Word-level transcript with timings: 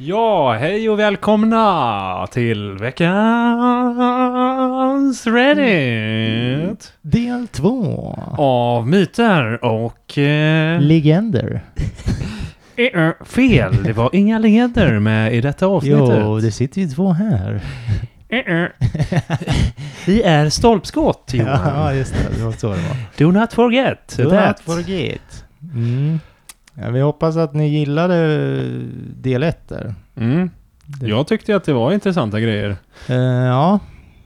Ja, 0.00 0.52
hej 0.52 0.90
och 0.90 0.98
välkomna 0.98 2.26
till 2.30 2.72
veckans 2.72 3.16
Reddit. 5.26 6.92
Del 7.02 7.48
två. 7.48 8.14
Av 8.38 8.88
myter 8.88 9.64
och... 9.64 10.18
Eh, 10.18 10.80
Legender. 10.80 11.60
eh, 12.76 13.10
fel, 13.24 13.82
det 13.82 13.92
var 13.92 14.10
inga 14.12 14.38
leder 14.38 14.98
med 14.98 15.34
i 15.34 15.40
detta 15.40 15.66
avsnittet. 15.66 16.18
Jo, 16.20 16.38
det 16.38 16.52
sitter 16.52 16.80
ju 16.80 16.88
två 16.88 17.12
här. 17.12 17.60
Eh, 18.30 18.38
eh. 18.38 18.68
Vi 20.06 20.22
är 20.22 20.48
stolpskott, 20.50 21.30
Johan. 21.34 21.60
Ja, 21.74 21.94
just 21.94 22.14
det. 22.14 22.18
Det 22.38 22.44
var 22.44 22.52
så 22.52 22.68
det 22.68 22.74
var. 22.76 22.96
Do 23.16 23.30
not 23.40 23.52
forget 23.52 24.14
Do 24.16 24.30
that. 24.30 24.48
not 24.48 24.60
forget. 24.76 25.44
Mm. 25.74 26.20
Ja, 26.82 26.90
vi 26.90 27.00
hoppas 27.00 27.36
att 27.36 27.54
ni 27.54 27.68
gillade 27.68 28.38
del 29.16 29.42
ett 29.42 29.68
där. 29.68 29.94
Mm. 30.16 30.50
Jag 31.02 31.26
tyckte 31.26 31.56
att 31.56 31.64
det 31.64 31.72
var 31.72 31.92
intressanta 31.92 32.40
grejer. 32.40 32.76
Eh, 33.08 33.16
ja, 33.46 33.78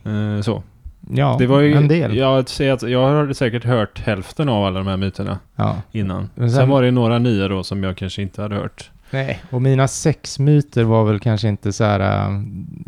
Eh, 0.04 0.40
så. 0.42 0.62
ja 1.10 1.36
Det 1.38 1.46
var 1.46 1.60
ju, 1.60 1.74
en 1.74 1.88
del. 1.88 2.16
Jag, 2.16 2.44
jag 2.82 3.02
har 3.08 3.32
säkert 3.32 3.64
hört 3.64 4.00
hälften 4.00 4.48
av 4.48 4.64
alla 4.64 4.78
de 4.78 4.86
här 4.88 4.96
myterna 4.96 5.38
Ja. 5.56 5.76
innan. 5.92 6.30
Sen, 6.36 6.50
sen- 6.50 6.68
var 6.68 6.82
det 6.82 6.90
några 6.90 7.18
nya 7.18 7.48
då 7.48 7.62
som 7.62 7.82
jag 7.84 7.96
kanske 7.96 8.22
inte 8.22 8.42
hade 8.42 8.54
hört. 8.54 8.90
Nej, 9.10 9.42
och 9.50 9.62
mina 9.62 9.88
sexmyter 9.88 10.84
var 10.84 11.04
väl 11.04 11.20
kanske 11.20 11.48
inte 11.48 11.72
så 11.72 11.84
här... 11.84 12.28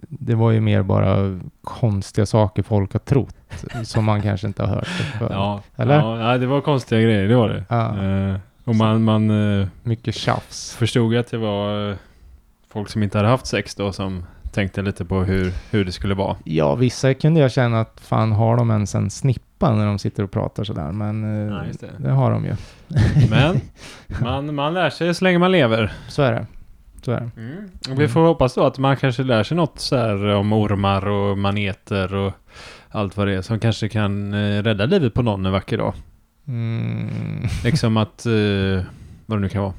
Det 0.08 0.34
var 0.34 0.50
ju 0.50 0.60
mer 0.60 0.82
bara 0.82 1.40
konstiga 1.64 2.26
saker 2.26 2.62
folk 2.62 2.92
har 2.92 3.00
trott. 3.00 3.36
som 3.82 4.04
man 4.04 4.22
kanske 4.22 4.46
inte 4.46 4.62
har 4.62 4.74
hört. 4.74 4.86
För. 5.18 5.28
Ja, 5.32 5.60
Eller? 5.76 5.94
ja 6.20 6.38
det 6.38 6.46
var 6.46 6.60
konstiga 6.60 7.00
grejer, 7.00 7.28
det 7.28 7.36
var 7.36 7.48
det. 7.48 7.64
Ja. 7.68 8.04
Eh, 8.04 8.36
och 8.64 8.76
man, 8.76 9.04
man 9.04 9.30
eh, 9.60 9.66
Mycket 9.82 10.14
tjafs. 10.14 10.74
förstod 10.76 11.16
att 11.16 11.30
det 11.30 11.38
var 11.38 11.90
eh, 11.90 11.96
folk 12.68 12.88
som 12.88 13.02
inte 13.02 13.18
hade 13.18 13.28
haft 13.28 13.46
sex 13.46 13.74
då 13.74 13.92
som 13.92 14.24
tänkte 14.52 14.82
lite 14.82 15.04
på 15.04 15.22
hur, 15.24 15.52
hur 15.70 15.84
det 15.84 15.92
skulle 15.92 16.14
vara. 16.14 16.36
Ja, 16.44 16.74
vissa 16.74 17.14
kunde 17.14 17.40
jag 17.40 17.52
känna 17.52 17.80
att 17.80 18.00
fan 18.00 18.32
har 18.32 18.56
de 18.56 18.70
ens 18.70 18.94
en 18.94 19.10
snippa 19.10 19.74
när 19.74 19.86
de 19.86 19.98
sitter 19.98 20.22
och 20.22 20.30
pratar 20.30 20.64
sådär. 20.64 20.92
Men 20.92 21.24
eh, 21.48 21.54
Ja, 21.54 21.66
just 21.66 21.80
det. 21.80 21.90
det 21.98 22.10
har 22.10 22.30
de 22.30 22.44
ju. 22.44 22.54
Men 23.30 23.60
man, 24.22 24.54
man 24.54 24.74
lär 24.74 24.90
sig 24.90 25.14
så 25.14 25.24
länge 25.24 25.38
man 25.38 25.52
lever. 25.52 25.92
Så 26.08 26.22
är 26.22 26.32
det. 26.32 26.46
Så 27.02 27.12
är 27.12 27.20
det. 27.20 27.92
Och 27.92 28.00
vi 28.00 28.08
får 28.08 28.20
hoppas 28.26 28.54
då 28.54 28.64
att 28.66 28.78
man 28.78 28.96
kanske 28.96 29.22
lär 29.22 29.42
sig 29.42 29.56
något 29.56 29.78
så 29.80 29.96
här 29.96 30.26
om 30.26 30.52
ormar 30.52 31.08
och 31.08 31.38
maneter 31.38 32.14
och 32.14 32.32
allt 32.88 33.16
vad 33.16 33.26
det 33.26 33.34
är 33.34 33.42
som 33.42 33.58
kanske 33.60 33.88
kan 33.88 34.34
eh, 34.34 34.62
rädda 34.62 34.86
livet 34.86 35.14
på 35.14 35.22
någon 35.22 35.46
en 35.46 35.52
vacker 35.52 35.78
dag. 35.78 35.94
Mm. 36.48 37.08
Liksom 37.64 37.96
att, 37.96 38.26
eh, 38.26 38.32
vad 39.26 39.38
det 39.38 39.42
nu 39.42 39.48
kan 39.48 39.62
vara. 39.62 39.72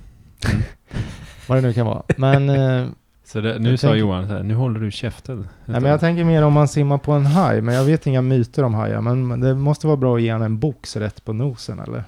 Vad 1.47 1.57
det 1.57 1.61
nu 1.61 1.73
kan 1.73 1.85
vara. 1.85 2.03
Men, 2.17 2.49
eh, 2.49 2.87
Så 3.23 3.41
det, 3.41 3.59
nu 3.59 3.77
sa 3.77 3.87
tänker- 3.87 3.99
Johan 3.99 4.27
så 4.27 4.33
här, 4.33 4.43
nu 4.43 4.53
håller 4.55 4.79
du 4.79 4.91
käften. 4.91 5.47
nej, 5.65 5.81
men 5.81 5.91
jag 5.91 5.99
tänker 5.99 6.23
mer 6.23 6.41
om 6.43 6.53
man 6.53 6.67
simmar 6.67 6.97
på 6.97 7.11
en 7.11 7.25
haj. 7.25 7.61
Men 7.61 7.75
jag 7.75 7.83
vet 7.83 8.07
inga 8.07 8.21
myter 8.21 8.63
om 8.63 8.73
hajar. 8.73 9.01
Men 9.01 9.39
det 9.39 9.55
måste 9.55 9.87
vara 9.87 9.97
bra 9.97 10.15
att 10.15 10.21
ge 10.21 10.31
han 10.31 10.41
en 10.41 10.59
box 10.59 10.95
rätt 10.95 11.25
på 11.25 11.33
nosen 11.33 11.79
eller? 11.79 12.03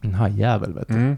En 0.00 0.14
hajjävel 0.14 0.72
vet 0.72 0.88
du. 0.88 0.94
mm. 0.94 1.16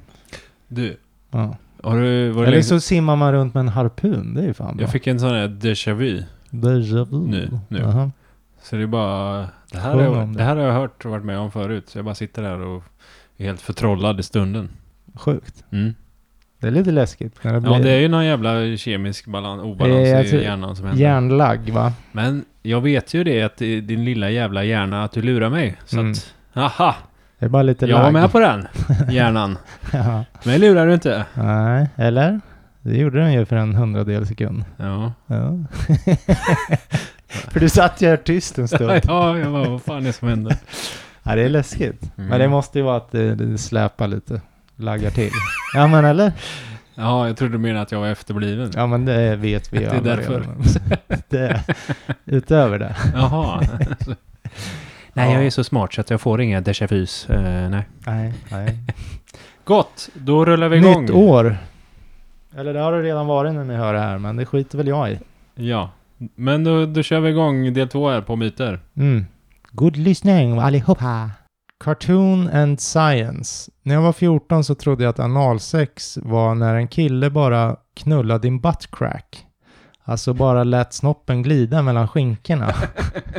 Du, 0.69 0.97
Ja. 1.31 1.57
har 1.83 2.01
du, 2.01 2.31
var 2.31 2.43
det 2.43 2.49
Eller 2.49 2.63
så 2.63 2.81
simmar 2.81 3.17
man 3.17 3.33
runt 3.33 3.55
med 3.55 3.61
en 3.61 3.69
harpun. 3.69 4.35
Det 4.35 4.41
är 4.43 4.47
ju 4.47 4.55
fan 4.55 4.77
bra. 4.77 4.83
jag 4.85 4.93
fick 4.93 5.07
en 5.07 5.21
sån 5.21 5.31
här 5.31 5.49
déjà 5.49 5.95
vu. 5.95 6.23
Déjà 6.51 7.05
vu. 7.11 7.19
Nu, 7.29 7.59
nu. 7.69 7.79
Jaha. 7.79 8.11
Så 8.63 8.77
det 8.77 8.83
är 8.83 8.87
bara, 8.87 9.47
det 9.77 9.83
här, 9.83 9.95
har, 9.95 10.07
om 10.23 10.33
det. 10.33 10.39
det 10.39 10.45
här 10.45 10.57
har 10.57 10.63
jag 10.63 10.73
hört 10.75 11.05
och 11.05 11.11
varit 11.11 11.25
med 11.25 11.39
om 11.39 11.51
förut. 11.51 11.89
Så 11.89 11.99
jag 11.99 12.05
bara 12.05 12.15
sitter 12.15 12.43
där 12.43 12.61
och 12.61 12.83
är 13.37 13.45
helt 13.45 13.61
förtrollad 13.61 14.21
i 14.21 14.23
stunden. 14.23 14.69
Sjukt. 15.15 15.65
Mm. 15.73 15.95
Det 16.61 16.67
är 16.67 16.71
lite 16.71 16.91
läskigt. 16.91 17.45
När 17.45 17.53
det 17.53 17.61
blir 17.61 17.73
Ja, 17.73 17.79
det 17.79 17.91
är 17.91 17.99
ju 18.01 18.09
någon 18.09 18.25
jävla 18.25 18.77
kemisk 18.77 19.27
balans, 19.27 19.63
obalans 19.63 19.95
Eh, 19.95 20.09
jag 20.09 20.25
i 20.27 20.43
hjärnan 20.43 20.77
som 20.77 20.87
händer. 20.87 21.03
Hjärnlagg 21.03 21.71
va? 21.71 21.93
Men 22.13 22.45
jag 22.63 22.81
vet 22.81 23.15
ju 23.15 23.25
det 23.25 23.43
att 23.43 23.57
din 23.57 24.05
lilla 24.05 24.31
jävla 24.31 24.65
hjärna 24.65 25.05
att 25.05 25.13
du 25.13 25.23
lurar 25.23 25.51
mig. 25.51 25.77
Så 25.85 25.99
Mm. 25.99 26.13
att, 26.13 26.35
aha, 26.55 26.95
Det 27.39 27.45
är 27.45 27.49
bara 27.49 27.63
lite 27.63 27.87
jag 27.87 27.97
var 27.97 28.03
lagg. 28.05 28.13
med 28.13 28.33
på 28.33 28.41
den 28.41 28.67
hjärnan. 29.11 29.59
ja. 29.93 30.25
Mig 30.45 30.59
lurar 30.59 30.87
du 30.87 30.95
inte. 30.95 31.25
Nej, 31.35 31.89
eller? 31.97 32.41
Det 32.83 32.97
gjorde 32.97 33.19
den 33.21 33.33
ju 33.33 33.45
för 33.45 33.57
en 33.57 33.75
hundradel 33.75 34.27
sekund. 34.27 34.65
Ja. 34.77 35.13
Ja. 35.27 35.59
för 37.57 37.61
du 37.61 37.69
satt 37.69 38.03
ju 38.03 38.09
här 38.09 38.17
tyst 38.17 38.59
en 38.59 38.69
stund. 38.69 38.91
ja, 39.05 39.39
jag 39.39 39.53
bara, 39.53 39.69
vad 39.69 39.83
fan 39.83 39.97
är 39.97 40.01
det 40.01 40.13
som 40.13 40.29
händer? 40.29 40.57
Ja, 41.23 41.35
det 41.35 41.43
är 41.43 41.49
läskigt. 41.49 42.03
Mm. 42.17 42.31
Men 42.31 42.41
det 42.41 42.49
måste 42.49 42.79
ju 42.79 42.85
vara 42.85 42.97
att 42.97 43.11
det, 43.11 43.35
det 43.35 43.59
släpar 43.59 44.09
lite. 44.09 44.41
Laggar 44.77 45.11
till. 45.11 45.31
Ja, 45.75 45.87
men 45.87 46.05
eller? 46.05 46.33
Ja, 46.95 47.27
jag 47.27 47.37
trodde 47.37 47.55
du 47.55 47.59
menade 47.59 47.81
att 47.81 47.93
jag 47.93 48.01
var 48.01 48.09
efterbliven. 48.09 48.71
Ja, 48.75 48.87
men 48.87 49.05
det 49.05 49.37
vet 49.37 49.73
vi 49.73 49.79
ju 49.79 49.85
Det 49.85 49.97
är 49.97 50.01
därför. 50.01 50.47
det, 51.29 51.63
utöver 52.25 52.79
det. 52.79 52.97
Jaha. 53.15 53.61
nej, 55.13 55.33
jag 55.33 55.47
är 55.47 55.51
så 55.51 55.65
smart 55.65 55.95
så 55.95 56.01
att 56.01 56.11
jag 56.11 56.21
får 56.21 56.41
inga 56.41 56.61
déjà 56.61 56.87
vus. 56.87 57.31
Eh, 57.31 57.69
nej. 57.71 57.87
Nej, 57.99 58.35
nej. 58.51 58.79
Gott, 59.65 60.09
då 60.15 60.45
rullar 60.45 60.69
vi 60.69 60.77
igång. 60.77 61.03
Nytt 61.03 61.11
år. 61.11 61.59
Eller 62.57 62.75
det 62.75 62.81
har 62.81 62.93
det 62.93 63.03
redan 63.03 63.27
varit 63.27 63.55
när 63.55 63.65
ni 63.65 63.75
hör 63.75 63.93
det 63.93 64.01
här, 64.01 64.19
men 64.19 64.37
det 64.37 64.47
skiter 64.47 64.79
väl 64.79 64.89
jag 64.89 65.11
i. 65.11 65.19
Ja, 65.55 65.91
men 66.19 66.65
då, 66.65 66.87
då 66.87 67.03
kör 67.03 67.21
vi 67.21 67.31
igång 67.31 67.75
del 67.75 67.89
två 67.89 68.11
här 68.11 68.21
på 68.21 68.37
myter. 68.37 68.81
Mm. 68.97 69.27
God 69.71 69.97
lyssning 69.97 70.59
allihopa! 70.59 71.31
Cartoon 71.85 72.49
and 72.49 72.81
Science. 72.81 73.71
När 73.83 73.95
jag 73.95 74.03
var 74.03 74.13
14 74.13 74.65
så 74.65 74.75
trodde 74.75 75.05
jag 75.05 75.11
att 75.11 75.19
analsex 75.19 76.19
var 76.23 76.55
när 76.55 76.75
en 76.75 76.89
kille 76.89 77.31
bara 77.31 77.77
knullade 77.95 78.43
din 78.43 78.61
buttcrack. 78.61 79.47
Alltså 80.05 80.35
bara 80.35 80.65
lät 80.65 80.93
snoppen 80.93 81.43
glida 81.43 81.83
mellan 81.83 82.09
skinkorna. 82.09 82.75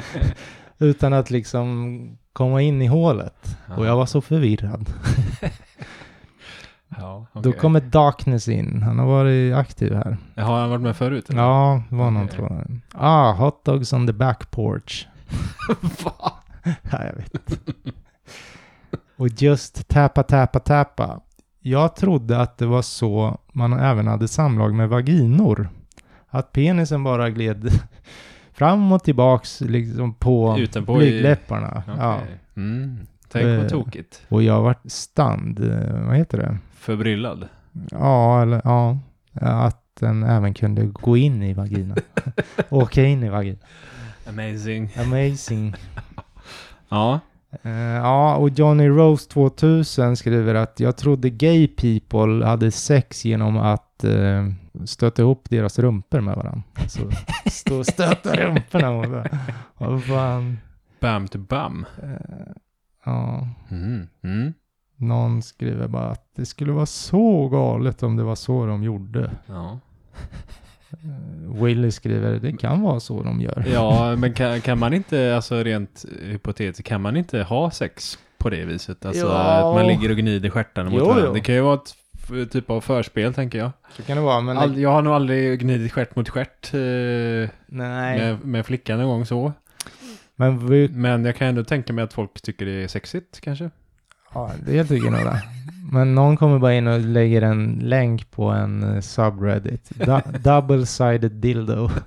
Utan 0.77 1.13
att 1.13 1.29
liksom 1.29 2.17
komma 2.33 2.61
in 2.61 2.81
i 2.81 2.87
hålet. 2.87 3.57
Och 3.77 3.85
jag 3.85 3.95
var 3.95 4.05
så 4.05 4.21
förvirrad. 4.21 4.93
Ja, 6.89 7.25
Då 7.33 7.39
okej. 7.39 7.53
kommer 7.53 7.79
Darkness 7.79 8.47
in. 8.47 8.81
Han 8.83 8.99
har 8.99 9.05
varit 9.05 9.53
aktiv 9.55 9.93
här. 9.93 10.17
Har 10.35 10.59
han 10.59 10.69
varit 10.69 10.81
med 10.81 10.95
förut? 10.95 11.29
eller? 11.29 11.41
Ja, 11.41 11.83
det 11.89 11.95
var 11.95 12.11
någon 12.11 12.23
Okej. 12.23 12.35
tror 12.35 12.51
jag. 12.51 12.79
Ah, 12.93 13.31
hot 13.33 13.65
dogs 13.65 13.93
on 13.93 14.07
the 14.07 14.13
back 14.13 14.51
porch. 14.51 15.07
Va? 16.03 16.33
Ja, 16.91 17.03
jag 17.05 17.13
vet. 17.15 17.59
Och 19.17 19.27
just 19.27 19.87
täpa, 19.87 20.23
täpa, 20.23 20.59
täpa. 20.59 21.19
Jag 21.59 21.95
trodde 21.95 22.41
att 22.41 22.57
det 22.57 22.65
var 22.65 22.81
så 22.81 23.37
man 23.51 23.73
även 23.73 24.07
hade 24.07 24.27
samlag 24.27 24.73
med 24.73 24.89
vaginor. 24.89 25.69
Att 26.29 26.51
penisen 26.51 27.03
bara 27.03 27.29
gled 27.29 27.69
fram 28.53 28.91
och 28.91 29.03
tillbaks 29.03 29.61
liksom 29.61 30.13
på 30.13 30.59
blygdläpparna. 30.87 31.83
Okej. 31.87 31.95
Ja. 31.99 32.19
Mm. 32.55 33.07
Tänk 33.31 33.45
Eh. 33.45 33.57
vad 33.57 33.69
tokigt. 33.69 34.21
Och 34.29 34.43
jag 34.43 34.61
var 34.61 34.75
stand, 34.85 35.59
eh, 35.59 36.05
vad 36.07 36.15
heter 36.17 36.37
det? 36.37 36.57
Förbryllad. 36.75 37.47
Ja, 37.91 38.41
eller 38.41 38.61
ja. 38.63 38.97
Att 39.41 39.83
den 39.99 40.23
även 40.23 40.53
kunde 40.53 40.85
gå 40.85 41.17
in 41.17 41.43
i 41.43 41.53
vagina. 41.53 41.95
Åka 42.69 43.03
in 43.03 43.23
i 43.23 43.29
vagina. 43.29 43.57
Amazing. 44.29 44.89
Amazing. 44.97 45.75
Ja. 46.89 47.19
Eh, 47.63 47.71
ja, 47.79 48.35
och 48.35 48.49
Johnny 48.49 48.87
Rose 48.87 49.29
2000 49.29 50.15
skriver 50.17 50.55
att 50.55 50.79
jag 50.79 50.97
trodde 50.97 51.29
gay 51.29 51.67
people 51.67 52.45
hade 52.45 52.71
sex 52.71 53.25
genom 53.25 53.57
att 53.57 54.03
uh, 54.03 54.51
stöta 54.85 55.21
ihop 55.21 55.49
deras 55.49 55.79
rumpor 55.79 56.21
med 56.21 56.35
varandra. 56.35 56.63
Så 56.87 56.99
stå 57.45 57.77
och 57.79 57.85
stöta 57.85 58.35
rumporna 58.35 58.91
mot 58.91 59.07
varandra. 59.07 59.39
Vad 59.77 60.03
fan. 60.03 60.57
Bam 60.99 61.27
to 61.27 61.37
bam. 61.37 61.85
Eh, 62.03 62.09
ja, 63.07 63.47
Mm. 63.71 64.07
Mm. 64.23 64.53
någon 64.95 65.41
skriver 65.41 65.87
bara 65.87 66.09
att 66.09 66.29
det 66.35 66.45
skulle 66.45 66.71
vara 66.71 66.85
så 66.85 67.47
galet 67.47 68.03
om 68.03 68.15
det 68.15 68.23
var 68.23 68.35
så 68.35 68.65
de 68.65 68.83
gjorde. 68.83 69.31
Ja. 69.47 69.79
Eh, 70.91 71.63
Willy 71.63 71.91
skriver, 71.91 72.39
det 72.39 72.57
kan 72.57 72.81
vara 72.81 72.99
så 72.99 73.23
de 73.23 73.41
gör. 73.41 73.65
ja, 73.73 74.15
men 74.19 74.33
kan, 74.33 74.61
kan 74.61 74.79
man 74.79 74.93
inte, 74.93 75.35
alltså 75.35 75.55
rent 75.63 76.05
hypotetiskt, 76.25 76.87
kan 76.87 77.01
man 77.01 77.17
inte 77.17 77.43
ha 77.43 77.71
sex 77.71 78.17
på 78.37 78.49
det 78.49 78.65
viset? 78.65 79.05
Alltså 79.05 79.25
Ja. 79.25 79.69
att 79.69 79.75
man 79.75 79.87
ligger 79.87 80.09
och 80.11 80.17
gnider 80.17 80.49
stjärtarna 80.49 80.89
mot 80.89 80.99
Jo, 80.99 81.05
varandra. 81.05 81.27
jo. 81.27 81.33
Det 81.33 81.39
kan 81.39 81.55
ju 81.55 81.61
vara 81.61 81.79
ett 82.43 82.51
typ 82.51 82.69
av 82.69 82.81
förspel 82.81 83.33
tänker 83.33 83.57
jag. 83.59 83.71
Så 83.95 84.03
kan 84.03 84.17
det 84.17 84.23
vara, 84.23 84.41
men... 84.41 84.57
Ald- 84.57 84.79
jag 84.79 84.89
har 84.91 85.01
nog 85.01 85.13
aldrig 85.13 85.59
gnidit 85.59 85.91
stjärt 85.91 86.15
mot 86.15 86.29
stjärt 86.29 86.73
eh, 86.73 87.49
med, 87.67 88.45
med 88.45 88.65
flickan 88.65 88.99
en 88.99 89.07
gång 89.07 89.25
så. 89.25 89.53
Men 90.39 90.67
vi, 90.67 90.89
Men 90.89 91.25
jag 91.25 91.35
kan 91.35 91.47
ändå 91.47 91.63
tänka 91.63 91.93
mig 91.93 92.03
att 92.03 92.13
folk 92.13 92.41
tycker 92.41 92.65
det 92.65 92.83
är 92.83 92.87
sexigt 92.87 93.39
kanske. 93.41 93.69
ja, 94.33 94.51
det 94.65 94.85
tycker 94.85 95.09
nog 95.11 95.19
det. 95.25 95.43
Men 95.91 96.15
någon 96.15 96.37
kommer 96.37 96.59
bara 96.59 96.73
in 96.73 96.87
och 96.87 96.99
lägger 96.99 97.41
en 97.41 97.79
länk 97.83 98.31
på 98.31 98.49
en 98.49 98.83
eh, 98.83 99.01
subreddit. 99.01 99.91
Du- 99.95 100.05
Double-sided 100.39 101.29
dildo. 101.29 101.89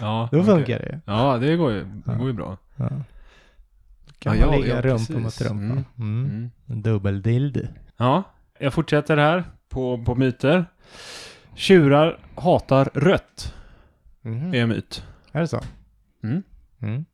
Ja, 0.00 0.28
Då 0.32 0.44
funkar 0.44 0.78
det 0.78 0.86
ju. 0.92 1.00
Ja, 1.04 1.38
det 1.38 1.56
går 1.56 1.72
ju, 1.72 1.84
det 1.84 2.14
går 2.18 2.26
ju 2.26 2.32
bra. 2.32 2.56
Ja. 2.76 2.88
Kan 4.18 4.38
Ja, 4.38 4.46
man 4.46 4.54
ja, 4.54 4.56
ligga 4.60 4.74
ja, 4.74 4.80
rumpa 4.82 5.12
mot 5.18 5.40
rumpa. 5.40 5.52
Mm. 5.64 5.84
Mm. 5.98 6.50
Mm. 6.68 6.82
Dubbeldildo. 6.82 7.60
Ja, 7.96 8.22
jag 8.58 8.72
fortsätter 8.74 9.16
här 9.16 9.44
på, 9.68 10.04
på 10.04 10.14
myter. 10.14 10.64
Tjurar 11.54 12.18
hatar 12.34 12.88
rött, 12.94 13.54
Mhm. 14.22 14.54
är 14.54 14.58
en 14.58 14.68
myt. 14.68 15.04
Är 15.32 15.40
det 15.40 15.48
så? 15.48 15.60
Mm. 16.22 16.42
Mm. 16.84 17.04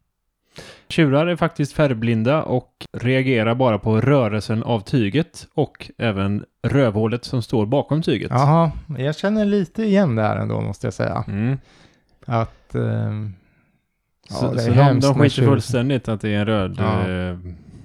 Tjurar 0.89 1.27
är 1.27 1.37
faktiskt 1.37 1.73
färgblinda 1.73 2.43
och 2.43 2.87
reagerar 2.93 3.55
bara 3.55 3.79
på 3.79 4.01
rörelsen 4.01 4.63
av 4.63 4.81
tyget 4.81 5.47
och 5.55 5.91
även 5.99 6.45
rövhålet 6.63 7.25
som 7.25 7.43
står 7.43 7.67
bakom 7.67 8.03
tyget. 8.03 8.31
Jaha, 8.31 8.73
jag 8.99 9.17
känner 9.17 9.45
lite 9.45 9.83
igen 9.83 10.17
det 10.17 10.23
här 10.23 10.37
ändå 10.37 10.61
måste 10.61 10.87
jag 10.87 10.95
säga. 10.95 11.25
Mm. 11.29 11.59
Att... 12.27 12.75
ehm, 12.75 13.35
ja, 14.29 14.35
så 14.37 14.53
det 14.55 14.63
är 14.63 14.67
så 14.67 14.71
de, 14.71 14.77
hemskt 14.77 15.09
de 15.09 15.19
skiter 15.19 15.43
fullständigt 15.43 16.09
att 16.09 16.21
det 16.21 16.29
är 16.35 16.39
en 16.41 16.47
röd, 16.47 16.77
Ja. 16.79 17.09
eh, 17.11 17.39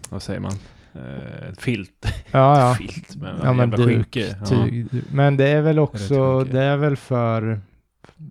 vad 0.09 0.21
säger 0.21 0.39
man, 0.39 0.53
eh, 0.93 1.53
filt. 1.57 2.13
Ja, 2.31 2.59
ja. 2.59 2.73
Filt, 2.79 3.15
men, 3.15 3.35
Ja, 3.43 3.53
men 3.53 3.69
jävla 3.69 3.77
duk, 3.77 3.87
skynke. 3.87 4.35
Ja. 4.39 4.45
tyg. 4.45 4.87
Men 5.11 5.37
det 5.37 5.47
är 5.47 5.61
väl 5.61 5.79
också, 5.79 6.43
det 6.43 6.61
är 6.63 6.77
väl 6.77 6.95
för, 6.97 7.59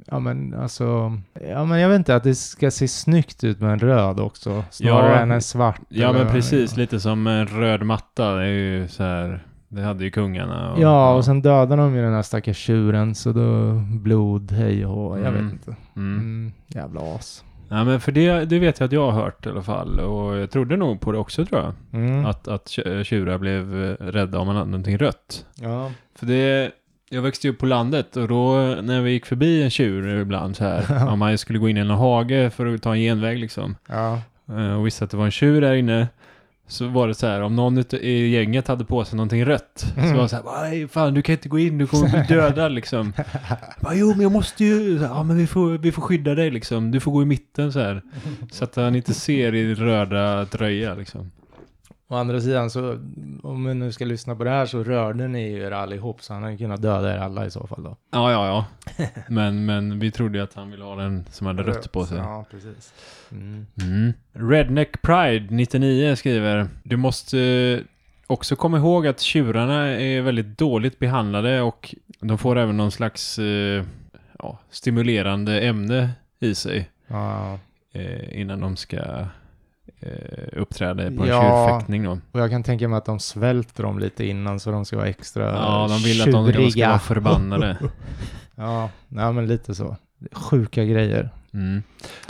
ja 0.06 0.18
men 0.18 0.54
alltså, 0.54 1.18
ja 1.50 1.64
men 1.64 1.80
jag 1.80 1.88
vet 1.88 1.98
inte, 1.98 2.16
att 2.16 2.22
det 2.24 2.34
ska 2.34 2.70
se 2.70 2.88
snyggt 2.88 3.44
ut 3.44 3.60
med 3.60 3.72
en 3.72 3.78
röd 3.78 4.20
också, 4.20 4.64
snarare 4.70 5.12
Ja. 5.12 5.18
än 5.18 5.30
en 5.30 5.42
svart. 5.42 5.80
Ja 5.88 6.12
men 6.12 6.26
precis, 6.32 6.76
lite 6.76 7.00
som 7.00 7.26
en 7.26 7.46
röd 7.46 7.82
matta. 7.82 8.34
Det 8.34 8.44
är 8.44 8.48
ju 8.48 8.88
så 8.88 9.02
här, 9.02 9.46
det 9.68 9.82
hade 9.82 10.04
ju 10.04 10.10
kungarna. 10.10 10.72
och- 10.72 10.80
Ja, 10.80 11.14
och 11.14 11.24
sen 11.24 11.42
dödar 11.42 11.76
de 11.76 11.94
ju 11.96 12.02
den 12.02 12.14
här 12.14 12.22
stackars 12.22 12.56
tjuren, 12.56 13.14
så 13.14 13.32
då 13.32 13.72
blod, 14.00 14.52
hej 14.52 14.86
och 14.86 15.18
jag 15.18 15.26
Mm. 15.26 15.44
vet 15.44 15.52
inte. 15.52 15.76
Mm. 15.96 16.18
Mm, 16.18 16.52
jävla 16.66 17.00
as. 17.14 17.44
Ja 17.68 17.84
men 17.84 18.00
för 18.00 18.12
det, 18.12 18.44
det 18.44 18.58
vet 18.58 18.80
jag 18.80 18.86
att 18.86 18.92
jag 18.92 19.10
har 19.10 19.22
hört 19.22 19.46
i 19.46 19.48
alla 19.48 19.62
fall. 19.62 20.00
Och 20.00 20.36
jag 20.36 20.50
trodde 20.50 20.76
nog 20.76 21.00
på 21.00 21.12
det 21.12 21.18
också 21.18 21.44
tror 21.46 21.60
jag. 21.60 21.72
Mm. 22.00 22.26
Att, 22.26 22.48
att 22.48 22.64
tj- 22.66 23.02
tjurar 23.04 23.38
blev 23.38 23.84
eh, 23.84 23.94
rädda 24.06 24.38
om 24.38 24.46
man 24.46 24.56
hade 24.56 24.70
någonting 24.70 24.98
rött. 24.98 25.46
Ja. 25.60 25.90
För 26.18 26.26
det, 26.26 26.70
jag 27.10 27.22
växte 27.22 27.46
ju 27.46 27.52
upp 27.52 27.58
på 27.58 27.66
landet 27.66 28.16
och 28.16 28.28
då 28.28 28.52
när 28.82 29.00
vi 29.00 29.10
gick 29.10 29.26
förbi 29.26 29.62
en 29.62 29.70
tjur 29.70 30.20
ibland 30.20 30.56
så 30.56 30.64
här. 30.64 31.08
om 31.12 31.18
man 31.18 31.38
skulle 31.38 31.58
gå 31.58 31.68
in 31.68 31.76
i 31.76 31.80
en 31.80 31.90
hage 31.90 32.50
för 32.50 32.66
att 32.74 32.82
ta 32.82 32.94
en 32.94 33.00
genväg 33.00 33.38
liksom. 33.38 33.76
Ja. 33.88 34.20
eh, 34.48 34.74
Och 34.78 34.86
visste 34.86 35.04
att 35.04 35.10
det 35.10 35.16
var 35.16 35.24
en 35.24 35.30
tjur 35.30 35.60
där 35.60 35.74
inne. 35.74 36.08
Så 36.66 36.86
var 36.88 37.08
det 37.08 37.14
så 37.14 37.26
här, 37.26 37.40
om 37.40 37.56
någon 37.56 37.84
i 37.94 38.28
gänget 38.28 38.68
hade 38.68 38.84
på 38.84 39.04
sig 39.04 39.16
någonting 39.16 39.44
rött. 39.44 39.86
Så 39.94 40.00
Mm. 40.00 40.16
var 40.16 40.22
det 40.22 40.28
så 40.28 40.36
här, 40.36 40.44
nej 40.70 40.88
fan 40.88 41.14
du 41.14 41.22
kan 41.22 41.32
inte 41.32 41.48
gå 41.48 41.58
in, 41.58 41.78
du 41.78 41.86
kommer 41.86 42.08
bli 42.08 42.36
dödad 42.36 42.72
liksom. 42.72 43.12
Bara, 43.80 43.94
jo 43.94 44.08
men 44.10 44.20
jag 44.20 44.32
måste 44.32 44.64
ju, 44.64 44.98
ja 45.02 45.22
men 45.22 45.36
vi 45.36 45.46
får, 45.46 45.78
vi 45.78 45.92
får 45.92 46.02
skydda 46.02 46.34
dig 46.34 46.50
liksom. 46.50 46.90
Du 46.90 47.00
får 47.00 47.12
gå 47.12 47.22
i 47.22 47.24
mitten 47.26 47.72
så 47.72 47.80
här. 47.80 48.02
Så 48.52 48.64
att 48.64 48.76
han 48.76 48.94
inte 48.94 49.14
ser 49.14 49.54
i 49.54 49.74
röda 49.74 50.46
tröja 50.46 50.94
liksom. 50.94 51.30
Å 52.08 52.14
andra 52.16 52.40
sidan 52.40 52.70
så, 52.70 52.98
om 53.44 53.64
vi 53.64 53.74
nu 53.74 53.92
ska 53.92 54.04
lyssna 54.04 54.36
på 54.36 54.44
det 54.44 54.50
här 54.50 54.66
så 54.66 54.84
rörde 54.84 55.28
ni 55.28 55.50
ju 55.50 55.62
er 55.62 55.70
allihop, 55.70 56.22
så 56.22 56.34
han 56.34 56.42
hade 56.42 56.56
kunnat 56.56 56.82
döda 56.82 57.14
er 57.14 57.18
alla 57.18 57.46
i 57.46 57.50
så 57.50 57.66
fall 57.66 57.82
då. 57.82 57.96
Ja, 58.10 58.32
ja, 58.32 58.46
ja. 58.46 58.66
Men, 59.28 59.66
men 59.66 59.98
vi 59.98 60.10
trodde 60.10 60.38
ju 60.38 60.44
att 60.44 60.54
han 60.54 60.70
ville 60.70 60.84
ha 60.84 60.96
den 60.96 61.24
som 61.30 61.46
hade 61.46 61.62
rött 61.62 61.92
på 61.92 62.06
sig. 62.06 62.18
Ja, 62.18 62.44
precis. 62.50 62.94
Mm. 63.32 63.66
Mm. 63.80 64.12
Redneck 64.32 65.02
Pride 65.02 65.46
99 65.50 66.16
skriver 66.16 66.68
Du 66.82 66.96
måste 66.96 67.38
eh, 67.40 67.80
också 68.26 68.56
komma 68.56 68.78
ihåg 68.78 69.06
att 69.06 69.20
tjurarna 69.20 69.86
är 69.86 70.20
väldigt 70.20 70.58
dåligt 70.58 70.98
behandlade 70.98 71.60
och 71.60 71.94
de 72.20 72.38
får 72.38 72.58
även 72.58 72.76
någon 72.76 72.90
slags 72.90 73.38
eh, 73.38 73.84
ja, 74.38 74.58
stimulerande 74.70 75.60
ämne 75.60 76.10
i 76.40 76.54
sig 76.54 76.90
Ja, 77.06 77.58
eh, 77.92 78.40
innan 78.40 78.60
de 78.60 78.76
ska 78.76 79.26
eh, 80.06 80.60
uppträda 80.60 80.94
på 80.94 81.22
en 81.22 81.28
Ja. 81.28 81.68
tjurfäktning 81.68 82.04
då. 82.04 82.18
och 82.32 82.40
jag 82.40 82.50
kan 82.50 82.62
tänka 82.62 82.88
mig 82.88 82.96
att 82.98 83.04
de 83.04 83.18
svälter 83.20 83.82
dem 83.82 83.98
lite 83.98 84.26
innan 84.26 84.60
så 84.60 84.70
de 84.70 84.84
ska 84.84 84.96
vara 84.96 85.08
extra 85.08 85.44
Ja, 85.44 85.86
de 85.90 85.98
vill 86.04 86.20
att 86.22 86.32
de, 86.32 86.44
de 86.46 86.52
ska 86.52 86.62
tjuriga. 86.62 86.88
vara 86.88 86.98
förbannade. 86.98 87.76
Ja, 88.56 88.90
nej, 89.08 89.32
men 89.32 89.46
lite 89.46 89.74
så. 89.74 89.96
Sjuka 90.32 90.84
grejer. 90.84 91.30
Mm. 91.54 91.82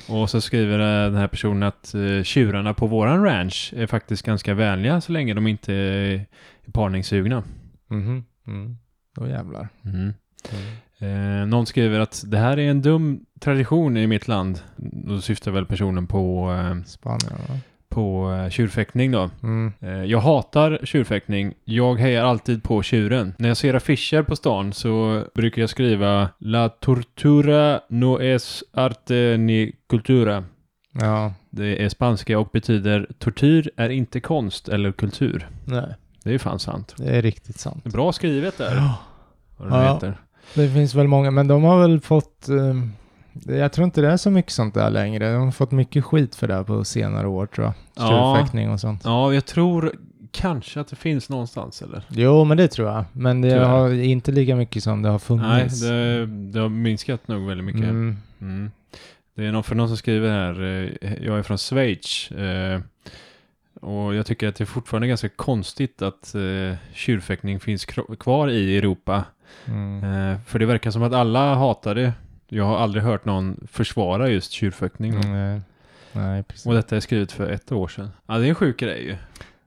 Och 0.09 0.31
så 0.31 0.41
skriver 0.41 0.79
eh, 0.79 1.11
den 1.11 1.21
här 1.21 1.29
personen 1.29 1.63
att 1.63 1.95
eh, 1.95 2.23
tjurarna 2.23 2.75
på 2.75 2.87
våran 2.87 3.25
ranch 3.25 3.73
är 3.77 3.87
faktiskt 3.87 4.23
ganska 4.27 4.55
vänliga 4.55 5.01
så 5.01 5.13
länge 5.13 5.35
de 5.35 5.47
inte 5.47 5.75
är 5.75 6.27
parningssugna. 6.73 7.43
Mhm. 7.91 8.25
Mm. 8.47 8.79
Då 9.17 9.29
jävlar. 9.29 9.69
Mm. 9.85 9.97
Mm. 9.97 10.15
Eh, 11.05 11.47
någon 11.47 11.67
skriver 11.67 12.01
att 12.01 12.25
det 12.27 12.39
här 12.39 12.59
är 12.59 12.71
en 12.71 12.83
dum 12.83 13.21
tradition 13.41 13.97
i 13.97 14.07
mitt 14.07 14.29
land. 14.29 14.61
Då 14.77 15.21
syftar 15.21 15.51
väl 15.51 15.67
personen 15.67 16.07
på, 16.07 16.53
eh, 16.53 16.85
Spanien 16.87 17.33
va? 17.49 17.59
på 17.89 18.33
eh, 18.33 18.51
tjurfäktning 18.51 19.13
då. 19.13 19.31
Mm. 19.43 19.73
Eh, 19.81 19.91
jag 20.05 20.19
hatar 20.21 20.79
tjurfäktning. 20.85 21.55
Jag 21.65 21.95
hejar 21.95 22.25
alltid 22.25 22.63
på 22.63 22.83
tjuren. 22.83 23.35
När 23.39 23.49
jag 23.49 23.57
ser 23.57 23.75
affischer 23.75 24.23
på 24.23 24.37
stan 24.37 24.73
så 24.73 25.25
brukar 25.35 25.63
jag 25.63 25.71
skriva 25.71 26.29
La 26.39 26.69
tortura 26.69 27.81
no 27.89 28.23
es 28.23 28.65
arte 28.73 29.37
ni 29.39 29.73
cultura. 29.89 30.45
Ja, 31.01 31.33
Det 31.51 31.85
är 31.85 31.89
spanska 31.89 32.39
och 32.39 32.49
betyder 32.53 33.07
tortyr 33.19 33.71
är 33.77 33.89
inte 33.89 34.21
konst 34.21 34.69
eller 34.69 34.93
kultur. 34.93 35.49
nej. 35.65 35.95
Det 36.25 36.35
är 36.35 36.39
fan 36.39 36.59
sant. 36.59 36.95
Det 36.99 37.17
är 37.17 37.23
riktigt 37.23 37.59
sant. 37.59 37.85
Bra 37.85 38.13
skrivet 38.13 38.59
där. 38.59 38.77
Ja. 38.77 38.99
Vad 39.57 39.71
det 39.81 39.87
Ja. 39.87 39.95
heter. 39.95 40.17
Det 40.55 40.69
finns 40.69 40.95
väl 40.95 41.09
många, 41.09 41.31
men 41.31 41.49
de 41.49 41.65
har 41.65 41.81
väl 41.81 42.01
fått... 42.01 42.49
ehm, 42.49 42.93
jag 43.47 43.73
tror 43.73 43.85
inte 43.85 44.01
det 44.01 44.09
är 44.11 44.17
så 44.17 44.31
mycket 44.31 44.53
sånt 44.53 44.75
där 44.75 44.91
längre. 44.91 45.33
De 45.33 45.45
har 45.45 45.51
fått 45.51 45.71
mycket 45.71 46.05
skit 46.05 46.35
för 46.35 46.49
det 46.49 46.55
här 46.55 46.63
på 46.63 46.85
senare 46.85 47.27
år 47.27 47.47
tror 47.47 47.65
jag. 47.67 47.75
Ja. 47.95 48.09
Tjurfäktning 48.37 48.71
och 48.71 48.81
sånt. 48.81 49.01
Ja, 49.05 49.35
jag 49.35 49.45
tror 49.45 49.93
kanske 50.31 50.81
att 50.81 50.89
det 50.89 50.97
finns 50.97 51.29
någonstans 51.29 51.83
eller? 51.83 52.03
Jo, 52.09 52.45
men 52.45 52.57
det 52.57 52.69
tror 52.69 52.89
jag. 52.89 53.05
Men 53.13 53.41
det 53.41 53.51
Tyvärr. 53.51 53.65
har 53.65 53.93
inte 53.93 54.33
lika 54.33 54.57
mycket 54.57 54.83
som 54.83 55.03
det 55.03 55.09
har 55.09 55.37
Nej, 55.37 55.59
funnits. 55.59 55.81
det, 55.81 56.27
det 56.27 56.61
har 56.61 56.69
minskat 56.69 57.29
nog 57.29 57.47
väldigt 57.49 57.65
mycket. 57.65 57.83
Mm. 57.83 58.17
Mm. 58.41 58.71
Det 59.37 59.47
är 59.47 59.53
någon, 59.53 59.63
för 59.65 59.75
någon 59.75 59.89
som 59.89 59.97
skriver 59.97 60.31
här, 60.31 60.63
eh, 61.01 61.15
jag 61.25 61.39
är 61.39 61.43
från 61.43 61.59
Schweiz. 61.59 62.31
Eh, 62.31 62.81
och 63.81 64.15
jag 64.15 64.27
tycker 64.27 64.49
att 64.49 64.57
det 64.57 64.65
är 64.65 64.67
fortfarande 64.67 65.09
ganska 65.09 65.29
konstigt 65.29 66.03
att 66.03 66.35
eh, 66.35 66.77
tjurfäktning 66.93 67.61
finns 67.61 67.85
kvar 68.19 68.49
i 68.51 68.79
Europa. 68.79 69.25
Mm. 69.67 70.05
Eh, 70.05 70.41
för 70.47 70.59
det 70.59 70.67
verkar 70.67 70.91
som 70.91 71.03
att 71.03 71.13
alla 71.13 71.55
hatar 71.55 71.95
det. 71.95 72.13
Jag 72.49 72.65
har 72.65 72.79
aldrig 72.79 73.05
hört 73.05 73.25
någon 73.25 73.67
försvara 73.71 74.29
just 74.29 74.53
tjurfäktning. 74.53 75.21
då. 75.23 75.29
Nej. 75.29 75.61
Nej, 76.13 76.43
precis. 76.43 76.67
Och 76.67 76.75
detta 76.75 76.97
är 76.97 77.01
skrivet 77.01 77.33
för 77.33 77.51
ett 77.51 77.73
år 77.73 77.89
sedan. 77.89 78.11
Ja, 78.27 78.39
det 78.39 78.47
är 78.47 78.49
en 78.49 78.55
sjuk 78.55 78.79
grej 78.79 79.05
ju. 79.05 79.17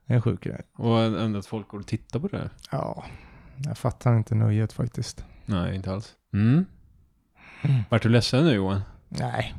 Det 0.06 0.14
är 0.14 0.16
en 0.16 0.22
sjuk 0.22 0.44
grej. 0.44 0.62
Och 0.74 1.00
ändå 1.02 1.40
att 1.40 1.46
folk 1.46 1.68
går 1.68 1.80
och 1.80 1.88
tittar 1.88 2.20
på 2.20 2.28
det 2.28 2.38
här. 2.38 2.50
Ja, 2.72 3.06
jag 3.66 3.78
fattar 3.78 4.18
inte 4.18 4.36
nöjet 4.36 4.74
faktiskt. 4.74 5.26
Nej, 5.46 5.76
inte 5.76 5.92
alls. 5.92 6.14
Mm. 6.34 6.66
Mm. 7.62 7.82
Vart 7.90 8.04
du 8.04 8.10
ledsen 8.10 8.46
nu 8.46 8.54
Johan? 8.54 8.82
Nej, 9.10 9.54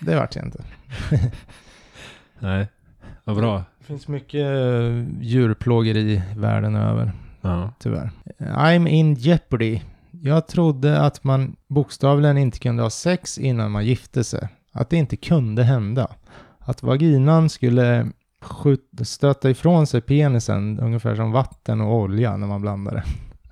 det 0.00 0.16
vart 0.16 0.36
jag 0.36 0.44
inte. 0.44 0.64
Nej. 2.38 2.68
Vad 3.24 3.36
bra. 3.36 3.64
Det 3.78 3.84
finns 3.84 4.08
mycket 4.08 4.46
eh, 4.46 5.04
djurplågeri 5.20 6.22
världen 6.36 6.74
över, 6.74 7.12
Ja. 7.40 7.72
tyvärr. 7.78 8.10
I'm 8.38 8.88
in 8.88 9.14
jeopardy. 9.14 9.80
Jag 10.10 10.46
trodde 10.48 11.00
att 11.00 11.24
man 11.24 11.56
bokstavligen 11.68 12.38
inte 12.38 12.58
kunde 12.58 12.82
ha 12.82 12.90
sex 12.90 13.38
innan 13.38 13.70
man 13.70 13.84
gifte 13.86 14.24
sig. 14.24 14.48
Att 14.72 14.90
det 14.90 14.96
inte 14.96 15.16
kunde 15.16 15.62
hända. 15.62 16.08
Att 16.58 16.82
vaginan 16.82 17.48
skulle 17.48 18.06
stöta 19.02 19.50
ifrån 19.50 19.86
sig 19.86 20.00
penisen 20.00 20.80
ungefär 20.80 21.16
som 21.16 21.32
vatten 21.32 21.80
och 21.80 21.94
olja 21.94 22.36
när 22.36 22.46
man 22.46 22.60
blandar 22.60 22.94
det. 22.94 23.04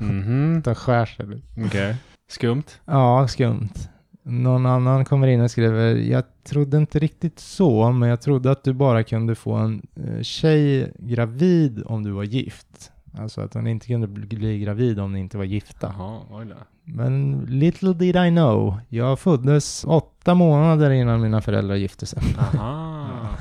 Mhm. 0.04 0.62
Det 0.64 0.74
skär 0.74 1.06
sig. 1.06 1.26
Okej. 1.66 1.96
Skumt. 2.30 2.64
Ja, 2.84 3.28
skumt. 3.28 3.88
Någon 4.22 4.66
annan 4.66 5.04
kommer 5.04 5.26
in 5.26 5.40
och 5.40 5.50
skriver, 5.50 5.94
jag 5.94 6.24
trodde 6.44 6.76
inte 6.76 6.98
riktigt 6.98 7.38
så, 7.38 7.92
men 7.92 8.08
jag 8.08 8.20
trodde 8.20 8.50
att 8.50 8.64
du 8.64 8.72
bara 8.72 9.02
kunde 9.02 9.34
få 9.34 9.52
en 9.54 9.82
eh, 9.96 10.22
tjej 10.22 10.92
gravid 10.98 11.82
om 11.86 12.02
du 12.04 12.10
var 12.10 12.24
gift. 12.24 12.92
Alltså 13.18 13.40
att 13.40 13.54
hon 13.54 13.66
inte 13.66 13.86
kunde 13.86 14.06
bli- 14.06 14.58
gravid 14.58 15.00
om 15.00 15.12
ni 15.12 15.20
inte 15.20 15.38
var 15.38 15.44
gifta. 15.44 15.94
Jaha, 15.98 16.20
oj. 16.30 16.46
Men 16.84 17.46
little 17.48 17.92
did 17.92 18.16
I 18.16 18.30
know, 18.30 18.78
jag 18.88 19.18
föddes 19.18 19.84
åtta 19.84 20.34
månader 20.34 20.90
innan 20.90 21.20
mina 21.20 21.40
föräldrar 21.40 21.74
gifte 21.76 22.06
sig. 22.06 22.22
Aha. 22.38 23.08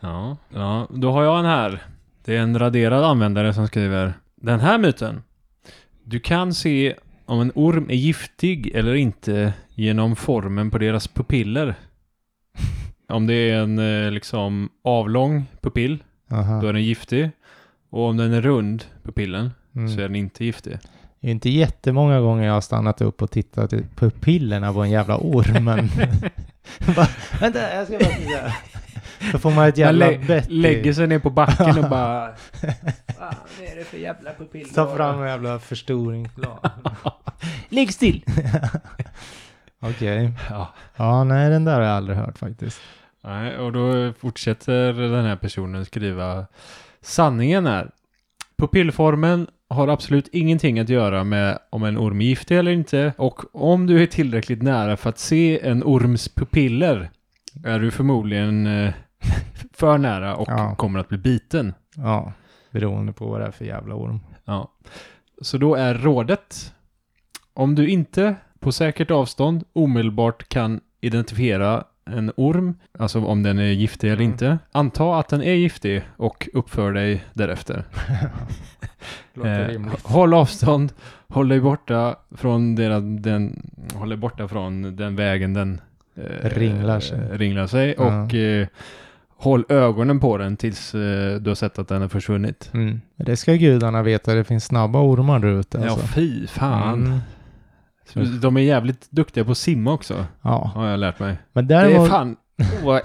Ja. 0.00 0.36
ja, 0.54 0.86
då 0.90 1.12
har 1.12 1.22
jag 1.24 1.38
en 1.38 1.44
här. 1.44 1.82
Det 2.24 2.36
är 2.36 2.40
en 2.40 2.58
raderad 2.58 3.04
användare 3.04 3.54
som 3.54 3.66
skriver 3.66 4.14
Den 4.36 4.60
här 4.60 4.78
myten. 4.78 5.22
Du 6.04 6.20
kan 6.20 6.54
se 6.54 6.94
om 7.26 7.40
en 7.40 7.52
orm 7.54 7.90
är 7.90 7.94
giftig 7.94 8.70
eller 8.74 8.94
inte 8.94 9.52
genom 9.74 10.16
formen 10.16 10.70
på 10.70 10.78
deras 10.78 11.08
pupiller. 11.08 11.74
Om 13.08 13.26
det 13.26 13.34
är 13.34 13.58
en 13.62 13.78
eh, 14.04 14.10
liksom 14.10 14.68
avlång 14.84 15.46
pupill, 15.60 16.02
Aha. 16.30 16.60
då 16.60 16.66
är 16.68 16.72
den 16.72 16.84
giftig. 16.84 17.30
Och 17.96 18.08
om 18.08 18.16
den 18.16 18.32
är 18.32 18.42
rund, 18.42 18.84
pupillen, 19.02 19.50
Mm. 19.76 19.88
så 19.88 19.98
är 20.00 20.02
den 20.02 20.16
inte 20.16 20.44
giftig. 20.44 20.78
Det 21.20 21.26
är 21.26 21.30
inte 21.30 21.50
jättemånga 21.50 22.20
gånger 22.20 22.46
jag 22.46 22.52
har 22.54 22.60
stannat 22.60 23.00
upp 23.00 23.22
och 23.22 23.30
tittat 23.30 23.72
i 23.72 23.84
pupillerna 23.96 24.72
på 24.72 24.82
en 24.82 24.90
jävla 24.90 25.16
orm, 25.18 25.64
men... 25.64 25.90
bara, 26.96 27.06
vänta, 27.40 27.74
jag 27.74 27.86
ska 27.86 27.98
bara 27.98 28.08
titta. 28.08 28.52
Så 29.32 29.38
får 29.38 29.50
man 29.50 29.68
ett 29.68 29.78
jävla 29.78 30.06
lä- 30.10 30.18
bett 30.18 30.50
Lägger 30.50 30.92
sig 30.92 31.06
ner 31.06 31.18
på 31.18 31.30
backen 31.30 31.84
och 31.84 31.90
bara... 31.90 32.20
Vad 33.18 33.68
är 33.72 33.76
det 33.76 33.84
för 33.84 33.96
jävla 33.96 34.30
pupiller? 34.38 34.74
Ta 34.74 34.96
fram 34.96 35.22
en 35.22 35.28
jävla 35.28 35.58
förstoringsglas. 35.58 36.58
Ligg 37.68 37.92
still! 37.94 38.22
Okej. 39.80 40.32
Ja. 40.50 40.74
Ja, 40.96 41.24
nej, 41.24 41.50
den 41.50 41.64
där 41.64 41.74
har 41.74 41.82
jag 41.82 41.92
aldrig 41.96 42.18
hört 42.18 42.38
faktiskt. 42.38 42.80
Nej, 43.24 43.58
och 43.58 43.72
då 43.72 44.12
fortsätter 44.12 44.92
den 44.92 45.24
här 45.24 45.36
personen 45.36 45.84
skriva 45.84 46.46
Sanningen 47.06 47.66
är 47.66 47.90
Pupillformen 48.58 49.46
har 49.68 49.88
absolut 49.88 50.28
ingenting 50.28 50.78
att 50.80 50.88
göra 50.88 51.24
med 51.24 51.58
om 51.70 51.82
en 51.84 51.98
orm 51.98 52.20
är 52.20 52.24
giftig 52.24 52.58
eller 52.58 52.70
inte 52.70 53.12
och 53.18 53.40
om 53.52 53.86
du 53.86 54.02
är 54.02 54.06
tillräckligt 54.06 54.62
nära 54.62 54.96
för 54.96 55.10
att 55.10 55.18
se 55.18 55.60
en 55.68 55.82
orms 55.84 56.28
pupiller 56.28 57.10
är 57.64 57.78
du 57.78 57.90
förmodligen 57.90 58.66
eh, 58.66 58.92
för 59.72 59.98
nära 59.98 60.36
och 60.36 60.48
Ja. 60.50 60.74
kommer 60.74 61.00
att 61.00 61.08
bli 61.08 61.18
biten. 61.18 61.74
Ja, 61.96 62.32
beroende 62.70 63.12
på 63.12 63.26
vad 63.26 63.40
det 63.40 63.46
är 63.46 63.50
för 63.50 63.64
jävla 63.64 63.94
orm. 63.94 64.20
Ja. 64.44 64.72
Så 65.42 65.58
då 65.58 65.74
är 65.74 65.94
rådet 65.94 66.74
om 67.54 67.74
du 67.74 67.88
inte 67.88 68.36
på 68.60 68.72
säkert 68.72 69.10
avstånd 69.10 69.64
omedelbart 69.72 70.48
kan 70.48 70.80
identifiera 71.00 71.84
en 72.06 72.32
orm, 72.36 72.74
alltså 72.98 73.24
om 73.24 73.42
den 73.42 73.58
är 73.58 73.64
giftig 73.72 74.06
eller 74.08 74.22
Mm. 74.22 74.30
inte, 74.32 74.58
anta 74.72 75.18
att 75.18 75.28
den 75.28 75.42
är 75.42 75.52
giftig 75.54 76.02
och 76.16 76.48
uppför 76.54 76.92
dig 76.92 77.24
därefter. 77.34 77.84
Eh, 79.44 79.80
håll 80.02 80.34
avstånd, 80.34 80.92
håll 81.28 81.48
dig 81.48 81.60
borta 81.60 82.16
från 82.30 82.74
den, 82.74 83.22
den 83.22 83.70
håll 83.94 84.08
dig 84.08 84.18
borta 84.18 84.48
från 84.48 84.96
den 84.96 85.16
vägen 85.16 85.54
den 85.54 85.80
eh, 86.16 86.48
Ringlar 86.48 87.00
sig. 87.00 87.20
ringlar 87.32 87.66
sig 87.66 87.94
Ja. 87.98 88.22
och 88.24 88.34
eh, 88.34 88.66
håll 89.36 89.64
ögonen 89.68 90.20
på 90.20 90.38
den 90.38 90.56
tills 90.56 90.94
eh, 90.94 91.34
du 91.36 91.50
har 91.50 91.54
sett 91.54 91.78
att 91.78 91.88
den 91.88 92.02
har 92.02 92.08
försvunnit. 92.08 92.70
Mm. 92.74 93.00
Det 93.16 93.36
ska 93.36 93.52
gudarna 93.54 94.02
veta, 94.02 94.34
det 94.34 94.44
finns 94.44 94.64
snabba 94.64 95.00
ormar 95.02 95.38
där 95.38 95.60
ute 95.60 95.78
Ja, 95.84 95.90
alltså. 95.90 96.06
fy 96.06 96.46
fan. 96.46 97.06
Mm. 97.06 97.18
De 98.42 98.56
är 98.56 98.60
jävligt 98.60 99.10
duktiga 99.10 99.44
på 99.44 99.50
att 99.50 99.58
simma 99.58 99.92
också, 99.92 100.24
Ja, 100.42 100.70
har 100.74 100.86
jag 100.88 101.00
lärt 101.00 101.18
mig. 101.18 101.36
men 101.52 101.66
Det 101.66 101.74
är 101.74 101.88
däremot... 101.88 102.08
fan 102.08 102.36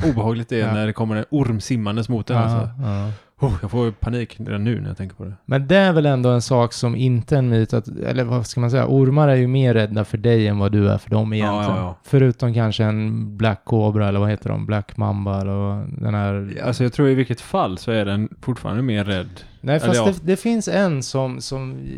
obehagligt 0.10 0.50
det 0.50 0.62
är 0.62 0.68
Ja. 0.68 0.74
när 0.74 0.86
det 0.88 0.94
kommer 0.94 1.16
en 1.16 1.26
orm 1.30 1.60
simmandes 1.62 2.10
mot 2.10 2.30
en 2.30 2.36
Ja, 2.38 2.44
alltså. 2.44 2.70
ja. 2.84 3.12
Oh, 3.48 3.54
jag 3.62 3.72
får 3.72 3.92
panik 3.92 4.36
redan 4.40 4.64
nu 4.64 4.82
när 4.82 4.88
jag 4.88 4.98
tänker 4.98 5.16
på 5.16 5.26
det. 5.26 5.34
Men 5.46 5.68
det 5.68 5.78
är 5.78 5.94
väl 5.94 6.06
ändå 6.06 6.30
en 6.30 6.42
sak 6.42 6.74
som 6.74 6.96
inte 6.96 7.36
är 7.36 7.40
en 7.40 7.50
myt 7.50 7.74
att, 7.74 7.88
eller 7.88 8.24
vad 8.24 8.48
ska 8.48 8.62
man 8.62 8.72
säga, 8.72 8.86
ormar 8.88 9.28
är 9.28 9.36
ju 9.36 9.48
mer 9.48 9.74
rädda 9.74 10.06
för 10.06 10.18
dig 10.18 10.48
än 10.48 10.58
vad 10.58 10.72
du 10.72 10.90
är 10.90 10.98
för 10.98 11.10
dem 11.10 11.34
egentligen. 11.34 11.64
Ja, 11.70 11.76
ja, 11.78 11.82
ja. 11.82 11.98
Förutom 12.04 12.54
kanske 12.54 12.84
en 12.84 13.38
Black 13.38 13.62
Cobra 13.66 14.08
eller 14.08 14.20
vad 14.20 14.30
heter 14.30 14.50
de? 14.50 14.66
Black 14.66 14.98
Mamba 14.98 15.42
eller 15.42 15.88
den 16.02 16.14
här... 16.14 16.62
Alltså 16.66 16.84
jag 16.84 16.94
tror 16.94 17.10
i 17.10 17.14
vilket 17.14 17.42
fall 17.42 17.78
så 17.78 17.92
är 17.92 18.06
den 18.06 18.30
fortfarande 18.42 18.82
mer 18.84 19.04
rädd. 19.06 19.42
Nej, 19.62 19.80
fast 19.80 19.96
ja. 19.96 20.06
det, 20.06 20.20
det 20.22 20.38
finns 20.38 20.68
en 20.68 21.04
som, 21.04 21.42
som, 21.42 21.90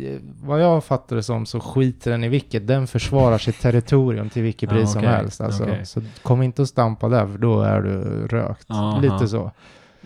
vad 0.42 0.62
jag 0.62 0.84
fattar 0.84 1.16
det 1.16 1.22
som, 1.22 1.46
så 1.46 1.60
skiter 1.60 2.10
den 2.10 2.24
i 2.24 2.28
vilket. 2.28 2.66
Den 2.66 2.86
försvarar 2.86 3.38
sitt 3.38 3.60
territorium 3.60 4.30
till 4.30 4.42
vilket 4.42 4.70
Ja, 4.70 4.76
pris 4.76 4.92
som 4.92 5.00
okej, 5.00 5.10
helst. 5.10 5.40
Alltså. 5.40 5.62
okej. 5.62 5.86
Så 5.86 6.02
kom 6.22 6.42
inte 6.42 6.62
och 6.62 6.68
stampa 6.68 7.08
där, 7.08 7.26
för 7.26 7.38
då 7.38 7.60
är 7.60 7.80
du 7.80 8.26
rökt. 8.26 8.70
Aha. 8.70 9.00
Lite 9.00 9.28
så. 9.28 9.50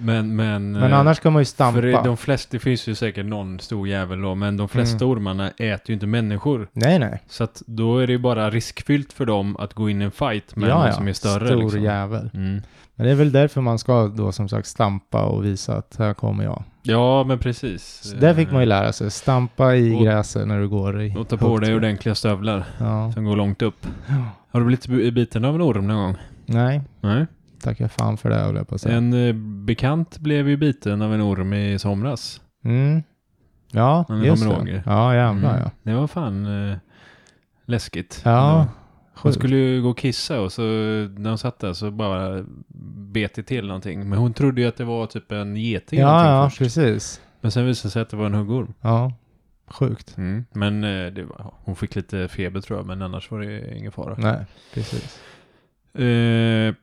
Men, 0.01 0.37
men... 0.37 0.73
Men 0.73 0.93
eh, 0.93 0.99
annars 0.99 1.21
kan 1.21 1.33
man 1.33 1.41
ju 1.41 1.45
stampa. 1.45 1.81
För 1.81 2.05
de 2.05 2.17
flesta, 2.17 2.49
det 2.51 2.59
finns 2.59 2.87
ju 2.87 2.95
säkert 2.95 3.27
någon 3.27 3.61
stor 3.61 3.89
jävel 3.89 4.21
då, 4.21 4.35
men 4.35 4.57
de 4.57 4.69
flesta 4.69 5.05
Mm. 5.05 5.17
ormarna 5.17 5.49
äter 5.51 5.83
ju 5.85 5.95
inte 5.95 6.07
människor. 6.07 6.69
Nej, 6.73 6.99
nej. 6.99 7.23
Så 7.29 7.45
att 7.45 7.63
då 7.67 7.99
är 7.99 8.07
det 8.07 8.13
ju 8.13 8.19
bara 8.19 8.51
riskfyllt 8.51 9.13
för 9.13 9.27
dem 9.27 9.57
att 9.57 9.75
gå 9.75 9.91
in 9.91 10.03
i 10.03 10.05
en 10.05 10.11
fight 10.11 10.57
med 10.57 10.69
någon 10.69 10.93
som 10.93 11.09
är 11.09 11.13
större. 11.13 11.47
Stor 11.47 11.63
liksom. 11.63 11.83
jävel. 11.83 12.31
Mm. 12.35 12.63
Men 12.95 13.07
det 13.07 13.13
är 13.13 13.17
väl 13.17 13.33
därför 13.33 13.61
man 13.61 13.79
ska 13.79 14.07
då 14.07 14.33
som 14.33 14.49
sagt 14.49 14.67
stampa 14.67 15.25
och 15.25 15.45
visa 15.45 15.77
att 15.77 15.97
här 15.99 16.15
kommer 16.15 16.45
jag. 16.45 16.63
Ja, 16.89 17.25
men 17.25 17.39
precis. 17.39 18.01
Så 18.03 18.17
där 18.17 18.35
fick 18.35 18.51
man 18.53 18.61
ju 18.61 18.67
lära 18.67 18.93
sig. 18.93 19.11
Stampa 19.11 19.75
i 19.77 19.95
Och- 19.97 20.03
gräset 20.05 20.49
när 20.49 20.61
du 20.61 20.69
går 20.69 21.03
i... 21.03 21.15
Och 21.19 21.29
ta 21.29 21.37
på 21.37 21.59
dig 21.59 21.75
ordentliga 21.77 22.15
stövlar 22.15 22.65
Ja. 22.81 23.13
som 23.13 23.25
går 23.25 23.37
långt 23.37 23.63
upp. 23.63 23.87
Har 24.51 24.61
du 24.61 24.67
blivit 24.67 24.87
bi- 24.87 25.11
biten 25.13 25.45
av 25.45 25.55
en 25.55 25.63
orm 25.63 25.87
någon 25.87 25.97
gång? 25.97 26.17
Nej, 26.47 26.81
Nej. 27.01 27.27
tackar 27.63 27.89
fan 27.89 28.17
för 28.17 28.31
det 28.31 28.37
höll 28.37 28.57
jag 28.57 28.69
på 28.69 28.75
att 28.75 28.81
säga. 28.81 28.97
En 28.97 29.13
eh, 29.29 29.35
bekant 29.67 30.19
blev 30.19 30.49
ju 30.49 30.57
biten 30.57 31.03
av 31.03 31.15
en 31.15 31.23
orm 31.23 31.53
i 31.53 31.79
somras. 31.79 32.41
Mm. 32.65 33.03
Ja, 33.73 34.05
just 34.25 34.45
det. 34.49 34.83
Ja, 34.87 35.15
jävlar 35.15 35.51
Mm. 35.51 35.63
ja. 35.65 35.71
Det 35.83 35.93
var 35.95 36.07
fan 36.07 36.71
eh, 36.71 36.77
läskigt. 37.67 38.23
Ja, 38.25 38.67
Hon 39.23 39.33
skulle 39.33 39.57
ju 39.57 39.83
gå 39.83 39.89
och 39.91 39.99
kissa 39.99 40.41
och 40.41 40.53
så 40.53 40.63
när 40.63 41.29
hon 41.29 41.39
satt 41.39 41.59
där 41.59 41.73
så 41.73 41.91
bara 41.91 42.45
bet 43.13 43.35
det 43.35 43.43
till 43.43 43.67
någonting. 43.67 44.09
Men 44.09 44.19
hon 44.19 44.33
trodde 44.33 44.61
ju 44.61 44.67
att 44.69 44.77
det 44.77 44.85
var 44.85 45.07
typ 45.07 45.33
en 45.33 45.57
geting 45.57 46.01
Ja, 46.01 46.27
ja, 46.43 46.49
först. 46.51 46.59
precis. 46.59 47.21
Men 47.41 47.51
sen 47.51 47.67
visade 47.67 47.89
det 47.89 47.91
sig 47.93 48.03
att 48.03 48.11
det 48.11 48.17
var 48.17 48.27
en 48.27 48.35
huggorm. 48.35 48.75
Ja, 48.81 49.13
sjukt. 49.67 50.17
Mm. 50.17 50.45
Men 50.53 50.85
eh, 50.85 51.07
det 51.13 51.27
hon 51.65 51.77
fick 51.77 51.95
lite 51.95 52.29
feber 52.29 52.61
tror 52.61 52.79
jag, 52.79 52.87
men 52.87 53.03
annars 53.03 53.31
var 53.31 53.41
det 53.41 53.77
ingen 53.79 53.93
fara. 53.93 54.15
Nej, 54.19 54.45
precis. 54.75 55.21
Eh. 55.95 56.75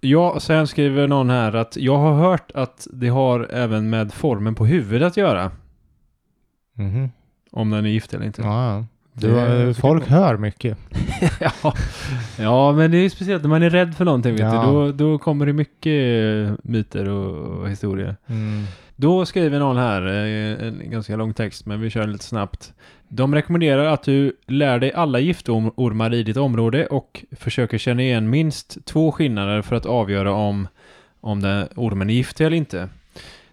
Ja, 0.00 0.40
sen 0.40 0.66
skriver 0.66 1.08
någon 1.08 1.30
här 1.30 1.52
att 1.56 1.76
jag 1.76 1.98
har 1.98 2.14
hört 2.14 2.50
att 2.54 2.86
det 2.92 3.08
har 3.08 3.40
även 3.50 3.90
med 3.90 4.12
formen 4.12 4.54
på 4.54 4.66
huvudet 4.66 5.06
att 5.08 5.16
göra. 5.16 5.50
Mhm. 6.72 7.10
Om 7.50 7.70
den 7.70 7.84
är 7.86 7.90
gift 7.90 8.14
eller 8.14 8.26
inte. 8.26 8.42
Ja, 8.42 8.74
ja. 8.76 8.86
Du, 9.20 9.38
eh, 9.38 9.44
tycker 9.68 9.80
folk 9.80 10.08
hör 10.08 10.36
mycket. 10.36 10.78
ja. 11.40 11.74
ja, 12.38 12.72
men 12.72 12.90
det 12.90 12.96
är 12.96 13.02
ju 13.02 13.10
speciellt 13.10 13.42
när 13.42 13.48
man 13.50 13.62
är 13.62 13.70
rädd 13.70 13.94
för 13.94 14.04
någonting. 14.04 14.32
Vet 14.32 14.40
Ja. 14.40 14.66
du? 14.66 14.72
Då, 14.72 14.92
då 14.92 15.18
kommer 15.18 15.46
det 15.46 15.52
mycket 15.52 16.46
eh, 16.46 16.54
myter 16.62 17.08
och, 17.08 17.60
och 17.60 17.70
historier. 17.70 18.16
Mm. 18.26 18.64
Då 18.96 19.26
skriver 19.26 19.58
någon 19.58 19.76
här, 19.76 20.06
eh, 20.06 20.68
en 20.68 20.90
ganska 20.90 21.16
lång 21.16 21.34
text, 21.34 21.66
men 21.66 21.80
vi 21.80 21.90
kör 21.90 22.06
lite 22.06 22.24
snabbt. 22.24 22.72
De 23.08 23.34
rekommenderar 23.34 23.84
att 23.84 24.02
du 24.02 24.36
lär 24.46 24.78
dig 24.78 24.92
alla 24.92 25.18
giftormar 25.20 26.14
i 26.14 26.22
ditt 26.22 26.36
område 26.36 26.86
och 26.86 27.24
försöker 27.36 27.78
känna 27.78 28.02
igen 28.02 28.30
minst 28.30 28.84
två 28.86 29.12
skillnader 29.12 29.62
för 29.62 29.76
att 29.76 29.86
avgöra 29.86 30.32
om, 30.32 30.68
om 31.20 31.40
den 31.42 31.68
ormen 31.76 32.10
är 32.10 32.14
giftig 32.14 32.46
eller 32.46 32.56
inte. 32.56 32.88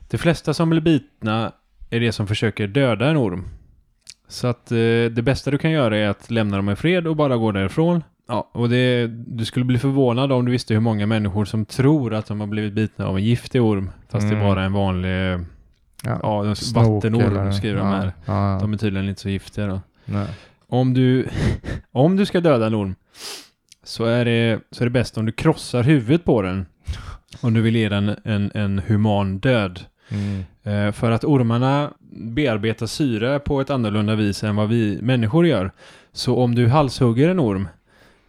De 0.10 0.17
flesta 0.17 0.53
som 0.53 0.70
blir 0.70 0.82
bitna 0.82 1.51
är 1.89 2.00
de 2.00 2.12
som 2.12 2.27
försöker 2.27 2.67
döda 2.67 3.10
en 3.10 3.17
orm. 3.17 3.46
Så 4.34 4.48
att 4.48 4.72
eh, 4.72 4.78
det 5.12 5.24
bästa 5.24 5.52
du 5.52 5.58
kan 5.58 5.72
göra 5.72 5.98
är 5.98 6.08
att 6.08 6.32
lämna 6.32 6.58
dem 6.58 6.70
i 6.70 6.75
fred 6.75 7.08
och 7.08 7.16
bara 7.16 7.38
gå 7.38 7.52
därifrån. 7.52 8.04
Ja, 8.28 8.50
och 8.52 8.70
det, 8.70 9.08
du 9.08 9.46
skulle 9.46 9.66
bli 9.66 9.78
förvånad 9.80 10.32
om 10.32 10.46
du 10.46 10.52
visste 10.52 10.74
hur 10.74 10.82
många 10.82 11.06
människor 11.06 11.46
som 11.46 11.66
tror 11.66 12.13
att 12.13 12.25
de 12.25 12.40
har 12.40 12.48
blivit 12.48 12.74
bitna 12.74 13.06
av 13.08 13.18
en 13.18 13.24
giftig 13.24 13.62
orm. 13.62 13.90
Fast 14.10 14.30
det 14.30 14.36
Mm. 14.36 14.48
bara 14.48 14.62
är 14.62 14.66
en 14.66 14.74
vanlig 14.74 15.10
Ja, 16.06 16.20
Ja, 16.24 16.56
vattenorm 16.75 17.54
skriver 17.54 17.80
de 17.80 17.88
ja, 17.88 17.94
här. 17.96 18.12
Ja, 18.25 18.58
De 18.62 18.74
är 18.74 18.78
tydligen 18.78 19.10
inte 19.10 19.22
så 19.22 19.30
giftiga 19.30 19.68
då. 19.68 19.82
nej. 20.06 20.28
Om 20.68 20.94
du, 20.94 21.28
om 21.92 22.16
du 22.16 22.25
ska 22.25 22.40
döda 22.42 22.68
en 22.68 22.75
orm 22.75 22.96
så 23.84 24.06
är, 24.06 24.25
det, 24.25 24.60
så 24.72 24.84
är 24.84 24.86
det 24.86 24.92
bäst 24.92 25.18
om 25.18 25.25
du 25.25 25.32
krossar 25.32 25.84
huvudet 25.84 26.25
på 26.25 26.42
den. 26.42 26.66
Om 27.42 27.54
du 27.54 27.62
vill 27.62 27.75
ge 27.75 27.90
den 27.90 28.16
en, 28.24 28.52
en 28.54 28.80
human 28.88 29.40
död. 29.40 29.80
Mm. 30.13 30.43
Eh, 30.88 30.91
för 30.91 31.12
att 31.12 31.24
ormarna 31.24 31.91
bearbetar 32.12 32.86
syre 32.86 33.39
på 33.39 33.62
ett 33.62 33.70
annorlunda 33.70 34.15
vis 34.15 34.43
än 34.43 34.55
vad 34.55 34.70
vi 34.70 35.00
människor 35.01 35.48
gör. 35.48 35.72
Så 36.12 36.38
om 36.43 36.55
du 36.55 36.67
halshugger 36.67 37.29
en 37.29 37.39
orm 37.39 37.67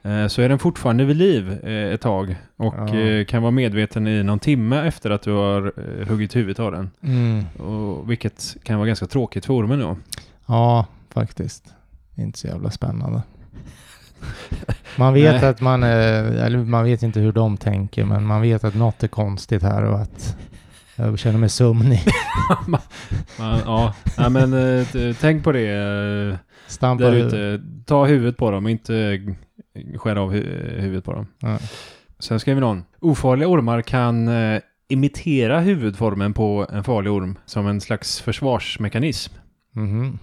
eh, 0.02 0.26
så 0.26 0.42
är 0.42 0.48
den 0.48 0.58
fortfarande 0.58 1.04
vid 1.04 1.16
liv 1.16 1.52
eh, 1.64 1.92
ett 1.94 2.00
tag 2.00 2.36
och 2.56 2.74
Ja. 2.78 3.24
kan 3.28 3.42
vara 3.42 3.50
medveten 3.50 4.06
i 4.06 4.22
någon 4.22 4.38
timme 4.38 4.86
efter 4.86 5.10
att 5.10 5.22
du 5.22 5.32
har 5.32 5.72
huggit 6.04 6.36
huvudet 6.36 6.58
av 6.60 6.72
den. 6.72 6.90
Mm. 7.02 7.44
Och, 7.58 8.10
vilket 8.10 8.56
kan 8.62 8.78
vara 8.78 8.86
ganska 8.86 9.06
tråkigt 9.06 9.46
för 9.46 9.54
ormen 9.54 9.78
då. 9.80 9.96
Ja, 10.46 10.86
faktiskt. 11.10 11.64
Inte 12.14 12.38
så 12.38 12.46
jävla 12.46 12.70
spännande. 12.70 13.22
Man 14.96 15.14
vet 15.14 15.42
att 15.42 15.60
man, 15.60 15.82
är, 15.82 16.22
eller 16.24 16.58
man 16.58 16.84
vet 16.84 17.02
inte 17.02 17.20
hur 17.20 17.32
de 17.32 17.56
tänker, 17.56 18.04
men 18.04 18.26
man 18.26 18.42
vet 18.42 18.64
att 18.64 18.74
något 18.74 19.02
är 19.02 19.08
konstigt 19.08 19.62
här 19.62 19.82
och 19.84 20.00
att 20.00 20.36
jag 20.96 21.18
känner 21.18 21.38
mig 21.38 21.48
sömnig. 21.48 22.00
Man, 22.66 22.80
ja, 23.38 23.94
nej, 24.18 24.30
men 24.30 24.52
eh, 24.78 25.16
tänk 25.20 25.44
på 25.44 25.52
det 25.52 25.68
eh, 25.68 26.36
Stampa 26.66 27.04
där 27.04 27.12
huvudet. 27.12 27.34
ute. 27.34 27.64
Ta 27.86 28.04
huvudet 28.04 28.36
på 28.36 28.50
dem, 28.50 28.68
inte 28.68 29.20
skär 29.96 30.16
av 30.16 30.32
hu- 30.34 30.80
huvudet 30.80 31.04
på 31.04 31.12
dem. 31.12 31.26
Ja. 31.38 31.58
Sen 32.18 32.40
skriver 32.40 32.60
någon. 32.60 32.84
Ofarliga 33.00 33.48
ormar 33.48 33.82
kan 33.82 34.28
eh, 34.28 34.60
imitera 34.88 35.60
huvudformen 35.60 36.34
på 36.34 36.66
en 36.72 36.84
farlig 36.84 37.12
orm 37.12 37.38
som 37.46 37.66
en 37.66 37.80
slags 37.80 38.20
försvarsmekanism. 38.20 39.34
Mhm. 39.72 40.18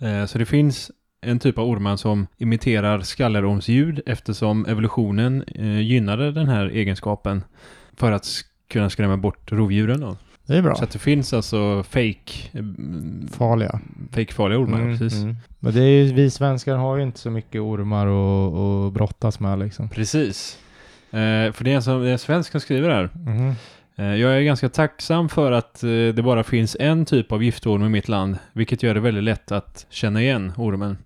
Eh, 0.00 0.26
Så 0.26 0.38
det 0.38 0.44
finns 0.46 0.90
en 1.26 1.38
typ 1.38 1.58
av 1.58 1.68
ormar 1.68 1.96
som 1.96 2.26
imiterar 2.38 3.00
skallerormsljud 3.00 4.00
eftersom 4.06 4.66
evolutionen 4.66 5.42
eh, 5.42 5.80
gynnade 5.80 6.32
den 6.32 6.48
här 6.48 6.66
egenskapen 6.66 7.44
för 7.96 8.12
att 8.12 8.22
sk- 8.22 8.44
kunna 8.72 8.90
skrämma 8.90 9.16
bort 9.16 9.52
rovdjuren. 9.52 10.00
Då. 10.00 10.16
Det 10.46 10.56
är 10.56 10.62
bra. 10.62 10.74
Så 10.74 10.84
att 10.84 10.90
det 10.90 10.98
finns 10.98 11.32
alltså 11.32 11.82
fake, 11.82 12.32
mm, 12.52 13.28
Farliga. 13.32 13.80
fake 14.10 14.34
farliga 14.34 14.58
ormar. 14.58 14.80
Mm, 14.80 14.98
Precis. 14.98 15.22
mm. 15.22 15.36
Men 15.58 15.74
det 15.74 15.80
är 15.82 16.04
ju, 16.04 16.12
vi 16.14 16.30
svenskar 16.30 16.76
har 16.76 16.96
ju 16.96 17.02
inte 17.02 17.18
så 17.18 17.30
mycket 17.30 17.60
ormar 17.60 18.06
att 18.06 18.54
att 18.54 18.92
brottas 18.92 19.40
med 19.40 19.58
liksom. 19.58 19.88
Precis. 19.88 20.58
Eh, 21.10 21.52
för 21.52 21.64
det 21.64 21.72
är 21.72 21.76
en, 21.76 21.82
som, 21.82 22.02
det 22.02 22.08
är 22.08 22.12
en 22.12 22.18
svensk 22.18 22.50
som 22.52 22.60
skriver 22.60 22.90
här. 22.90 23.10
Mhm. 23.14 23.54
Eh, 23.96 24.04
jag 24.14 24.36
är 24.36 24.40
ganska 24.40 24.68
tacksam 24.68 25.28
för 25.28 25.52
att 25.52 25.82
eh, 25.82 25.88
det 25.88 26.22
bara 26.22 26.44
finns 26.44 26.76
en 26.80 27.04
typ 27.04 27.32
av 27.32 27.42
giftorm 27.42 27.84
i 27.84 27.88
mitt 27.88 28.08
land, 28.08 28.38
vilket 28.52 28.82
gör 28.82 28.94
det 28.94 29.00
väldigt 29.00 29.24
lätt 29.24 29.52
att 29.52 29.86
känna 29.90 30.22
igen 30.22 30.52
ormen. 30.56 30.98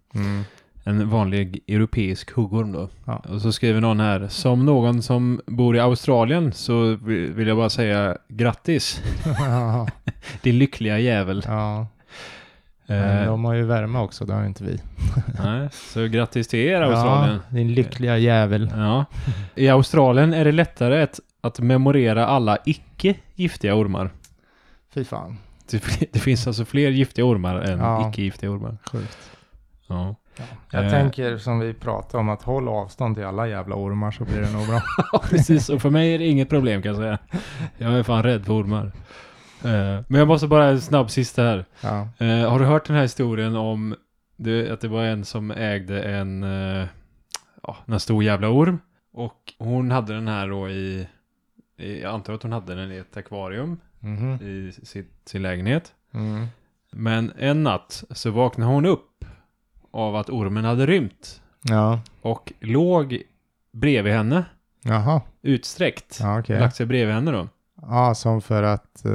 En 0.88 1.09
vanlig 1.11 1.61
europeisk 1.69 2.31
huggorm 2.33 2.73
då. 2.73 2.88
Ja. 3.05 3.16
Och 3.16 3.40
så 3.43 3.52
skriver 3.52 3.81
någon 3.81 4.00
här, 4.00 4.28
som 4.28 4.66
någon 4.66 5.02
som 5.02 5.40
bor 5.47 5.76
i 5.76 5.81
Australien 5.81 6.52
så 6.52 6.95
vi- 7.05 7.26
vill 7.33 7.49
jag 7.49 7.57
bara 7.57 7.71
säga 7.71 8.16
grattis, 8.28 9.02
ja. 9.38 9.88
din 10.43 10.59
lyckliga 10.59 10.99
jävel. 10.99 11.43
ja. 11.47 11.87
Men 12.88 13.19
Eh, 13.19 13.26
de 13.26 13.45
har 13.45 13.55
ju 13.55 13.62
värme 13.64 13.99
också, 13.99 14.25
det 14.25 14.35
har 14.35 14.45
inte 14.47 14.64
vi. 14.64 14.78
nej, 15.45 15.69
så 15.73 16.07
grattis 16.07 16.49
till 16.49 16.59
er 16.59 16.81
Australien. 16.81 17.40
Ja, 17.50 17.57
din 17.57 17.75
lyckliga 17.75 18.19
jävel. 18.19 18.71
Ja. 18.76 19.05
I 19.55 19.69
Australien 19.69 20.35
är 20.35 20.45
det 20.45 20.52
lättare 20.52 21.02
att, 21.02 21.21
att 21.40 21.61
memorera 21.61 22.26
alla 22.26 22.59
icke 22.64 23.14
giftiga 23.35 23.75
ormar. 23.75 24.11
Fy 24.95 25.05
fan. 25.05 25.38
Det, 25.71 25.85
det 26.12 26.19
finns 26.19 26.47
alltså 26.47 26.64
fler 26.64 26.90
giftiga 26.90 27.25
ormar 27.25 27.57
än 27.57 27.78
Ja. 27.78 28.09
icke-giftiga 28.11 28.50
ormar. 28.50 28.76
Sjukt. 28.93 29.19
Ja. 29.87 30.14
Jag 30.71 30.85
Eh. 30.85 30.90
tänker 30.90 31.38
som 31.38 31.59
vi 31.59 31.75
pratade 31.75 32.21
om 32.21 32.28
att 32.28 32.43
håll 32.43 32.69
avstånd 32.69 33.16
till 33.16 33.25
alla 33.25 33.49
jävla 33.49 33.75
ormar 33.76 34.11
så 34.11 34.25
blir 34.25 34.40
det 34.40 34.52
nog 34.52 34.66
bra. 34.66 34.83
Precis, 35.31 35.69
och 35.69 35.83
för 35.83 35.90
mig 35.90 36.14
är 36.14 36.19
det 36.19 36.26
inget 36.26 36.49
problem 36.49 36.83
kan 36.83 36.88
jag 36.93 37.00
säga. 37.00 37.19
Jag 37.78 37.93
är 37.99 38.02
fan 38.02 38.23
rädd 38.23 38.45
för 38.47 38.52
ormar. 38.62 38.93
Eh, 39.64 40.02
men 40.09 40.19
jag 40.19 40.28
måste 40.28 40.47
bara 40.47 40.64
en 40.69 40.81
snabb 40.81 41.11
sista 41.11 41.43
här. 41.43 41.64
Ja. 41.81 42.09
Eh, 42.26 42.50
har 42.50 42.59
du 42.59 42.64
hört 42.64 42.87
den 42.87 42.97
här 42.97 43.02
historien 43.02 43.57
om 43.57 43.95
det, 44.37 44.71
att 44.71 44.81
det 44.81 44.88
var 44.88 45.02
en 45.05 45.25
som 45.25 45.50
ägde 45.50 46.02
en, 46.02 46.45
uh, 46.45 46.87
ja, 47.62 47.76
en 47.87 48.00
stor 48.00 48.25
jävla 48.25 48.49
orm? 48.49 48.78
Och 49.12 49.55
hon 49.59 49.90
hade 49.90 50.14
den 50.14 50.28
här 50.28 50.49
då 50.49 50.69
i, 50.69 51.09
i, 51.78 52.02
jag 52.02 52.14
antar 52.14 52.33
att 52.35 52.43
hon 52.43 52.52
hade 52.52 52.75
den 52.75 52.93
i 52.93 52.97
ett 52.97 53.16
akvarium 53.16 53.81
Mhm. 54.00 54.33
i 54.43 54.73
sitt, 54.83 55.12
sin 55.25 55.43
lägenhet. 55.43 55.93
Mm. 56.14 56.47
Men 56.93 57.33
en 57.38 57.62
natt 57.62 58.05
så 58.11 58.31
vaknade 58.31 58.73
hon 58.73 58.87
upp 58.87 59.15
av 59.96 60.16
att 60.16 60.30
ormen 60.30 60.64
hade 60.64 60.86
rymt 60.86 61.40
Ja. 61.62 62.00
och 62.22 62.52
låg 62.60 63.22
bredvid 63.72 64.12
henne, 64.12 64.44
Jaha. 64.84 65.20
utsträckt. 65.42 66.18
Ja, 66.20 66.38
okej. 66.40 66.60
Lagt 66.60 66.76
sig 66.76 66.86
bredvid 66.86 67.14
henne 67.14 67.30
då. 67.32 67.48
Ja, 67.82 68.14
som 68.14 68.40
för 68.42 68.62
att 68.62 69.04
eh, 69.04 69.12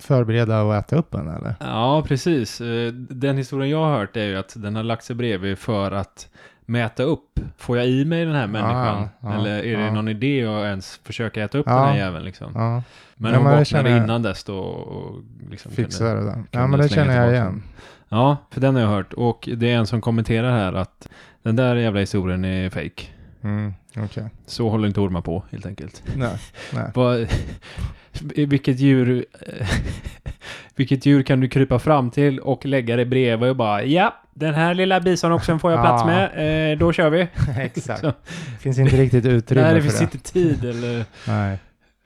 förbereda 0.00 0.62
och 0.62 0.74
äta 0.76 0.96
upp 0.96 1.10
den 1.10 1.28
eller? 1.28 1.54
Ja, 1.60 2.04
precis. 2.08 2.60
Eh, 2.60 2.92
Den 2.92 3.36
historien 3.36 3.70
jag 3.70 3.84
har 3.84 3.98
hört 3.98 4.16
är 4.16 4.24
ju 4.24 4.36
att 4.36 4.52
den 4.56 4.76
har 4.76 4.82
lagt 4.82 5.04
sig 5.04 5.16
bredvid 5.16 5.58
för 5.58 5.92
att 5.92 6.28
mäta 6.66 7.02
upp. 7.02 7.40
Får 7.56 7.76
jag 7.78 7.86
i 7.88 8.04
mig 8.04 8.24
den 8.24 8.34
här 8.34 8.46
människan? 8.46 9.08
ja, 9.20 9.34
Eller 9.34 9.64
är 9.64 9.76
det 9.78 9.90
någon 9.90 10.08
idé 10.08 10.44
att 10.46 10.64
ens 10.64 11.00
försöka 11.04 11.44
äta 11.44 11.58
upp 11.58 11.66
den 11.66 11.74
här 11.78 11.96
jäveln 11.96 12.24
liksom? 12.24 12.52
Ja, 12.54 12.82
Men 13.16 13.30
Ja, 13.32 13.36
hon 13.38 13.44
vaknade 13.44 13.64
känner 13.64 13.96
innan 14.04 14.22
dess 14.22 14.44
då 14.44 14.58
och 14.58 15.22
liksom 15.50 15.72
fixa 15.72 15.98
kunde- 16.04 16.20
det 16.20 16.26
där. 16.26 16.44
Ja, 16.50 16.66
men 16.66 16.80
det 16.80 16.88
känner 16.88 17.16
jag 17.24 17.32
igen. 17.34 17.62
Ja, 18.12 18.36
för 18.50 18.60
den 18.60 18.74
har 18.74 18.82
jag 18.82 18.88
hört. 18.88 19.12
Och 19.12 19.48
det 19.56 19.70
är 19.70 19.76
en 19.76 19.86
som 19.86 20.00
kommenterar 20.00 20.50
här 20.50 20.72
att 20.72 21.08
den 21.42 21.56
där 21.56 21.76
jävla 21.76 22.00
historien 22.00 22.44
är 22.44 22.70
fake. 22.70 23.02
Mm, 23.42 23.74
okej. 23.96 24.24
Så 24.46 24.68
håller 24.68 24.88
inte 24.88 25.00
ormar 25.00 25.20
på 25.20 25.44
helt 25.50 25.66
enkelt. 25.66 26.02
Nej, 26.16 26.36
nej. 26.72 26.90
Vad, 26.94 27.26
vilket 28.36 28.78
djur 28.80 29.24
Vilket 30.76 31.06
djur 31.06 31.22
kan 31.22 31.40
du 31.40 31.48
krypa 31.48 31.78
fram 31.78 32.10
till 32.10 32.38
och 32.38 32.66
lägga 32.66 32.96
det 32.96 33.04
bredvid 33.06 33.50
och 33.50 33.56
bara 33.56 33.84
ja, 33.84 34.14
den 34.34 34.54
här 34.54 34.74
lilla 34.74 35.00
bisonoxen 35.00 35.58
får 35.58 35.72
jag 35.72 35.80
plats 35.80 36.04
med, 36.04 36.72
eh, 36.72 36.78
då 36.78 36.92
kör 36.92 37.10
vi. 37.10 37.28
Exakt. 37.58 38.00
Så, 38.00 38.06
Det 38.06 38.58
finns 38.60 38.78
inte 38.78 38.96
riktigt 38.96 39.26
utrymme 39.26 39.62
nej, 39.62 39.74
det 39.74 39.82
för 39.82 39.88
finns 39.88 39.98
det. 39.98 40.04
inte 40.04 40.32
tid 40.32 40.64
eller... 40.64 41.04
Nej, 41.28 41.58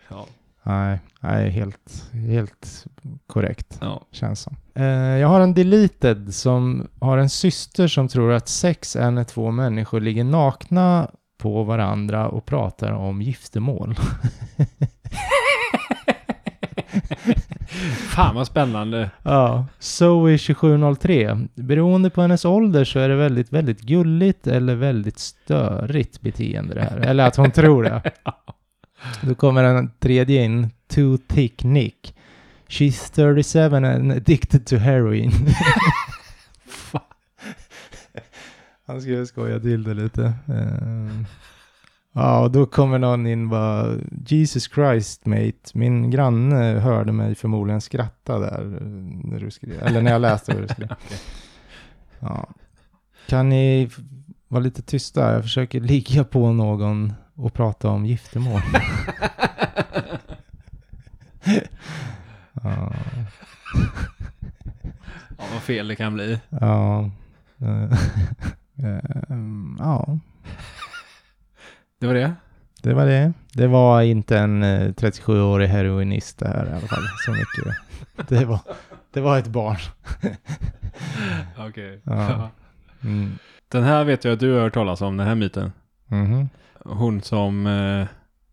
Ja. 0.09 0.27
Nej, 0.67 1.01
nej, 1.21 1.51
helt, 1.51 2.11
helt 2.13 2.85
korrekt. 3.27 3.79
ja. 3.81 4.03
Känns 4.13 4.41
som. 4.41 4.57
Eh, 4.75 4.85
jag 4.95 5.29
har 5.29 5.41
en 5.41 5.55
deleted 5.55 6.35
som 6.35 6.89
har 7.01 7.19
en 7.19 7.31
syster 7.31 7.89
som 7.89 8.09
tror 8.09 8.33
att 8.33 8.49
sex 8.49 8.97
är 8.97 9.11
när 9.11 9.25
två 9.25 9.51
människor 9.51 10.01
ligger 10.01 10.25
nakna 10.25 11.11
på 11.39 11.63
varandra 11.65 12.29
och 12.29 12.47
pratar 12.47 12.93
om 12.93 13.23
giftermål. 13.23 13.95
Fan 18.15 18.35
vad 18.35 18.47
spännande. 18.47 19.11
Ja, 19.23 19.67
Zoe 19.79 20.39
2703. 20.39 21.39
Beroende 21.55 22.11
på 22.11 22.23
hennes 22.23 22.45
ålder 22.45 22.85
så 22.85 22.99
är 22.99 23.09
det 23.09 23.17
väldigt, 23.17 23.53
väldigt 23.53 23.81
gulligt 23.81 24.47
eller 24.47 24.75
väldigt 24.75 25.19
störigt 25.19 26.21
beteende 26.21 26.75
det 26.75 26.83
här. 26.83 26.97
Eller 26.99 27.27
att 27.27 27.37
hon 27.37 27.51
tror 27.51 27.83
det. 27.83 28.03
Då 29.23 29.35
kommer 29.35 29.65
en 29.65 29.91
tredje 29.99 30.45
in. 30.45 30.71
Too 30.89 31.19
thick 31.29 31.65
Nick. 31.65 32.15
She's 32.69 33.13
37 33.15 33.77
and 33.77 34.13
addicted 34.13 34.67
to 34.67 34.77
heroin. 34.77 35.33
Han 38.87 39.01
skulle 39.01 39.27
skoja 39.27 39.61
till 39.61 39.83
det 39.83 39.95
lite. 39.95 40.33
Ehm. 40.49 41.27
Ja, 42.13 42.41
och 42.41 42.51
då 42.51 42.67
kommer 42.67 42.99
någon 42.99 43.27
in 43.27 43.49
bara 43.49 43.97
Jesus 44.27 44.71
Christ 44.75 45.27
mate, 45.27 45.55
min 45.75 46.11
granne 46.11 46.57
hörde 46.57 47.13
mig 47.13 47.35
förmodligen 47.35 47.81
skratta 47.81 48.39
där 48.39 48.61
eh, 48.61 48.87
när 49.31 49.41
du 49.41 49.51
skrev, 49.51 49.83
eller 49.83 50.03
när 50.03 50.13
jag 50.13 50.21
läste 50.21 50.55
vad 50.55 50.63
du 50.63 50.69
skrev. 50.69 50.89
Ja. 52.19 52.49
Kan 53.27 53.49
ni 53.49 53.91
vara 54.49 54.63
lite 54.63 54.83
tysta? 54.83 55.33
Jag 55.33 55.43
försöker 55.43 55.81
ligga 55.81 56.25
på 56.25 56.53
någon 56.53 57.13
och 57.37 57.55
prata 57.55 57.89
om 57.89 58.07
giftermål. 58.07 58.61
ja. 62.63 62.93
Ja, 65.39 65.45
vad 65.53 65.63
fel 65.63 65.89
det 65.89 65.97
kan 65.97 66.15
bli. 66.15 66.41
Ja. 66.49 67.11
Eh, 67.61 67.91
ehm, 69.31 69.77
ja. 69.79 70.19
Det 72.01 72.07
var 72.07 72.15
det? 72.15 72.35
Det 72.83 72.95
var 72.95 73.07
det. 73.07 73.33
Det 73.53 73.67
var 73.67 74.03
inte 74.03 74.39
en 74.39 74.63
eh, 74.63 74.89
37-årig 74.89 75.69
heroinist 75.69 76.39
det 76.39 76.49
här 76.49 76.67
i 76.67 76.71
alla 76.71 76.87
fall. 76.87 77.05
Så 77.25 77.31
mycket. 77.31 77.77
Det 78.29 78.45
var, 78.45 78.61
det 79.13 79.21
var 79.21 79.39
ett 79.39 79.47
barn. 79.47 79.79
Okej. 81.69 82.01
Ja. 82.05 82.51
Mm. 83.05 83.39
Den 83.69 83.85
här 83.85 84.05
vet 84.05 84.25
jag 84.25 84.33
att 84.33 84.41
du 84.41 84.53
har 84.53 84.61
hört 84.61 84.75
talas 84.75 85.01
om, 85.01 85.17
den 85.17 85.27
här 85.27 85.35
myten. 85.35 85.73
Mhm. 86.07 86.49
Hon 86.89 87.21
som 87.21 87.67
eh, 87.67 88.07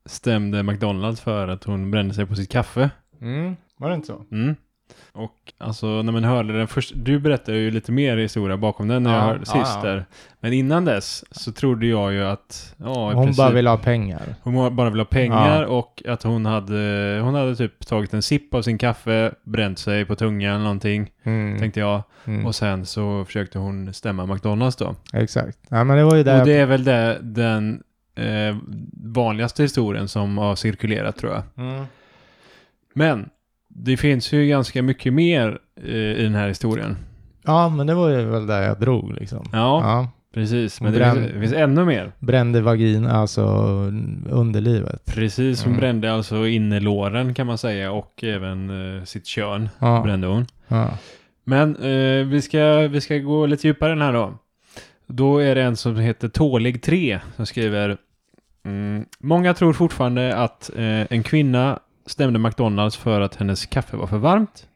stämde 0.05 0.63
McDonalds 0.63 1.21
för 1.21 1.47
att 1.47 1.63
hon 1.63 1.91
brände 1.91 2.13
sig 2.13 2.25
på 2.25 2.35
sitt 2.35 2.51
kaffe. 2.51 2.89
Mm. 3.21 3.55
Var 3.77 3.89
det 3.89 3.95
inte 3.95 4.07
så? 4.07 4.25
Mm. 4.31 4.55
Och 5.11 5.53
alltså 5.57 5.87
när 6.01 6.11
man 6.11 6.23
hörde 6.23 6.57
den 6.57 6.67
först, 6.67 6.91
du 6.95 7.19
berättade 7.19 7.57
ju 7.57 7.71
lite 7.71 7.91
mer 7.91 8.17
historia 8.17 8.57
bakom 8.57 8.87
den 8.87 9.03
när 9.03 9.11
jag 9.13 9.19
Ja, 9.21 9.25
hörde 9.25 9.43
ja, 9.45 9.53
sist 9.65 9.77
ja. 9.83 9.89
där. 9.89 10.05
Men 10.39 10.53
innan 10.53 10.85
dess 10.85 11.23
så 11.31 11.51
trodde 11.51 11.85
jag 11.87 12.13
ju 12.13 12.23
att, 12.23 12.75
ja 12.77 13.11
Hon 13.13 13.23
princip, 13.25 13.37
bara 13.37 13.51
ville 13.51 13.69
ha 13.69 13.77
pengar. 13.77 14.21
hon 14.41 14.75
bara 14.75 14.89
ville 14.89 15.01
ha 15.01 15.05
pengar 15.07 15.61
Ja. 15.61 15.67
och 15.67 16.03
att 16.07 16.23
hon 16.23 16.45
hade, 16.45 17.19
hon 17.23 17.33
hade 17.35 17.55
typ 17.55 17.85
tagit 17.87 18.13
en 18.13 18.21
sipp 18.21 18.53
av 18.53 18.61
sin 18.61 18.77
kaffe, 18.77 19.31
bränt 19.43 19.79
sig 19.79 20.05
på 20.05 20.15
tungan 20.15 20.53
eller 20.53 20.63
någonting, 20.63 21.11
Mm. 21.23 21.59
tänkte 21.59 21.79
jag. 21.79 22.03
Mm. 22.25 22.45
Och 22.45 22.55
sen 22.55 22.85
så 22.85 23.25
försökte 23.25 23.59
hon 23.59 23.93
stämma 23.93 24.25
McDonalds 24.25 24.75
då. 24.75 24.95
Exakt. 25.13 25.57
Ja, 25.69 25.83
men 25.83 25.97
det 25.97 26.03
var 26.03 26.15
ju 26.15 26.23
där. 26.23 26.39
Och 26.41 26.47
det 26.47 26.53
är 26.57 26.65
väl 26.65 26.83
det, 26.83 27.19
den 27.21 27.83
eh, 28.15 28.57
vanligaste 29.03 29.63
historien 29.63 30.07
som 30.07 30.37
har 30.37 30.55
cirkulerat 30.55 31.17
tror 31.17 31.31
jag. 31.33 31.43
Mm. 31.67 31.85
Men 32.93 33.29
det 33.67 33.97
finns 33.97 34.31
ju 34.33 34.47
ganska 34.47 34.81
mycket 34.81 35.13
mer 35.13 35.59
eh, 35.83 35.93
i 35.95 36.23
den 36.23 36.35
här 36.35 36.47
historien. 36.47 36.97
Ja, 37.45 37.69
men 37.69 37.87
det 37.87 37.93
var 37.95 38.09
ju 38.09 38.25
väl 38.25 38.47
där 38.47 38.61
jag 38.61 38.79
drog 38.79 39.11
liksom. 39.13 39.49
Ja, 39.53 39.81
Ja. 39.83 40.09
precis. 40.33 40.81
Men 40.81 40.93
det 40.93 40.99
Bränn- 40.99 41.15
finns, 41.21 41.33
det 41.33 41.39
finns 41.39 41.53
ännu 41.53 41.85
mer. 41.85 42.11
Brände 42.19 42.61
vagin, 42.61 43.07
alltså 43.07 43.41
underlivet. 44.29 45.05
Precis, 45.05 45.63
hon 45.63 45.71
Mm. 45.71 45.79
brände 45.79 46.13
alltså 46.13 46.47
innerlåren 46.47 47.33
kan 47.33 47.47
man 47.47 47.57
säga 47.57 47.91
och 47.91 48.23
även 48.23 48.69
eh, 48.97 49.03
sitt 49.03 49.25
kön 49.27 49.69
Ja. 49.79 50.01
brände 50.03 50.27
hon. 50.27 50.45
Ja. 50.67 50.89
Men 51.43 51.75
eh, 51.75 52.25
vi, 52.25 52.41
ska, 52.41 52.87
vi 52.87 53.01
ska 53.01 53.17
gå 53.17 53.45
lite 53.45 53.67
djupare 53.67 53.89
den 53.89 54.01
här 54.01 54.13
då. 54.13 54.33
Då 55.07 55.37
är 55.37 55.55
det 55.55 55.61
en 55.63 55.75
som 55.75 55.95
heter 55.97 56.27
Tålig 56.29 56.81
3 56.81 57.19
som 57.35 57.45
skriver 57.45 57.97
Mm. 58.65 59.05
Många 59.19 59.53
tror 59.53 59.73
fortfarande 59.73 60.35
att 60.35 60.71
eh, 60.75 61.11
en 61.11 61.23
kvinna 61.23 61.79
stämde 62.05 62.39
McDonalds 62.39 62.97
för 62.97 63.21
att 63.21 63.35
hennes 63.35 63.65
kaffe 63.65 63.97
var 63.97 64.07
för 64.07 64.17
varmt. 64.17 64.67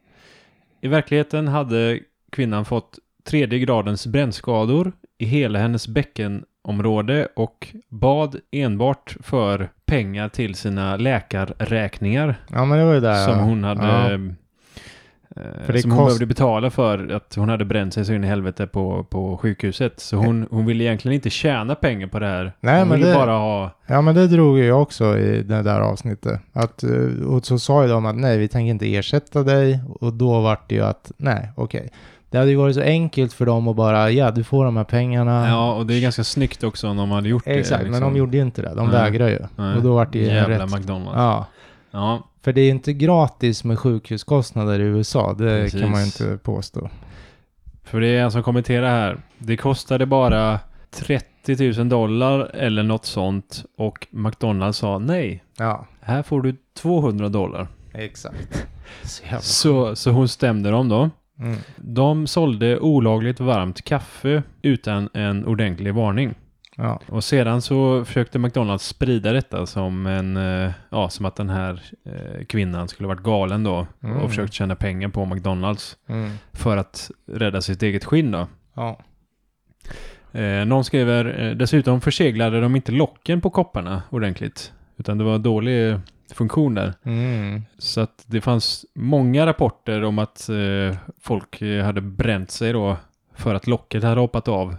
I 0.80 0.88
verkligheten 0.88 1.48
hade 1.48 2.00
kvinnan 2.32 2.64
fått 2.64 2.98
tredje 3.24 3.58
gradens 3.58 4.06
brännskador 4.06 4.92
i 5.18 5.24
hela 5.24 5.58
hennes 5.58 5.88
bäckenområde 5.88 7.28
och 7.36 7.68
bad 7.88 8.36
enbart 8.52 9.16
för 9.20 9.68
pengar 9.86 10.28
till 10.28 10.54
sina 10.54 10.96
läkarräkningar 10.96 12.34
Ja, 12.50 12.64
men 12.64 12.78
det 12.78 12.84
var 12.84 12.94
ju 12.94 13.00
där. 13.00 13.26
som 13.26 13.38
hon 13.38 13.64
hade 13.64 13.86
Ja. 14.12 14.34
Eh, 15.44 15.64
För 15.66 15.72
det 15.72 15.82
som 15.82 15.90
hon 15.90 15.98
kost- 15.98 16.08
behövde 16.08 16.26
betala 16.26 16.70
för 16.70 17.12
att 17.12 17.34
hon 17.36 17.48
hade 17.48 17.64
bränt 17.64 17.94
sig 17.94 18.04
så 18.04 18.12
in 18.12 18.24
i 18.24 18.26
helvete 18.26 18.66
på, 18.66 19.04
på 19.10 19.36
sjukhuset. 19.36 20.00
Så 20.00 20.16
hon, 20.16 20.46
hon 20.50 20.66
ville 20.66 20.84
egentligen 20.84 21.14
inte 21.14 21.30
tjäna 21.30 21.74
pengar 21.74 22.06
på 22.06 22.18
det 22.18 22.26
här. 22.26 22.52
Nej, 22.60 22.78
hon 22.78 22.88
men 22.88 22.98
ville 22.98 23.10
det- 23.10 23.16
bara 23.18 23.32
ha... 23.38 23.70
Ja, 23.86 24.00
men 24.00 24.14
det 24.14 24.26
drog 24.26 24.58
jag 24.58 24.82
också 24.82 25.18
i 25.18 25.42
det 25.42 25.62
där 25.62 25.80
avsnittet. 25.80 26.40
Att, 26.52 26.82
eh, 26.82 27.26
och 27.28 27.46
så 27.46 27.58
sa 27.58 27.82
ju 27.82 27.88
de 27.88 28.06
att 28.06 28.16
nej, 28.16 28.38
vi 28.38 28.48
tänker 28.48 28.70
inte 28.70 28.94
ersätta 28.94 29.42
dig. 29.42 29.80
Och 30.00 30.12
då 30.12 30.40
vart 30.40 30.68
det 30.68 30.74
ju 30.74 30.84
att 30.84 31.12
nej, 31.16 31.48
okej. 31.54 31.88
Det 32.30 32.38
hade 32.38 32.50
ju 32.50 32.56
varit 32.56 32.74
så 32.74 32.80
enkelt 32.82 33.32
för 33.32 33.46
dem 33.46 33.68
att 33.68 33.76
bara, 33.76 34.10
ja, 34.10 34.30
du 34.30 34.44
får 34.44 34.64
de 34.64 34.76
här 34.76 34.84
pengarna. 34.84 35.48
Ja, 35.48 35.74
och 35.74 35.86
det 35.86 35.94
är 35.94 36.00
ganska 36.00 36.24
snyggt 36.24 36.64
också 36.64 36.88
om 36.88 36.96
de 36.96 37.10
hade 37.10 37.28
gjort 37.28 37.44
det. 37.44 37.50
Exakt, 37.50 37.82
liksom. 37.82 38.00
men 38.00 38.00
de 38.12 38.16
gjorde 38.18 38.36
ju 38.36 38.42
inte 38.42 38.62
det. 38.62 38.72
De 38.74 38.88
Nej. 38.88 39.02
vägrade 39.02 39.30
ju. 39.30 39.38
Nej. 39.56 39.76
Och 39.76 39.82
då 39.82 39.94
vart 39.94 40.12
det 40.12 40.18
ju 40.18 40.24
Jävla 40.26 40.58
rätt. 40.64 40.70
McDonalds. 40.74 41.12
Ja, 41.16 41.46
Ja. 41.90 42.27
För 42.42 42.52
det 42.52 42.60
är 42.60 42.70
inte 42.70 42.92
gratis 42.92 43.64
med 43.64 43.78
sjukhuskostnader 43.78 44.80
i 44.80 44.82
USA. 44.82 45.32
Det 45.38 45.62
Precis. 45.62 45.80
kan 45.80 45.90
man 45.90 46.00
ju 46.00 46.06
inte 46.06 46.38
påstå. 46.42 46.90
För 47.84 48.00
det 48.00 48.06
är 48.08 48.22
en 48.22 48.32
som 48.32 48.42
kommenterar 48.42 48.88
här. 48.90 49.20
Det 49.38 49.56
kostade 49.56 50.06
bara 50.06 50.60
30 50.90 51.72
000 51.78 51.88
dollar 51.88 52.50
eller 52.54 52.82
något 52.82 53.04
sånt 53.06 53.64
och 53.76 54.06
McDonalds 54.10 54.78
sa 54.78 54.98
nej. 54.98 55.44
Ja, 55.58 55.86
Här 56.00 56.22
får 56.22 56.42
du 56.42 56.56
200 56.76 57.28
dollar. 57.28 57.68
exakt. 57.92 58.66
Så. 59.02 59.40
Så, 59.40 59.96
så 59.96 60.10
hon 60.10 60.28
stämde 60.28 60.70
dem 60.70 60.88
då. 60.88 61.10
Mm. 61.40 61.56
De 61.76 62.26
sålde 62.26 62.78
olagligt 62.78 63.40
varmt 63.40 63.84
kaffe 63.84 64.42
utan 64.62 65.08
en 65.14 65.46
ordentlig 65.46 65.94
varning. 65.94 66.34
Ja, 66.80 67.00
Och 67.08 67.24
sedan 67.24 67.62
så 67.62 68.04
försökte 68.04 68.38
McDonalds 68.38 68.86
sprida 68.86 69.32
detta 69.32 69.66
som 69.66 70.06
en, 70.06 70.36
eh, 70.36 70.70
ja, 70.90 71.08
som 71.08 71.26
att 71.26 71.36
den 71.36 71.50
här 71.50 71.82
eh, 72.04 72.44
kvinnan 72.44 72.88
skulle 72.88 73.06
varit 73.08 73.22
galen 73.22 73.64
då 73.64 73.86
Mm. 74.02 74.16
och 74.16 74.28
försökt 74.30 74.52
tjäna 74.52 74.76
pengar 74.76 75.08
på 75.08 75.24
McDonalds 75.24 75.96
mm. 76.06 76.30
för 76.52 76.76
att 76.76 77.10
rädda 77.26 77.60
sitt 77.62 77.82
eget 77.82 78.04
skinn 78.04 78.30
då. 78.30 78.46
ja. 78.74 78.98
Eh, 80.32 80.64
någon 80.64 80.84
skriver, 80.84 81.40
eh, 81.40 81.50
dessutom 81.56 82.00
förseglade 82.00 82.60
de 82.60 82.76
inte 82.76 82.92
locken 82.92 83.40
på 83.40 83.50
kopparna 83.50 84.02
ordentligt. 84.10 84.72
Utan 84.96 85.18
det 85.18 85.24
var 85.24 85.38
dålig 85.38 86.00
funktion 86.32 86.74
där. 86.74 86.94
Mm. 87.02 87.62
Så 87.78 88.00
att 88.00 88.24
det 88.26 88.40
fanns 88.40 88.86
många 88.94 89.46
rapporter 89.46 90.04
om 90.04 90.18
att 90.18 90.48
eh, 90.48 90.96
folk 91.20 91.62
hade 91.84 92.00
bränt 92.00 92.50
sig 92.50 92.72
då 92.72 92.96
för 93.34 93.54
att 93.54 93.66
locket 93.66 94.02
hade 94.02 94.20
hoppat 94.20 94.48
av. 94.48 94.76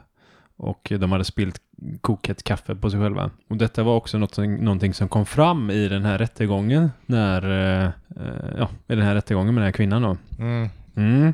Och 0.57 0.91
de 0.99 1.11
hade 1.11 1.23
spillt 1.23 1.61
kokhett 2.01 2.43
kaffe 2.43 2.75
på 2.75 2.89
sig 2.89 2.99
själva. 2.99 3.31
Och 3.47 3.57
detta 3.57 3.83
var 3.83 3.95
också 3.95 4.17
något 4.17 4.35
som, 4.35 4.55
någonting 4.55 4.93
som 4.93 5.07
kom 5.09 5.25
fram 5.25 5.71
i 5.71 5.87
den 5.87 6.05
här 6.05 6.17
rättegången. 6.17 6.91
När, 7.05 7.43
eh, 7.43 7.85
eh, 7.85 8.55
ja, 8.57 8.69
i 8.87 8.95
den 8.95 9.05
här 9.05 9.15
rättegången 9.15 9.53
med 9.53 9.61
den 9.61 9.67
här 9.67 9.71
kvinnan 9.71 10.01
då. 10.01 10.17
Mm. 10.39 10.69
Mm. 10.95 11.33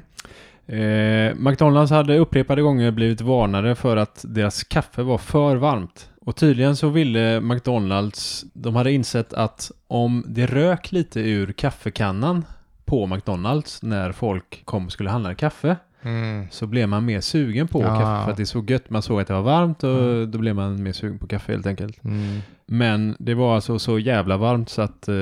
Eh, 0.68 1.36
McDonalds 1.36 1.92
hade 1.92 2.18
upprepade 2.18 2.62
gånger 2.62 2.92
blivit 2.92 3.22
varnade 3.22 3.76
för 3.76 3.98
att 3.98 4.26
deras 4.28 4.64
kaffe 4.64 5.02
var 5.02 5.18
för 5.18 5.56
varmt. 5.56 6.10
Och 6.22 6.36
tydligen 6.36 6.76
så 6.76 6.90
ville 6.90 7.42
McDonalds, 7.42 8.46
de 8.54 8.76
hade 8.76 8.92
insett 8.92 9.34
att 9.34 9.72
om 9.88 10.24
det 10.28 10.46
rök 10.46 10.92
lite 10.92 11.20
ur 11.20 11.52
kaffekannan 11.52 12.46
på 12.86 13.08
McDonalds 13.08 13.84
när 13.84 14.12
folk 14.12 14.66
kom 14.66 14.86
och 14.86 14.92
skulle 14.92 15.10
handla 15.10 15.36
kaffe 15.36 15.76
Mm. 16.06 16.48
så 16.52 16.68
blev 16.68 16.90
man 16.90 17.06
mer 17.06 17.22
sugen 17.22 17.68
på 17.68 17.82
Ja. 17.82 17.88
kaffe 17.88 18.24
för 18.26 18.32
att 18.32 18.38
det 18.38 18.44
är 18.44 18.46
så 18.46 18.66
gött. 18.68 18.90
Man 18.90 19.02
såg 19.02 19.22
att 19.22 19.28
det 19.28 19.34
var 19.34 19.42
varmt 19.42 19.84
och 19.84 20.00
Mm. 20.04 20.32
då 20.32 20.38
blev 20.38 20.56
man 20.56 20.84
mer 20.84 20.92
sugen 20.94 21.20
på 21.20 21.28
kaffe 21.28 21.52
helt 21.52 21.66
enkelt. 21.68 22.04
Mm. 22.04 22.40
Men 22.66 23.16
det 23.20 23.34
var 23.34 23.56
alltså 23.56 23.80
så 23.80 24.00
jävla 24.00 24.38
varmt 24.38 24.70
så 24.70 24.82
att 24.82 25.08
eh, 25.08 25.16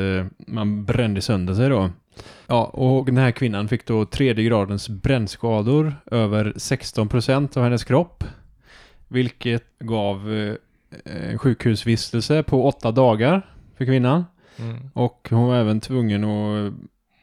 man 0.47 0.85
brände 0.85 1.21
sönder 1.21 1.53
sig 1.53 1.69
då. 1.69 1.89
Ja, 2.47 2.63
och 2.65 3.05
den 3.05 3.17
här 3.17 3.31
kvinnan 3.31 3.67
fick 3.67 3.85
då 3.85 4.05
tredje 4.05 4.45
gradens 4.45 4.89
brännskador 4.89 5.95
över 6.11 6.53
16% 6.55 7.57
av 7.57 7.63
hennes 7.63 7.83
kropp. 7.83 8.23
Vilket 9.07 9.63
gav 9.79 10.33
eh, 10.33 10.53
en 11.31 11.37
sjukhusvistelse 11.37 12.43
på 12.43 12.67
åtta 12.67 12.91
dagar 12.91 13.41
för 13.77 13.85
kvinnan. 13.85 14.25
Mm. 14.59 14.77
Och 14.93 15.27
hon 15.29 15.47
var 15.47 15.55
även 15.55 15.79
tvungen 15.79 16.23
att 16.23 16.73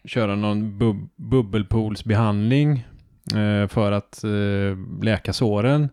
köra 0.05 0.37
någon 0.37 0.79
bub 0.79 0.97
bubbelpoolsbehandling 1.17 2.73
eh, 2.73 2.85
för 3.69 3.93
att 3.93 4.25
eh, 4.25 5.03
läka 5.03 5.33
såren. 5.33 5.89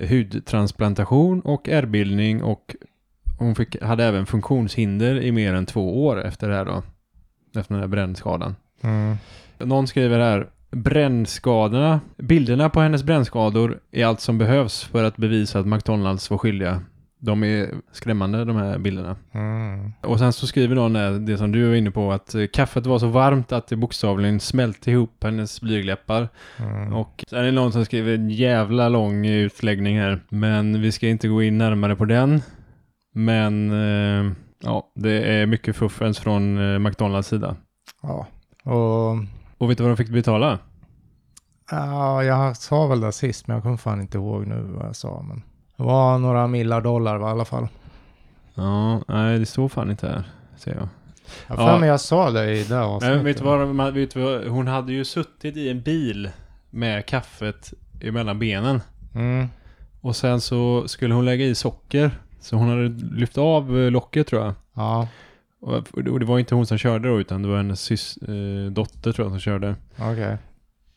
Hudtransplantation 0.00 1.40
och 1.40 1.68
ärrbildning 1.68 2.42
och 2.42 2.76
hon 3.38 3.54
fick, 3.54 3.82
hade 3.82 4.04
även 4.04 4.26
funktionshinder 4.26 5.20
i 5.20 5.32
mer 5.32 5.54
än 5.54 5.66
två 5.66 6.06
år 6.06 6.24
efter 6.24 6.48
det 6.48 6.54
här 6.54 6.64
då. 6.64 6.82
Efter 7.60 7.74
den 7.74 7.80
här 7.80 7.88
brännskadan. 7.88 8.56
Mm. 8.80 9.16
Någon 9.58 9.86
skriver 9.86 10.18
här 10.18 10.48
Brännskadorna, 10.70 12.00
bilderna 12.16 12.70
på 12.70 12.80
hennes 12.80 13.02
brännskador 13.02 13.80
är 13.90 14.06
allt 14.06 14.20
som 14.20 14.38
behövs 14.38 14.84
för 14.84 15.04
att 15.04 15.16
bevisa 15.16 15.58
att 15.58 15.66
McDonalds 15.66 16.30
var 16.30 16.38
skyldiga. 16.38 16.80
De 17.24 17.44
är 17.44 17.70
skrämmande 17.92 18.44
de 18.44 18.56
här 18.56 18.78
bilderna. 18.78 19.16
Mm. 19.32 19.92
Och 20.02 20.18
sen 20.18 20.32
så 20.32 20.46
skriver 20.46 20.74
någon 20.74 20.92
där, 20.92 21.10
det 21.18 21.38
som 21.38 21.52
du 21.52 21.68
var 21.68 21.74
inne 21.74 21.90
på, 21.90 22.12
att 22.12 22.34
eh, 22.34 22.46
kaffet 22.52 22.86
var 22.86 22.98
så 22.98 23.06
varmt 23.08 23.52
att 23.52 23.66
det 23.68 23.76
bokstavligen 23.76 24.40
smälte 24.40 24.90
ihop 24.90 25.24
hennes 25.24 25.60
blygläppar. 25.60 26.28
Mm. 26.58 26.92
Och 26.92 27.24
sen 27.28 27.38
är 27.38 27.42
det 27.42 27.52
någon 27.52 27.72
som 27.72 27.84
skriver 27.84 28.14
en 28.14 28.30
jävla 28.30 28.88
lång 28.88 29.26
utläggning 29.26 29.98
här. 29.98 30.20
Men 30.28 30.80
vi 30.82 30.92
ska 30.92 31.08
inte 31.08 31.28
gå 31.28 31.42
in 31.42 31.58
närmare 31.58 31.96
på 31.96 32.04
den. 32.04 32.42
Men 33.14 33.70
eh, 33.70 34.32
ja, 34.62 34.92
det 34.94 35.34
är 35.34 35.46
mycket 35.46 35.76
fuffens 35.76 36.18
från 36.18 36.72
eh, 36.72 36.78
McDonalds 36.78 37.28
sida. 37.28 37.56
Ja. 38.02 38.26
Och 38.64 39.10
Och 39.58 39.70
vet 39.70 39.78
du 39.78 39.84
vad 39.84 39.90
de 39.92 39.96
fick 39.96 40.10
betala? 40.12 40.58
ja, 41.70 42.24
jag 42.24 42.56
sa 42.56 42.86
väl 42.86 43.00
det 43.00 43.12
sist, 43.12 43.46
men 43.46 43.54
jag 43.54 43.62
kommer 43.62 43.76
fan 43.76 44.00
inte 44.00 44.18
ihåg 44.18 44.46
nu 44.46 44.62
vad 44.62 44.86
jag 44.86 44.96
sa. 44.96 45.24
Men 45.28 45.42
det 45.76 45.82
var 45.82 46.18
några 46.18 46.46
millar 46.46 46.80
dollar 46.80 47.18
va, 47.18 47.28
i 47.28 47.30
alla 47.30 47.44
fall. 47.44 47.68
Ja, 48.54 49.00
nej 49.08 49.38
det 49.38 49.46
står 49.46 49.68
fan 49.68 49.90
inte 49.90 50.06
här, 50.08 50.24
ser 50.56 50.74
jag. 50.74 50.88
Jag 51.48 51.58
Ja. 51.60 51.66
för 51.72 51.78
mig 51.78 51.88
jag 51.88 52.00
sa 52.00 52.30
det 52.30 52.52
i 52.52 52.64
det 52.64 52.80
avsnittet. 52.82 53.16
Men 53.16 53.24
vet 53.24 53.38
du 53.38 53.44
vad, 53.44 53.94
vet 53.94 54.14
du 54.14 54.20
vad, 54.20 54.44
hon 54.46 54.66
hade 54.66 54.92
ju 54.92 55.04
suttit 55.04 55.56
i 55.56 55.68
en 55.70 55.80
bil 55.82 56.30
med 56.70 57.06
kaffet 57.06 57.72
emellan 58.00 58.38
benen. 58.38 58.80
Mm. 59.14 59.48
Och 60.00 60.16
sen 60.16 60.40
så 60.40 60.88
skulle 60.88 61.14
hon 61.14 61.24
lägga 61.24 61.44
i 61.44 61.54
socker. 61.54 62.10
Så 62.40 62.56
hon 62.56 62.68
hade 62.68 62.88
lyft 63.16 63.38
av 63.38 63.78
eh, 63.78 63.90
locket 63.90 64.26
tror 64.26 64.42
jag. 64.44 64.54
Ja, 64.74 65.08
Och 65.60 66.04
det 66.20 66.24
var 66.24 66.38
inte 66.38 66.54
hon 66.54 66.66
som 66.66 66.78
körde 66.78 67.08
då 67.08 67.20
utan 67.20 67.42
det 67.42 67.48
var 67.48 67.56
hennes 67.56 67.80
sys, 67.80 68.16
eh, 68.16 68.70
dotter 68.72 69.12
tror 69.12 69.24
jag 69.24 69.32
som 69.32 69.40
körde. 69.40 69.74
okej. 69.98 70.36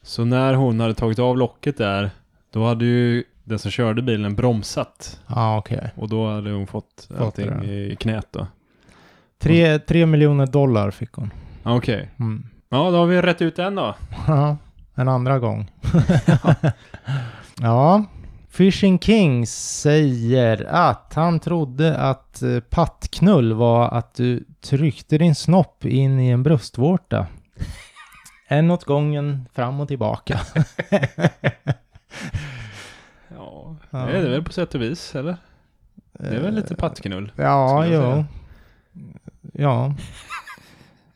Så 0.02 0.26
när 0.26 0.54
hon 0.54 0.80
hade 0.80 0.94
tagit 0.94 1.20
av 1.20 1.38
locket 1.38 1.78
där, 1.78 2.10
då 2.52 2.66
hade 2.66 2.86
ju 2.86 3.24
den 3.48 3.60
som 3.60 3.72
körde 3.72 4.02
bilen 4.02 4.36
bromsat. 4.36 5.20
Ja, 5.28 5.58
okej. 5.58 5.92
Och 5.96 6.10
då 6.10 6.30
hade 6.30 6.52
hon 6.52 6.68
fått, 6.68 7.08
Fått 7.10 7.22
allting 7.22 7.60
det. 7.62 7.68
i 7.68 7.96
knät 7.96 8.28
då. 8.32 8.48
Tre, 9.40 9.80
tre 9.80 10.06
miljoner 10.06 10.46
dollar 10.48 10.92
fick 10.92 11.14
hon. 11.14 11.34
Okej. 11.64 12.12
Mm. 12.20 12.48
Ja, 12.70 12.92
då 12.92 12.98
har 12.98 13.06
vi 13.06 13.22
rätt 13.22 13.42
ut 13.42 13.56
den 13.56 13.76
då. 13.76 13.96
Ja, 14.28 14.58
en 14.96 15.08
andra 15.08 15.40
gång. 15.40 15.72
ja. 17.62 18.04
Fishing 18.50 19.00
King 19.00 19.48
säger 19.48 20.66
att 20.70 21.12
han 21.16 21.40
trodde 21.40 21.98
att 21.98 22.42
eh, 22.42 22.60
pattknull 22.60 23.54
var 23.54 23.90
att 23.90 24.14
du 24.14 24.46
tryckte 24.62 25.18
din 25.18 25.36
snopp 25.36 25.86
in 25.86 26.20
i 26.20 26.30
en 26.30 26.44
bröstvårta. 26.44 27.28
En 28.50 28.72
åt 28.72 28.84
gången, 28.84 29.46
fram 29.54 29.80
och 29.80 29.88
tillbaka. 29.88 30.40
Ja, 33.90 33.98
det 33.98 34.18
är 34.18 34.24
det 34.24 34.30
väl 34.30 34.44
på 34.44 34.52
sätt 34.52 34.76
och 34.76 34.82
vis, 34.82 35.16
eller? 35.16 35.38
Det 36.20 36.28
är 36.28 36.42
väl 36.42 36.56
lite 36.56 36.76
pattknull. 36.76 37.32
Ja, 37.36 37.86
jo. 37.86 37.92
säga. 38.02 38.26
Ja. 39.54 39.96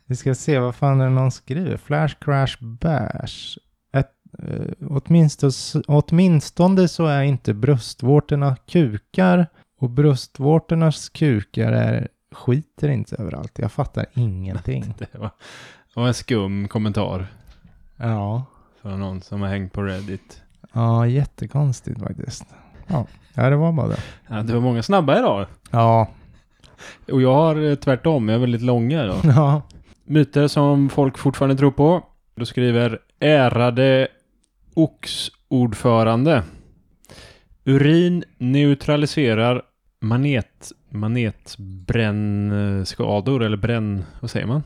Vi 0.06 0.16
ska 0.16 0.36
se, 0.36 0.60
vad 0.60 0.76
fan 0.76 1.02
är 1.02 1.06
det 1.06 1.12
någon 1.12 1.32
skriver? 1.32 1.78
Flash 1.78 2.16
Crash 2.20 2.58
Bash. 2.60 3.58
Ett, 3.94 4.12
eh, 4.40 4.88
åtminstone, 4.90 5.52
åtminstone 5.88 6.88
så 6.88 7.06
är 7.06 7.22
inte 7.24 7.54
bröstvårtorna 7.54 8.56
kukar 8.56 9.48
och 9.80 9.90
bröstvårtornas 9.90 11.10
kukar 11.10 11.72
är, 11.72 12.08
skiter 12.32 12.90
inte 12.90 13.16
överallt. 13.16 13.60
Jag 13.60 13.72
fattar 13.72 14.06
ingenting. 14.14 14.94
Det 15.12 15.18
var, 15.18 15.32
var 15.94 16.08
en 16.08 16.14
skum 16.14 16.68
kommentar 16.68 17.28
Ja, 17.98 18.46
från 18.82 19.00
någon 19.00 19.22
som 19.22 19.42
har 19.42 19.50
hängt 19.50 19.74
på 19.74 19.84
Reddit. 19.84 20.41
Ja 20.74 21.08
jättekonstigt 21.08 22.00
faktiskt. 22.00 22.46
Ja, 22.88 23.06
ja 23.34 23.50
det 23.50 23.56
var 23.56 23.72
bara 23.72 23.88
det. 23.88 23.98
Ja, 24.28 24.36
det 24.36 24.54
var 24.54 24.62
många 24.62 24.84
snabba 24.84 25.20
idag. 25.20 25.46
Ja, 25.72 26.08
Och 27.12 27.22
jag 27.22 27.34
har 27.34 27.70
eh, 27.70 27.76
tvärtom, 27.76 28.30
jag 28.30 28.36
är 28.36 28.40
väldigt 28.40 28.62
långa 28.62 29.04
då. 29.04 29.16
Ja. 29.36 29.62
Myter 30.06 30.48
som 30.48 30.90
folk 30.90 31.18
fortfarande 31.18 31.56
tror 31.56 31.72
på. 31.72 32.04
Då 32.36 32.46
skriver 32.46 33.00
ärade 33.20 34.08
oxordförande. 34.74 36.44
Urin 37.66 38.24
neutraliserar 38.38 39.62
manet, 40.02 40.72
manetbrännskador 40.90 43.44
eller 43.44 43.58
bränn... 43.58 44.04
Vad 44.20 44.32
säger 44.32 44.48
man? 44.48 44.64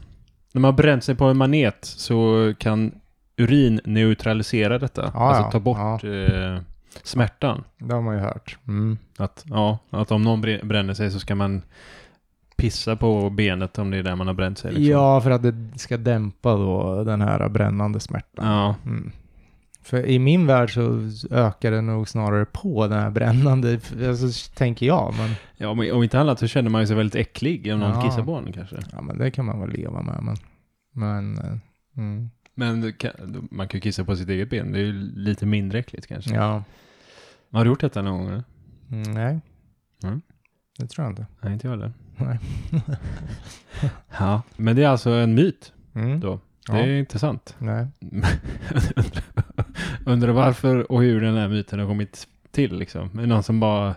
När 0.53 0.61
man 0.61 0.75
bränt 0.75 1.03
sig 1.03 1.15
på 1.15 1.25
en 1.25 1.37
manet 1.37 1.77
så 1.81 2.53
kan 2.57 2.91
urin 3.37 3.81
neutralisera 3.85 4.79
detta. 4.79 5.11
Ja, 5.13 5.19
alltså 5.19 5.43
ja. 5.43 5.51
ta 5.51 5.59
bort 5.59 6.03
eh, 6.03 6.57
smärtan. 7.03 7.63
Det 7.77 7.93
har 7.93 8.01
man 8.01 8.15
ju 8.15 8.21
hört. 8.21 8.57
Mm. 8.67 8.97
Att, 9.17 9.43
ja, 9.49 9.77
att 9.89 10.11
om 10.11 10.21
någon 10.21 10.45
br- 10.45 10.65
bränner 10.65 10.93
sig 10.93 11.11
så 11.11 11.19
ska 11.19 11.35
man 11.35 11.61
pissa 12.57 12.95
på 12.95 13.29
benet 13.29 13.79
om 13.79 13.91
det 13.91 13.97
är 13.97 14.03
där 14.03 14.15
man 14.15 14.27
har 14.27 14.33
bränt 14.33 14.57
sig. 14.57 14.71
Liksom. 14.71 14.91
Ja, 14.91 15.21
för 15.21 15.31
att 15.31 15.43
det 15.43 15.55
ska 15.75 15.97
dämpa 15.97 16.55
då 16.55 17.03
den 17.03 17.21
här 17.21 17.49
brännande 17.49 17.99
smärtan. 17.99 18.45
Ja. 18.47 18.75
Mm. 18.85 19.11
För 19.81 20.05
i 20.05 20.19
min 20.19 20.47
värld 20.47 20.73
så 20.73 21.09
ökar 21.31 21.71
det 21.71 21.81
nog 21.81 22.09
snarare 22.09 22.45
på 22.45 22.87
den 22.87 22.99
här 22.99 23.09
brännande, 23.09 23.79
alltså, 24.07 24.51
tänker 24.55 24.85
jag. 24.85 25.13
Men, 25.17 25.29
Ja, 25.57 25.73
men 25.73 25.91
om 25.93 26.03
inte 26.03 26.19
annat 26.19 26.39
så 26.39 26.47
känner 26.47 26.69
man 26.69 26.81
ju 26.81 26.87
sig 26.87 26.95
väldigt 26.95 27.15
äcklig 27.15 27.73
om 27.73 27.79
någon 27.79 27.91
Ja. 27.91 28.01
kissar 28.01 28.23
på 28.23 28.35
en 28.35 28.51
kanske. 28.53 28.75
ja, 28.91 29.01
men 29.01 29.17
det 29.17 29.31
kan 29.31 29.45
man 29.45 29.59
väl 29.59 29.69
leva 29.69 30.01
med. 30.01 30.19
Men, 30.23 30.35
men 30.93 31.37
eh, 31.37 31.57
mm. 31.97 32.29
Men 32.55 32.93
kan, 32.93 33.11
man 33.51 33.67
kan 33.67 33.77
ju 33.77 33.81
kissa 33.81 34.05
på 34.05 34.15
sitt 34.15 34.29
eget 34.29 34.49
ben. 34.49 34.71
Det 34.71 34.79
är 34.79 34.83
ju 34.83 34.93
lite 35.15 35.45
mindre 35.45 35.79
äckligt 35.79 36.07
kanske. 36.07 36.35
ja. 36.35 36.63
Har 37.51 37.63
du 37.63 37.69
gjort 37.69 37.81
detta 37.81 38.01
någon 38.01 38.17
gång? 38.17 38.27
eller? 38.27 38.43
Mm, 38.91 39.11
nej. 39.11 39.39
Mm. 40.03 40.21
Det 40.77 40.87
tror 40.87 41.05
jag 41.05 41.11
inte. 41.11 41.25
Nej, 41.41 41.53
inte 41.53 41.67
jag 41.67 41.71
heller. 41.71 41.93
Nej. 42.17 42.39
Ja. 44.19 44.41
Men 44.57 44.75
det 44.75 44.83
är 44.83 44.87
alltså 44.87 45.09
en 45.09 45.35
myt 45.35 45.73
Mm. 45.95 46.19
då. 46.19 46.39
Ja. 46.67 46.73
Det 46.73 46.79
är 46.79 46.99
intressant. 46.99 47.55
Nej. 47.59 47.87
Undrar 50.05 50.31
varför 50.31 50.91
och 50.91 51.01
hur 51.01 51.21
den 51.21 51.35
här 51.35 51.47
myten 51.47 51.79
har 51.79 51.87
kommit 51.87 52.27
till 52.51 52.77
liksom. 52.79 53.19
Är 53.19 53.27
någon 53.27 53.43
som 53.43 53.59
bara 53.59 53.95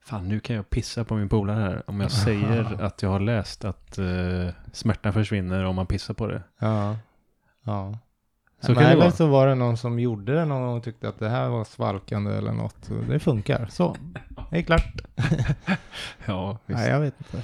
Fan, 0.00 0.28
nu 0.28 0.40
kan 0.40 0.56
jag 0.56 0.70
pissa 0.70 1.04
på 1.04 1.14
min 1.16 1.28
polare 1.28 1.60
här. 1.60 1.82
Om 1.90 2.00
jag 2.00 2.10
Aha. 2.10 2.18
säger 2.24 2.82
att 2.82 3.02
jag 3.02 3.10
har 3.10 3.20
läst 3.20 3.64
att 3.64 3.98
uh, 3.98 4.48
smärtan 4.72 5.12
försvinner 5.12 5.64
om 5.64 5.76
man 5.76 5.86
pissar 5.86 6.14
på 6.14 6.26
det. 6.26 6.42
Ja. 6.60 6.96
Ja. 7.68 7.98
Så 8.60 8.72
det 8.72 8.96
men 8.98 9.12
så 9.12 9.26
var 9.26 9.46
det 9.46 9.54
någon 9.54 9.76
som 9.76 10.00
gjorde 10.00 10.34
det 10.34 10.44
någon 10.44 10.62
gång 10.62 10.76
och 10.76 10.84
tyckte 10.84 11.08
att 11.08 11.18
det 11.18 11.28
här 11.28 11.48
var 11.48 11.64
svalkande 11.64 12.32
eller 12.32 12.52
något. 12.52 12.90
Det 13.08 13.18
funkar. 13.18 13.66
Så. 13.70 13.96
Det 14.50 14.58
är 14.58 14.62
klart. 14.62 15.00
Ja, 16.26 16.58
visst. 16.66 16.78
Nej, 16.78 16.90
jag 16.90 17.00
vet 17.00 17.14
inte. 17.18 17.42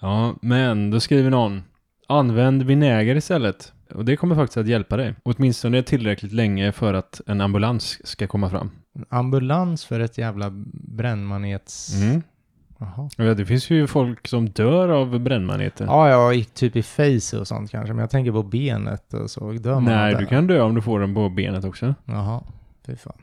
Ja, 0.00 0.34
men 0.42 0.90
då 0.90 1.00
skriver 1.00 1.30
någon 1.30 1.62
Använd 2.08 2.62
vinäger 2.62 3.16
istället. 3.16 3.72
Och 3.94 4.04
det 4.04 4.16
kommer 4.16 4.34
faktiskt 4.34 4.56
att 4.56 4.66
hjälpa 4.66 4.96
dig. 4.96 5.14
Åtminstone 5.22 5.82
tillräckligt 5.82 6.32
länge 6.32 6.72
för 6.72 6.94
att 6.94 7.20
en 7.26 7.40
ambulans 7.40 8.06
ska 8.06 8.26
komma 8.26 8.50
fram. 8.50 8.70
Ambulans 9.08 9.84
för 9.84 10.00
ett 10.00 10.18
jävla 10.18 10.50
brännmanets... 10.72 11.94
Mm. 11.94 12.22
Jaha. 12.80 13.10
Ja, 13.16 13.34
det 13.34 13.46
finns 13.46 13.70
ju 13.70 13.86
folk 13.86 14.28
som 14.28 14.48
dör 14.48 14.88
av 14.88 15.18
brännmaneter. 15.18 15.84
Ja, 15.84 16.32
ja, 16.32 16.44
typ 16.54 16.76
i 16.76 16.82
face 16.82 17.38
och 17.38 17.48
sånt 17.48 17.70
kanske. 17.70 17.92
Men 17.92 18.00
jag 18.00 18.10
tänker 18.10 18.32
på 18.32 18.42
benet 18.42 19.14
och 19.14 19.30
så. 19.30 19.52
Dör 19.52 19.74
man 19.74 19.84
Nej, 19.84 20.14
du 20.14 20.26
kan 20.26 20.46
dö 20.46 20.60
om 20.60 20.74
du 20.74 20.82
får 20.82 21.00
den 21.00 21.14
på 21.14 21.28
benet 21.28 21.64
också. 21.64 21.94
Jaha. 22.04 22.42
Fy 22.86 22.96
fan. 22.96 23.18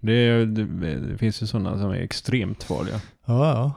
Det, 0.00 0.44
det, 0.44 0.64
det 0.96 1.18
finns 1.18 1.42
ju 1.42 1.46
sådana 1.46 1.78
som 1.78 1.90
är 1.90 1.94
extremt 1.94 2.62
farliga. 2.62 3.00
Ja, 3.24 3.48
ja. 3.48 3.72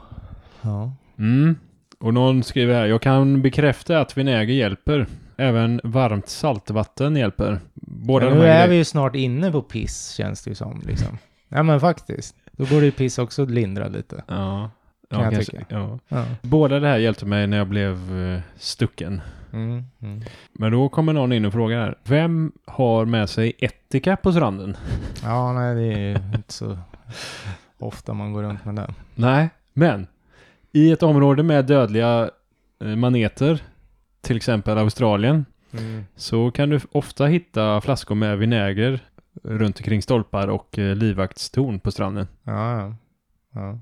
Ja. 0.62 0.94
Mm. 1.18 1.56
Och 2.00 2.14
någon 2.14 2.44
skriver 2.44 2.74
här, 2.74 2.86
jag 2.86 3.02
kan 3.02 3.42
bekräfta 3.42 4.00
att 4.00 4.18
vinäger 4.18 4.54
hjälper. 4.54 5.08
Även 5.38 5.82
varmt 5.84 6.30
saltvatten 6.30 7.16
hjälper. 7.16 7.60
Båda 7.74 8.26
Men 8.26 8.34
de 8.34 8.40
nu 8.40 8.48
är 8.50 8.68
vi 8.68 8.76
ju 8.76 8.84
snart 8.84 9.16
inne 9.16 9.52
på 9.52 9.62
piss, 9.62 10.10
känns 10.12 10.44
det 10.44 10.50
ju 10.50 10.56
som. 10.56 10.82
Liksom. 10.86 11.18
Ja, 11.50 11.64
men 11.64 11.80
faktiskt. 11.80 12.36
Då 12.52 12.66
borde 12.66 12.86
ju 12.86 12.92
piss 12.92 13.20
också 13.20 13.46
lindra 13.46 13.88
lite. 13.88 14.24
Ja. 14.28 14.70
Kan 15.10 15.20
ja, 15.22 15.32
jag 15.32 15.46
tycka. 15.46 15.66
Ja. 15.70 16.00
Ja. 16.08 16.26
Båda 16.42 16.80
det 16.80 16.88
här 16.88 16.98
hjälpte 16.98 17.26
mig 17.26 17.48
när 17.48 17.58
jag 17.58 17.68
blev 17.68 18.20
eh, 18.20 18.40
stucken. 18.56 19.22
Mm, 19.54 19.84
mm. 20.02 20.22
Men 20.54 20.72
då 20.72 20.90
kommer 20.90 21.14
någon 21.14 21.34
in 21.34 21.46
och 21.46 21.54
frågar. 21.54 21.98
Vem 22.04 22.52
har 22.68 23.06
med 23.06 23.30
sig 23.30 23.54
etika 23.60 24.16
på 24.16 24.32
stranden? 24.32 24.78
Ja, 25.24 25.54
nej, 25.54 25.76
det 25.76 25.94
är 25.94 26.00
ju 26.00 26.16
inte 26.36 26.54
så 26.54 26.78
ofta 27.78 28.14
man 28.14 28.34
går 28.34 28.44
runt 28.44 28.66
med 28.66 28.76
det. 28.76 28.94
Nej, 29.16 29.50
men 29.74 30.08
i 30.72 30.92
ett 30.92 31.04
område 31.04 31.44
med 31.44 31.66
dödliga 31.66 32.30
eh, 32.82 32.96
maneter, 32.96 33.64
till 34.22 34.38
exempel 34.38 34.78
Australien, 34.78 35.46
Mm. 35.74 36.06
så 36.16 36.52
kan 36.52 36.70
du 36.70 36.80
ofta 36.92 37.26
hitta 37.26 37.82
flaskor 37.82 38.16
med 38.16 38.38
vinäger 38.38 39.00
runt 39.44 39.78
omkring 39.80 40.02
stolpar 40.02 40.48
och 40.48 40.80
eh, 40.80 40.96
livvaktstorn 40.96 41.80
på 41.80 41.92
stranden. 41.92 42.28
Ja, 42.44 42.80
ja. 42.82 42.96
ja. 43.54 43.80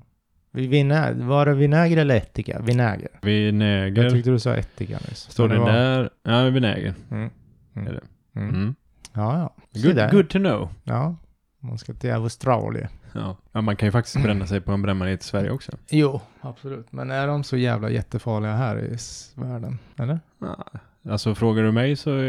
Vi- 0.58 0.66
Vinä- 0.66 1.26
var 1.26 1.46
det 1.46 1.54
vinäger 1.54 1.96
eller 1.96 2.16
ättika? 2.16 2.60
Vinäger. 2.60 3.08
Jag 3.20 3.28
Vinäger. 3.28 4.10
tyckte 4.10 4.30
du 4.30 4.38
sa 4.38 4.54
ättika 4.56 4.98
nyss. 5.08 5.18
Står 5.30 5.48
det 5.48 5.58
var- 5.58 5.72
där? 5.72 6.10
Ja, 6.22 6.42
vinäger. 6.50 6.94
Mm. 7.10 7.30
Mm. 7.76 7.88
Är 7.88 7.92
det. 7.92 8.00
Mm. 8.40 8.48
Mm. 8.54 8.74
Ja, 9.12 9.38
ja. 9.38 9.80
Good, 9.82 9.96
där. 9.96 10.10
good 10.10 10.28
to 10.28 10.38
know. 10.38 10.68
Ja. 10.84 11.16
Man 11.60 11.78
ska 11.78 11.92
till 11.94 12.12
Australien. 12.12 12.88
Ja. 13.12 13.36
ja, 13.52 13.60
man 13.60 13.76
kan 13.76 13.86
ju 13.86 13.92
faktiskt 13.92 14.22
bränna 14.22 14.46
sig 14.46 14.60
på 14.60 14.72
en 14.72 14.82
brännmanet 14.82 15.20
i 15.20 15.24
Sverige 15.24 15.50
också. 15.50 15.72
Jo, 15.90 16.20
absolut. 16.40 16.92
Men 16.92 17.10
är 17.10 17.26
de 17.26 17.44
så 17.44 17.56
jävla 17.56 17.90
jättefarliga 17.90 18.52
här 18.52 18.78
i 18.84 18.96
världen? 19.34 19.78
Eller? 19.98 20.20
Ja. 20.38 20.64
Alltså 21.10 21.34
frågar 21.34 21.62
du 21.62 21.72
mig 21.72 21.96
så 21.96 22.10
är 22.10 22.22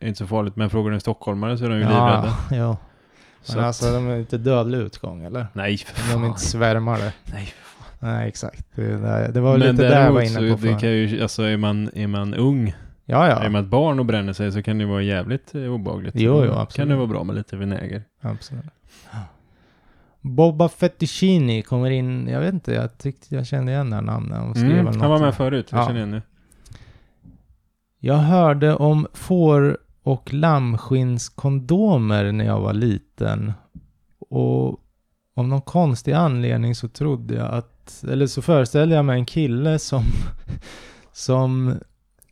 det 0.00 0.06
inte 0.06 0.18
så 0.18 0.26
farligt, 0.26 0.56
men 0.56 0.70
frågar 0.70 0.90
du 0.90 0.94
en 0.94 1.00
stockholmare 1.00 1.58
så 1.58 1.64
är 1.64 1.68
de 1.68 1.74
ju 1.74 1.80
livrädda. 1.82 2.36
Ja, 2.50 2.56
ja. 2.56 2.76
Så 2.76 2.89
Men 3.48 3.58
att- 3.58 3.64
alltså 3.64 3.92
de 3.92 4.08
är 4.08 4.18
inte 4.18 4.38
dödlig 4.38 4.78
utgång 4.78 5.24
eller? 5.24 5.46
Nej, 5.52 5.76
för 5.78 6.02
De 6.02 6.08
är 6.08 6.12
fan. 6.20 6.24
inte 6.26 6.40
svärmare. 6.40 7.12
Nej, 7.32 7.52
Nej, 8.02 8.28
exakt. 8.28 8.66
Det, 8.74 8.82
det, 8.96 9.30
det 9.34 9.40
var 9.40 9.58
Men 9.58 9.70
lite 9.76 9.88
där 9.88 10.04
jag 10.04 10.12
var 10.12 10.20
inne 10.22 10.34
på 10.36 10.42
det 10.62 10.72
för. 10.72 10.78
kan 10.80 10.90
ju, 10.90 11.22
alltså 11.22 11.42
är 11.42 11.56
man, 11.56 11.90
är 11.94 12.06
man 12.06 12.34
ung, 12.34 12.74
Ja, 13.04 13.24
är 13.26 13.44
ja. 13.44 13.48
man 13.50 13.64
ett 13.64 13.70
barn 13.70 13.98
och 13.98 14.06
bränner 14.06 14.32
sig 14.32 14.52
så 14.52 14.62
kan 14.62 14.78
det 14.78 14.86
vara 14.86 15.02
jävligt 15.02 15.54
eh, 15.54 15.62
obehagligt. 15.74 16.14
Jo, 16.16 16.44
jo, 16.44 16.52
Kan 16.52 16.58
absolut. 16.60 16.88
det 16.88 16.96
vara 16.96 17.06
bra 17.06 17.24
med 17.24 17.36
lite 17.36 17.56
vinäger. 17.56 18.02
Absolut. 18.20 18.64
Bobba 20.20 20.68
Fettuccini 20.68 21.62
kommer 21.62 21.90
in, 21.90 22.28
jag 22.28 22.40
vet 22.40 22.54
inte, 22.54 22.72
jag 22.74 22.98
tyckte 22.98 23.34
jag 23.34 23.46
kände 23.46 23.72
igen 23.72 23.90
det 23.90 23.96
här 23.96 24.02
namnet. 24.02 24.38
Han 24.38 24.54
skrev 24.54 24.70
Mm, 24.70 25.00
han 25.00 25.10
var 25.10 25.18
med 25.20 25.34
förut, 25.34 25.66
jag 25.70 25.80
Ja. 25.80 25.86
känner 25.86 25.96
igen 25.98 26.10
det. 26.10 26.22
Jag 27.98 28.14
hörde 28.16 28.74
om 28.74 29.06
får 29.12 29.78
och 30.02 30.32
lammskinnskondomer 30.32 32.32
när 32.32 32.44
jag 32.44 32.60
var 32.60 32.72
liten. 32.72 33.52
Och 34.18 34.80
av 35.34 35.48
någon 35.48 35.62
konstig 35.62 36.12
anledning 36.12 36.74
så 36.74 36.88
trodde 36.88 37.34
jag 37.34 37.54
att, 37.54 38.04
eller 38.10 38.26
så 38.26 38.42
föreställde 38.42 38.94
jag 38.94 39.04
mig 39.04 39.18
en 39.18 39.26
kille 39.26 39.78
som, 39.78 40.04
som 41.12 41.78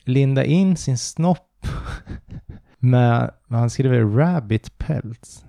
lindade 0.04 0.46
in 0.46 0.76
sin 0.76 0.98
snopp 0.98 1.66
med, 2.78 3.30
vad 3.46 3.60
han 3.60 3.70
skriver, 3.70 4.00
rabbit 4.00 4.78
pelts. 4.78 5.44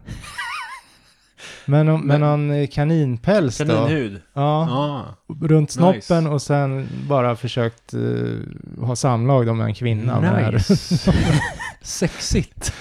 Men, 1.69 1.89
om, 1.89 2.01
men 2.01 2.21
Men- 2.21 2.47
någon 2.47 2.67
kaninpäls 2.67 3.57
då. 3.57 3.65
Kaninhud. 3.65 4.21
Ja, 4.33 4.67
Ja. 4.69 5.05
runt 5.47 5.71
snoppen 5.71 5.95
Nice. 6.23 6.29
och 6.29 6.41
sen 6.41 6.87
bara 7.09 7.35
försökt 7.35 7.93
eh, 7.93 7.99
ha 8.85 8.95
samlag 8.95 9.45
då 9.45 9.53
med 9.53 9.65
en 9.65 9.73
kvinna. 9.73 10.37
Nice. 10.49 11.11
Sexigt. 11.81 12.73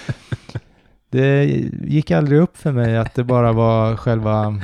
Det 1.11 1.45
gick 1.85 2.11
aldrig 2.11 2.41
upp 2.41 2.57
för 2.57 2.73
mig 2.73 2.97
att 2.97 3.15
det 3.15 3.25
bara 3.25 3.53
var 3.53 3.97
själva 3.97 4.61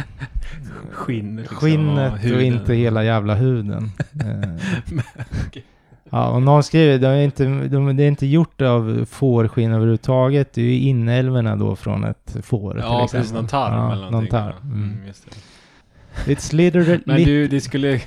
Skinn. 0.92 1.36
liksom, 1.36 1.56
skinnet 1.56 2.12
och 2.12 2.18
huden. 2.18 2.42
inte 2.44 2.74
hela 2.74 3.04
jävla 3.04 3.34
huden. 3.34 3.90
Eh, 4.20 4.50
okej. 5.48 5.64
Ja, 6.10 6.28
och 6.30 6.42
någon 6.42 6.62
skriver, 6.62 6.98
det 6.98 7.08
är 7.08 7.22
inte, 7.22 7.44
de, 7.44 7.96
det 7.96 8.02
är 8.02 8.08
inte 8.08 8.26
gjort 8.26 8.62
av 8.62 9.04
fårskinn 9.10 9.72
överhuvudtaget. 9.72 10.52
Det 10.52 10.60
är 10.60 10.64
ju 10.64 10.78
inälvorna 10.78 11.56
då 11.56 11.76
från 11.76 12.04
ett 12.04 12.36
får 12.42 12.72
till 12.72 12.80
Ja, 12.82 13.04
exempel. 13.04 13.20
precis. 13.20 13.34
Någon 13.34 13.46
tarm 13.46 13.74
ja, 13.74 13.92
eller 13.92 14.02
någon 14.02 14.10
någonting. 14.12 14.30
tarm. 14.30 14.52
ja. 14.62 14.66
Mm. 14.68 14.82
Mm, 14.92 15.06
just 15.06 15.24
det. 15.30 15.36
It's 16.34 16.54
literally... 16.54 17.00
Men 17.06 17.24
du, 17.24 17.48
det 17.48 17.60
skulle... 17.60 18.00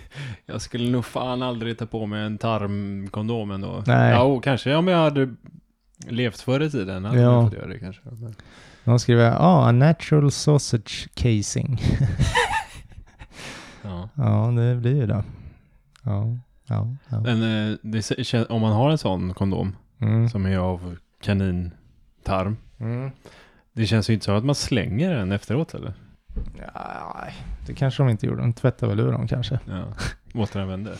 Jag 0.45 0.61
skulle 0.61 0.89
nog 0.91 1.05
fan 1.05 1.41
aldrig 1.41 1.77
ta 1.77 1.85
på 1.85 2.05
mig 2.05 2.23
en 2.25 2.37
tarmkondom 2.37 3.51
ändå. 3.51 3.83
Nej. 3.87 4.11
Ja, 4.11 4.21
och 4.21 4.43
kanske 4.43 4.75
om 4.75 4.87
jag 4.87 4.97
hade 4.97 5.29
levt 6.07 6.41
förr 6.41 6.63
i 6.63 6.71
tiden 6.71 7.05
hade 7.05 7.21
Ja. 7.21 7.43
jag 7.43 7.53
göra 7.53 7.67
det 7.67 7.79
kanske. 7.79 8.01
Men- 8.05 8.35
Någon 8.83 8.99
skriver, 8.99 9.23
ja, 9.25 9.37
ah, 9.39 9.67
a 9.69 9.71
natural 9.71 10.31
sausage 10.31 11.07
casing. 11.15 11.81
Ja. 13.83 14.09
ja, 14.15 14.51
det 14.61 14.75
blir 14.75 14.95
ju 14.95 15.07
det. 15.07 15.23
Ja, 16.03 16.37
ja, 16.67 16.87
ja. 17.09 17.19
Men 17.21 17.69
eh, 17.71 17.77
det 17.81 18.49
om 18.49 18.61
man 18.61 18.71
har 18.73 18.89
en 18.89 18.97
sån 18.97 19.33
kondom 19.33 19.75
Mm. 20.01 20.29
som 20.29 20.45
är 20.45 20.57
av 20.57 20.97
kanintarm. 21.21 22.57
Mm. 22.79 23.11
Det 23.73 23.85
känns 23.85 24.09
ju 24.09 24.13
inte 24.13 24.25
så 24.25 24.31
att 24.35 24.45
man 24.45 24.55
slänger 24.55 25.13
den 25.15 25.31
efteråt 25.31 25.73
eller? 25.73 25.93
Ja, 26.73 27.23
det 27.67 27.73
kanske 27.73 28.03
de 28.03 28.09
inte 28.09 28.25
gjorde. 28.25 28.41
De 28.41 28.53
tvättade 28.53 28.95
väl 28.95 29.05
ur 29.05 29.11
dem 29.11 29.27
kanske. 29.27 29.59
Ja. 29.69 29.83
Återanvänder. 30.41 30.93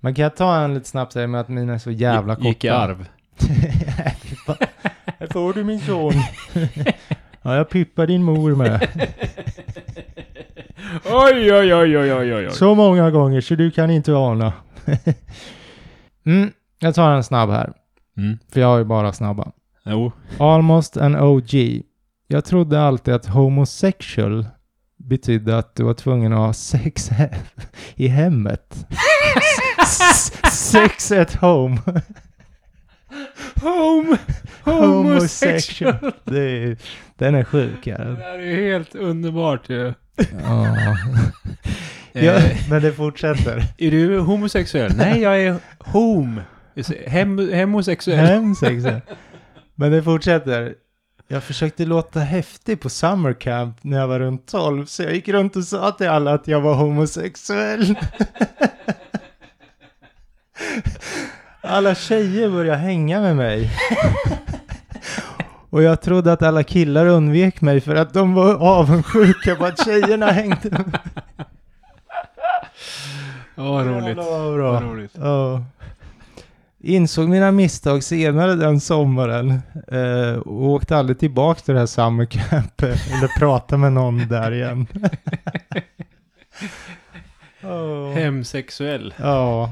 Man 0.00 0.14
kan 0.14 0.22
jag 0.22 0.36
ta 0.36 0.56
en 0.64 0.74
lite 0.74 0.88
snabbt 0.88 1.12
säga 1.12 1.26
med 1.26 1.40
att 1.40 1.48
mina 1.48 1.74
är 1.74 1.78
så 1.78 1.90
jävla 1.90 2.34
korta. 2.36 2.48
Gick 2.48 2.64
i 2.64 2.68
arv. 2.68 3.08
Här 5.18 5.26
får 5.32 5.52
du 5.54 5.64
min 5.64 5.80
son. 5.80 6.12
ja, 7.42 7.56
jag 7.56 7.68
pippar 7.70 8.06
din 8.06 8.22
mor 8.22 8.54
med. 8.54 8.88
oj, 11.04 11.52
oj, 11.54 11.74
oj, 11.74 11.98
oj, 11.98 12.12
oj, 12.14 12.34
oj. 12.34 12.50
Så 12.50 12.74
många 12.74 13.10
gånger 13.10 13.40
så 13.40 13.54
du 13.54 13.70
kan 13.70 13.90
inte 13.90 14.14
ana. 14.14 14.52
mm, 16.26 16.50
jag 16.78 16.94
tar 16.94 17.10
en 17.10 17.24
snabb 17.24 17.50
här. 17.50 17.72
Mm. 18.16 18.38
För 18.52 18.60
jag 18.60 18.68
har 18.68 18.78
ju 18.78 18.84
bara 18.84 19.12
snabba. 19.12 19.52
Jo. 19.84 20.12
Almost 20.38 20.96
an 20.96 21.16
OG. 21.16 21.82
Jag 22.26 22.44
trodde 22.44 22.82
alltid 22.82 23.14
att 23.14 23.26
homosexual 23.26 24.46
betydde 24.96 25.58
att 25.58 25.74
du 25.76 25.82
var 25.84 25.94
tvungen 25.94 26.32
att 26.32 26.38
ha 26.38 26.52
sex 26.52 27.10
he- 27.10 27.34
i 27.94 28.08
hemmet. 28.08 28.86
Sex 30.52 31.12
at 31.12 31.34
home. 31.34 31.78
Home. 33.62 34.18
Homosexual. 34.64 36.12
Det 36.24 36.40
är, 36.40 36.76
den 37.18 37.34
är 37.34 37.44
sjuk. 37.44 37.86
Ja. 37.86 37.98
Det 37.98 38.22
här 38.22 38.38
är 38.38 38.72
helt 38.72 38.94
underbart 38.94 39.68
ju. 39.70 39.94
Ja. 40.42 40.76
Ja, 42.12 42.40
men 42.70 42.82
det 42.82 42.92
fortsätter. 42.92 43.64
Är 43.78 43.90
du 43.90 44.18
homosexuell? 44.18 44.92
Nej, 44.96 45.20
jag 45.20 45.42
är 45.42 45.56
home. 45.78 46.42
Hem, 47.06 47.38
homosexuell. 47.38 48.26
Hemsexuell. 48.26 49.00
Men 49.74 49.92
det 49.92 50.02
fortsätter. 50.02 50.74
Jag 51.28 51.42
försökte 51.42 51.84
låta 51.84 52.20
häftig 52.20 52.80
på 52.80 52.88
summer 52.88 53.32
camp 53.32 53.76
när 53.82 53.98
jag 53.98 54.08
var 54.08 54.20
runt 54.20 54.46
12, 54.46 54.86
så 54.86 55.02
jag 55.02 55.14
gick 55.14 55.28
runt 55.28 55.56
och 55.56 55.64
sa 55.64 55.90
till 55.90 56.08
alla 56.08 56.34
att 56.34 56.48
jag 56.48 56.60
var 56.60 56.74
homosexuell. 56.74 57.94
Alla 61.64 61.94
tjejer 61.94 62.50
började 62.50 62.78
hänga 62.78 63.20
med 63.20 63.36
mig. 63.36 63.70
Och 65.70 65.82
jag 65.82 66.00
trodde 66.02 66.32
att 66.32 66.42
alla 66.42 66.62
killar 66.62 67.06
undvek 67.06 67.60
mig 67.60 67.80
för 67.80 67.94
att 67.94 68.14
de 68.14 68.34
var 68.34 68.54
avundsjuka 68.54 69.56
på 69.56 69.64
att 69.64 69.84
tjejerna 69.84 70.26
hängde 70.26 70.70
med 70.70 70.86
mig. 70.86 71.00
Ja, 73.54 73.72
vad 73.72 73.86
roligt. 73.86 74.16
Vad 74.16 74.54
bra. 74.54 74.72
Vad 74.72 74.82
roligt. 74.82 75.12
Ja. 75.14 75.64
Insåg 76.84 77.28
mina 77.28 77.52
misstag 77.52 78.02
senare 78.02 78.54
den 78.54 78.80
sommaren 78.80 79.60
eh, 79.88 80.34
och 80.34 80.64
åkte 80.64 80.96
aldrig 80.96 81.18
tillbaka 81.18 81.60
till 81.60 81.74
det 81.74 81.80
här 81.80 81.86
summer 81.86 82.24
camp 82.24 82.82
eh, 82.82 83.16
eller 83.16 83.38
prata 83.38 83.76
med 83.76 83.92
någon 83.92 84.28
där 84.28 84.52
igen. 84.52 84.86
oh. 87.62 88.12
Hemsexuell. 88.12 89.14
Ja, 89.16 89.70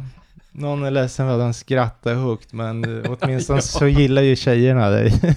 någon 0.53 0.85
är 0.85 0.91
ledsen 0.91 1.27
för 1.27 1.35
att 1.35 1.41
han 1.41 1.55
skrattar 1.55 2.15
högt 2.15 2.53
men 2.53 3.05
eh, 3.05 3.13
åtminstone 3.21 3.63
så 3.63 3.87
gillar 3.87 4.23
ju 4.23 4.37
tjejerna 4.37 4.91
dig. 4.91 5.21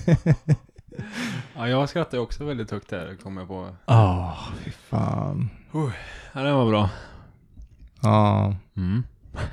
Ja, 1.56 1.70
jag 1.70 1.90
skrattar 1.90 2.18
också 2.18 2.44
väldigt 2.44 2.72
högt 2.72 2.90
där, 2.90 3.16
kommer 3.24 3.42
jag 3.42 3.48
på. 3.48 3.68
Ja, 3.86 4.38
fy 4.64 4.72
fan. 4.72 5.50
Ja, 6.34 6.42
den 6.42 6.56
var 6.56 6.70
bra. 6.70 6.90
Ja, 8.04 8.56
Mm. 8.78 9.04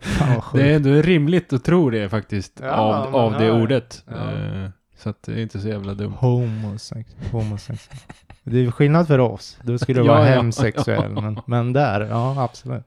fan. 0.00 0.42
Det 0.54 0.62
är 0.70 0.76
ändå 0.76 0.90
rimligt 0.90 1.52
att 1.52 1.64
tro 1.64 1.90
det 1.90 2.08
faktiskt, 2.08 2.60
Ja, 2.62 2.70
av, 2.72 3.16
av 3.16 3.32
det 3.32 3.38
hör. 3.44 3.62
ordet. 3.62 4.04
Ja. 4.10 4.32
Eh, 4.32 4.68
Så 4.96 5.08
att 5.10 5.22
det 5.22 5.32
är 5.32 5.38
inte 5.42 5.60
så 5.60 5.68
jävla 5.68 5.94
dumt. 5.94 6.14
Homosex, 6.18 7.16
homosexuell. 7.32 7.98
Det 8.44 8.58
är 8.66 8.70
skillnad 8.70 9.06
för 9.06 9.18
oss. 9.18 9.58
Då 9.62 9.78
skulle 9.78 10.00
det 10.00 10.06
Ja, 10.06 10.12
vara 10.12 10.24
hemsexuell. 10.24 11.12
Men, 11.12 11.40
men 11.46 11.72
där, 11.72 12.00
ja 12.00 12.42
absolut. 12.44 12.84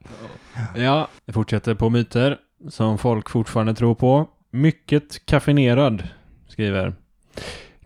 Ja, 0.75 1.07
jag 1.25 1.33
fortsätter 1.33 1.75
på 1.75 1.89
myter 1.89 2.37
som 2.69 2.97
folk 2.97 3.29
fortfarande 3.29 3.75
tror 3.75 3.95
på. 3.95 4.29
Mycket 4.51 5.25
kaffinerad, 5.25 6.03
skriver. 6.47 6.95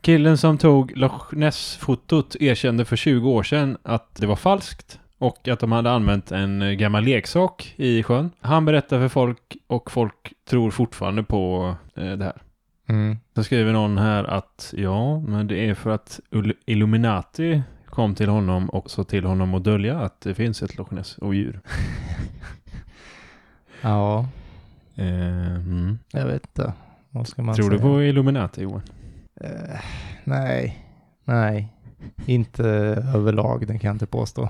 Killen 0.02 0.38
som 0.38 0.58
tog 0.58 0.98
Loch 0.98 1.34
Ness-fotot 1.34 2.36
erkände 2.40 2.86
för 2.86 2.96
20 2.96 3.30
år 3.30 3.44
sedan 3.44 3.78
att 3.84 4.16
det 4.16 4.28
var 4.28 4.36
falskt 4.36 5.00
och 5.18 5.48
att 5.48 5.60
de 5.60 5.72
hade 5.72 5.92
använt 5.92 6.32
en 6.32 6.78
gammal 6.78 7.04
leksak 7.04 7.74
i 7.78 8.04
sjön. 8.04 8.32
Han 8.40 8.66
berättar 8.66 9.00
för 9.00 9.08
folk 9.08 9.58
och 9.68 9.92
folk 9.92 10.34
tror 10.50 10.72
fortfarande 10.72 11.24
på 11.24 11.76
eh, 11.96 12.12
det 12.12 12.26
här. 12.26 12.42
Mm. 12.88 13.18
Så 13.36 13.44
skriver 13.44 13.74
någon 13.74 13.98
här 13.98 14.24
att 14.24 14.74
ja, 14.78 15.20
men 15.20 15.48
det 15.48 15.70
är 15.70 15.74
för 15.74 15.90
att 15.90 16.20
Illuminati 16.66 17.62
kom 17.86 18.16
till 18.16 18.30
honom 18.30 18.70
och 18.70 18.92
så 18.92 19.04
till 19.04 19.26
honom 19.26 19.54
att 19.54 19.64
dölja 19.64 20.00
att 20.00 20.22
det 20.22 20.34
finns 20.34 20.64
ett 20.64 20.78
Loch 20.78 20.92
Ness 20.92 21.18
och 21.18 21.36
djur. 21.36 21.60
Ja, 23.82 24.26
Eh, 24.96 25.56
mm. 25.56 25.98
jag 26.12 26.26
vet 26.26 26.46
inte. 26.46 26.74
Vad 27.10 27.28
ska 27.28 27.42
man 27.42 27.56
Tror 27.56 27.66
säga? 27.66 27.78
du 27.78 27.82
på 27.82 28.04
Illuminati 28.04 28.62
Johan? 28.62 28.82
Eh, 29.42 29.80
nej, 30.24 30.86
nej. 31.24 31.74
Inte 32.26 32.66
överlag, 33.16 33.68
det 33.68 33.80
kan 33.80 33.88
jag 33.88 33.96
inte 33.96 34.06
påstå. 34.06 34.50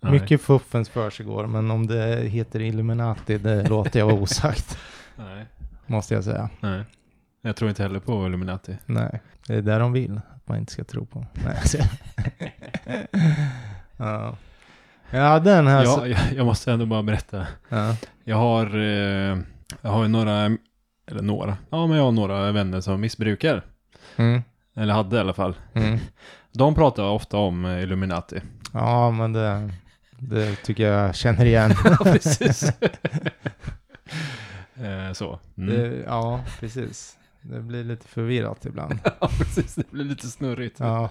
Nej. 0.00 0.12
Mycket 0.12 0.40
fuffens 0.40 0.88
försiggår, 0.88 1.46
men 1.46 1.70
om 1.70 1.86
det 1.86 2.16
heter 2.28 2.60
Illuminati, 2.60 3.38
det 3.38 3.62
låter 3.68 3.98
jag 3.98 4.06
vara 4.06 4.16
osagt. 4.16 4.78
Nej. 5.16 5.46
Måste 5.86 6.14
jag 6.14 6.24
säga. 6.24 6.50
Nej. 6.60 6.84
Jag 7.42 7.56
tror 7.56 7.68
inte 7.68 7.82
heller 7.82 8.00
på 8.00 8.26
Illuminati. 8.26 8.76
Nej, 8.86 9.20
det 9.46 9.54
är 9.54 9.62
där 9.62 9.80
de 9.80 9.92
vill 9.92 10.20
att 10.34 10.48
man 10.48 10.58
inte 10.58 10.72
ska 10.72 10.84
tro 10.84 11.06
på. 11.06 11.26
Nej, 11.44 11.56
alltså. 11.56 11.78
ja. 13.96 14.36
ja, 15.10 15.38
den 15.40 15.66
här... 15.66 15.84
Ja, 15.84 16.06
jag, 16.06 16.18
jag 16.36 16.46
måste 16.46 16.72
ändå 16.72 16.86
bara 16.86 17.02
berätta. 17.02 17.46
ja. 17.68 17.96
Jag 18.24 18.36
har, 18.36 18.76
eh, 18.76 19.38
jag 19.80 19.90
har 19.90 20.02
ju 20.02 20.08
några, 20.08 20.32
eller 21.06 21.22
några, 21.22 21.56
ja 21.70 21.86
men 21.86 21.96
jag 21.96 22.04
har 22.04 22.12
några 22.12 22.52
vänner 22.52 22.80
som 22.80 23.00
missbrukar. 23.00 23.62
Mm, 24.16 24.42
Eller 24.76 24.94
hade 24.94 25.16
i 25.16 25.20
alla 25.20 25.32
fall. 25.32 25.54
mm. 25.74 25.98
De 26.52 26.74
pratar 26.74 27.04
ofta 27.04 27.36
om 27.36 27.66
Illuminati. 27.66 28.40
ja, 28.72 29.10
men 29.10 29.32
det, 29.32 29.70
det 30.20 30.56
tycker 30.56 30.86
jag 30.92 31.14
känner 31.14 31.44
igen. 31.44 31.74
Ja, 31.84 31.96
precis. 32.04 32.62
eh, 34.74 35.12
så. 35.12 35.38
Mm. 35.56 35.74
Det, 35.74 35.96
ja, 36.06 36.40
precis. 36.60 37.16
Det 37.42 37.60
blir 37.60 37.84
lite 37.84 38.08
förvirrat 38.08 38.66
ibland. 38.66 38.98
Ja, 39.20 39.28
precis. 39.38 39.74
Det 39.74 39.90
blir 39.90 40.04
lite 40.04 40.26
snurrigt. 40.26 40.80
Ja. 40.80 41.10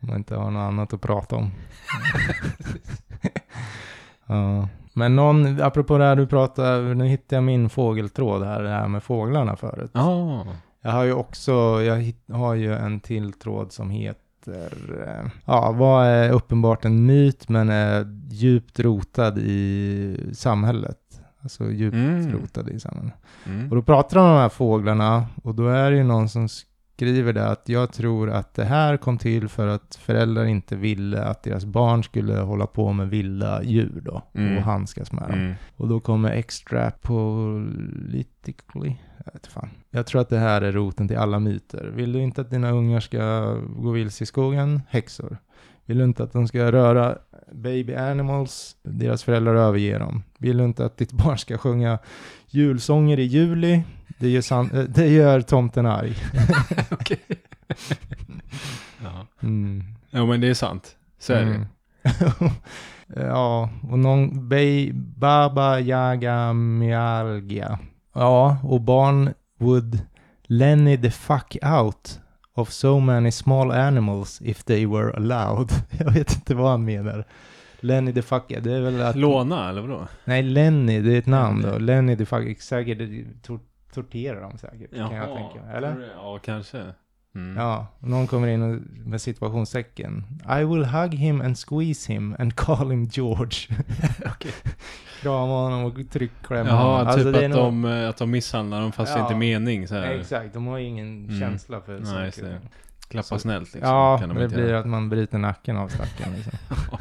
Om 0.00 0.08
man 0.08 0.16
inte 0.16 0.34
har 0.34 0.50
något 0.50 0.60
annat 0.68 0.92
att 0.92 1.00
prata 1.00 1.36
om. 1.36 1.50
ja. 4.26 4.68
Men 4.92 5.16
någon, 5.16 5.62
apropå 5.62 5.98
det 5.98 6.04
här 6.04 6.16
du 6.16 6.26
pratade, 6.26 6.94
nu 6.94 7.06
hittade 7.06 7.36
jag 7.36 7.44
min 7.44 7.70
fågeltråd 7.70 8.44
här, 8.44 8.62
det 8.62 8.68
här 8.68 8.88
med 8.88 9.02
fåglarna 9.02 9.56
förut. 9.56 9.90
Ja. 9.94 10.46
Jag 10.82 10.90
har 10.90 11.04
ju 11.04 11.12
också, 11.12 11.52
jag 11.82 12.12
har 12.36 12.54
ju 12.54 12.74
en 12.74 13.00
till 13.00 13.32
tråd 13.32 13.72
som 13.72 13.90
heter, 13.90 14.22
eh, 14.48 15.26
ja, 15.44 15.72
vad 15.72 16.06
är 16.06 16.30
uppenbart 16.30 16.84
en 16.84 17.06
myt 17.06 17.48
men 17.48 17.68
är 17.68 18.06
djupt 18.30 18.80
rotad 18.80 19.38
i 19.38 20.30
samhället. 20.32 20.98
Alltså 21.42 21.70
djupt 21.70 21.94
Mm. 21.94 22.32
rotad 22.32 22.68
i 22.68 22.80
samhället. 22.80 23.12
Mm. 23.46 23.70
Och 23.70 23.76
då 23.76 23.82
pratar 23.82 24.16
de 24.16 24.26
om 24.26 24.32
de 24.34 24.40
här 24.40 24.48
fåglarna 24.48 25.26
och 25.42 25.54
då 25.54 25.68
är 25.68 25.90
det 25.90 25.96
ju 25.96 26.04
någon 26.04 26.28
som 26.28 26.48
skriver 26.48 27.32
det 27.32 27.48
att 27.48 27.68
jag 27.68 27.92
tror 27.92 28.30
att 28.30 28.54
det 28.54 28.64
här 28.64 28.96
kom 28.96 29.18
till 29.18 29.48
för 29.48 29.66
att 29.68 29.94
föräldrar 30.00 30.44
inte 30.44 30.76
ville 30.76 31.24
att 31.24 31.42
deras 31.42 31.64
barn 31.64 32.04
skulle 32.04 32.38
hålla 32.38 32.66
på 32.66 32.92
med 32.92 33.08
vilda 33.10 33.62
djur 33.62 34.00
då 34.04 34.22
Mm. 34.34 34.56
och 34.56 34.62
handskas 34.62 35.12
med 35.12 35.22
dem. 35.28 35.38
Mm. 35.38 35.54
Och 35.76 35.88
då 35.88 36.00
kommer 36.00 36.30
extrapolitically, 36.30 38.72
jag 38.78 38.90
vet 38.90 38.98
fan. 39.46 39.68
Jag 39.90 40.06
tror 40.06 40.20
att 40.20 40.28
det 40.28 40.38
här 40.38 40.62
är 40.62 40.72
roten 40.72 41.08
till 41.08 41.16
alla 41.16 41.38
myter. 41.38 41.84
Vill 41.94 42.12
du 42.12 42.18
inte 42.20 42.40
att 42.40 42.50
dina 42.50 42.70
ungar 42.70 43.00
ska 43.00 43.52
gå 43.54 43.90
vilse 43.90 44.24
i 44.24 44.26
skogen? 44.26 44.82
Häxor. 44.88 45.38
Vill 45.84 45.98
du 45.98 46.04
inte 46.04 46.22
att 46.22 46.32
de 46.32 46.48
ska 46.48 46.72
röra 46.72 47.18
baby 47.52 47.94
animals? 47.94 48.76
Deras 48.82 49.24
föräldrar 49.24 49.54
överger 49.54 49.98
dem. 49.98 50.22
Vill 50.38 50.56
du 50.58 50.64
inte 50.64 50.84
att 50.84 50.96
ditt 50.96 51.12
barn 51.12 51.38
ska 51.38 51.58
sjunga 51.58 51.98
julsånger 52.48 53.18
i 53.18 53.22
juli? 53.22 53.82
Det 54.18 54.28
gör, 54.28 54.40
san- 54.40 54.70
eh, 54.78 54.84
det 54.84 55.08
gör 55.08 55.40
tomten 55.40 55.86
arg. 55.86 56.16
Okej. 56.90 57.20
ja. 59.04 59.26
Mm. 59.42 59.84
Jo, 60.10 60.26
men 60.26 60.40
det 60.40 60.48
är 60.48 60.54
sant. 60.54 60.96
Så 61.18 61.32
är 61.32 61.44
det. 61.44 61.54
Mm. 61.54 61.66
ja, 63.28 63.70
och 63.90 63.98
någon 63.98 64.48
bay, 64.48 64.92
Baba 64.92 65.80
Yaga 65.80 66.52
Myalgia. 66.52 67.78
Ja, 68.18 68.56
och 68.62 68.80
barn 68.80 69.34
would 69.58 70.00
Lenny 70.42 70.96
the 70.96 71.10
fuck 71.10 71.56
out 71.62 72.20
of 72.54 72.70
so 72.70 73.00
many 73.00 73.30
small 73.30 73.70
animals 73.70 74.42
if 74.42 74.64
they 74.64 74.86
were 74.86 75.16
allowed. 75.16 75.70
Jag 75.98 76.12
vet 76.12 76.34
inte 76.34 76.54
vad 76.54 76.70
han 76.70 76.84
menar. 76.84 77.24
Lenny 77.80 78.12
the 78.12 78.22
fuck, 78.22 78.44
det 78.48 78.72
är 78.72 78.80
väl 78.80 79.02
att... 79.02 79.16
Låna, 79.16 79.68
eller 79.68 79.80
vadå? 79.80 80.06
Nej, 80.24 80.42
Lenny, 80.42 81.00
det 81.00 81.14
är 81.14 81.18
ett 81.18 81.26
namn 81.26 81.62
då. 81.62 81.78
Lenny. 81.78 82.16
The 82.16 82.26
fuck, 82.26 82.62
säkert 82.62 82.98
tor 83.42 83.60
torterar 83.92 84.40
dem 84.40 84.58
säkert, 84.58 84.90
kan 84.90 85.14
jag 85.14 85.36
tänka. 85.36 85.70
Eller? 85.72 86.08
Ja, 86.16 86.38
kanske. 86.38 86.84
Mm. 87.34 87.56
Ja, 87.56 87.86
någon 87.98 88.26
kommer 88.26 88.48
in 88.48 88.76
med 89.06 89.20
situationstecken. 89.20 90.24
I 90.60 90.64
will 90.64 90.84
hug 90.84 91.14
him 91.14 91.40
and 91.40 91.58
squeeze 91.58 92.12
him 92.12 92.36
and 92.38 92.56
call 92.56 92.90
him 92.90 93.08
George. 93.12 93.56
Krama 95.22 95.52
honom 95.52 95.84
och 95.84 96.10
tryckklämma 96.10 96.70
Jaha, 96.70 96.82
honom. 96.82 97.06
Alltså, 97.06 97.24
typ 97.24 97.32
det 97.34 97.40
är 97.40 97.44
att, 97.44 97.50
nog- 97.56 97.64
de, 97.64 97.84
eh, 97.84 98.08
att 98.08 98.16
de 98.16 98.30
misshandlar 98.30 98.80
dem 98.80 98.92
fast 98.92 99.12
det 99.14 99.18
Ja. 99.18 99.24
inte 99.24 99.34
är 99.34 99.38
mening 99.38 99.88
så 99.88 99.94
här. 99.94 100.10
Exakt, 100.10 100.54
de 100.54 100.66
har 100.66 100.78
ingen 100.78 101.24
Mm. 101.24 101.40
känsla 101.40 101.80
för 101.80 101.98
Nej, 101.98 102.32
saker. 102.32 102.48
det. 102.48 102.60
Klappa 103.08 103.22
Så- 103.26 103.38
snällt 103.38 103.74
liksom. 103.74 103.94
Ja, 103.94 104.18
kan 104.18 104.28
de 104.28 104.38
det 104.38 104.44
inte 104.44 104.56
blir 104.56 104.68
göra. 104.68 104.78
att 104.80 104.86
man 104.86 105.08
bryter 105.08 105.38
nacken 105.38 105.76
av 105.76 105.88
stackaren 105.88 106.32
liksom. 106.36 106.52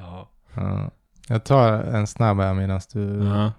Ja. 0.00 0.28
Ja. 0.54 0.90
Jag 1.28 1.44
tar 1.44 1.72
en 1.72 2.06
snabb 2.06 2.40
här 2.40 2.54
medan 2.54 2.80
du... 2.92 3.24
Ja. 3.24 3.52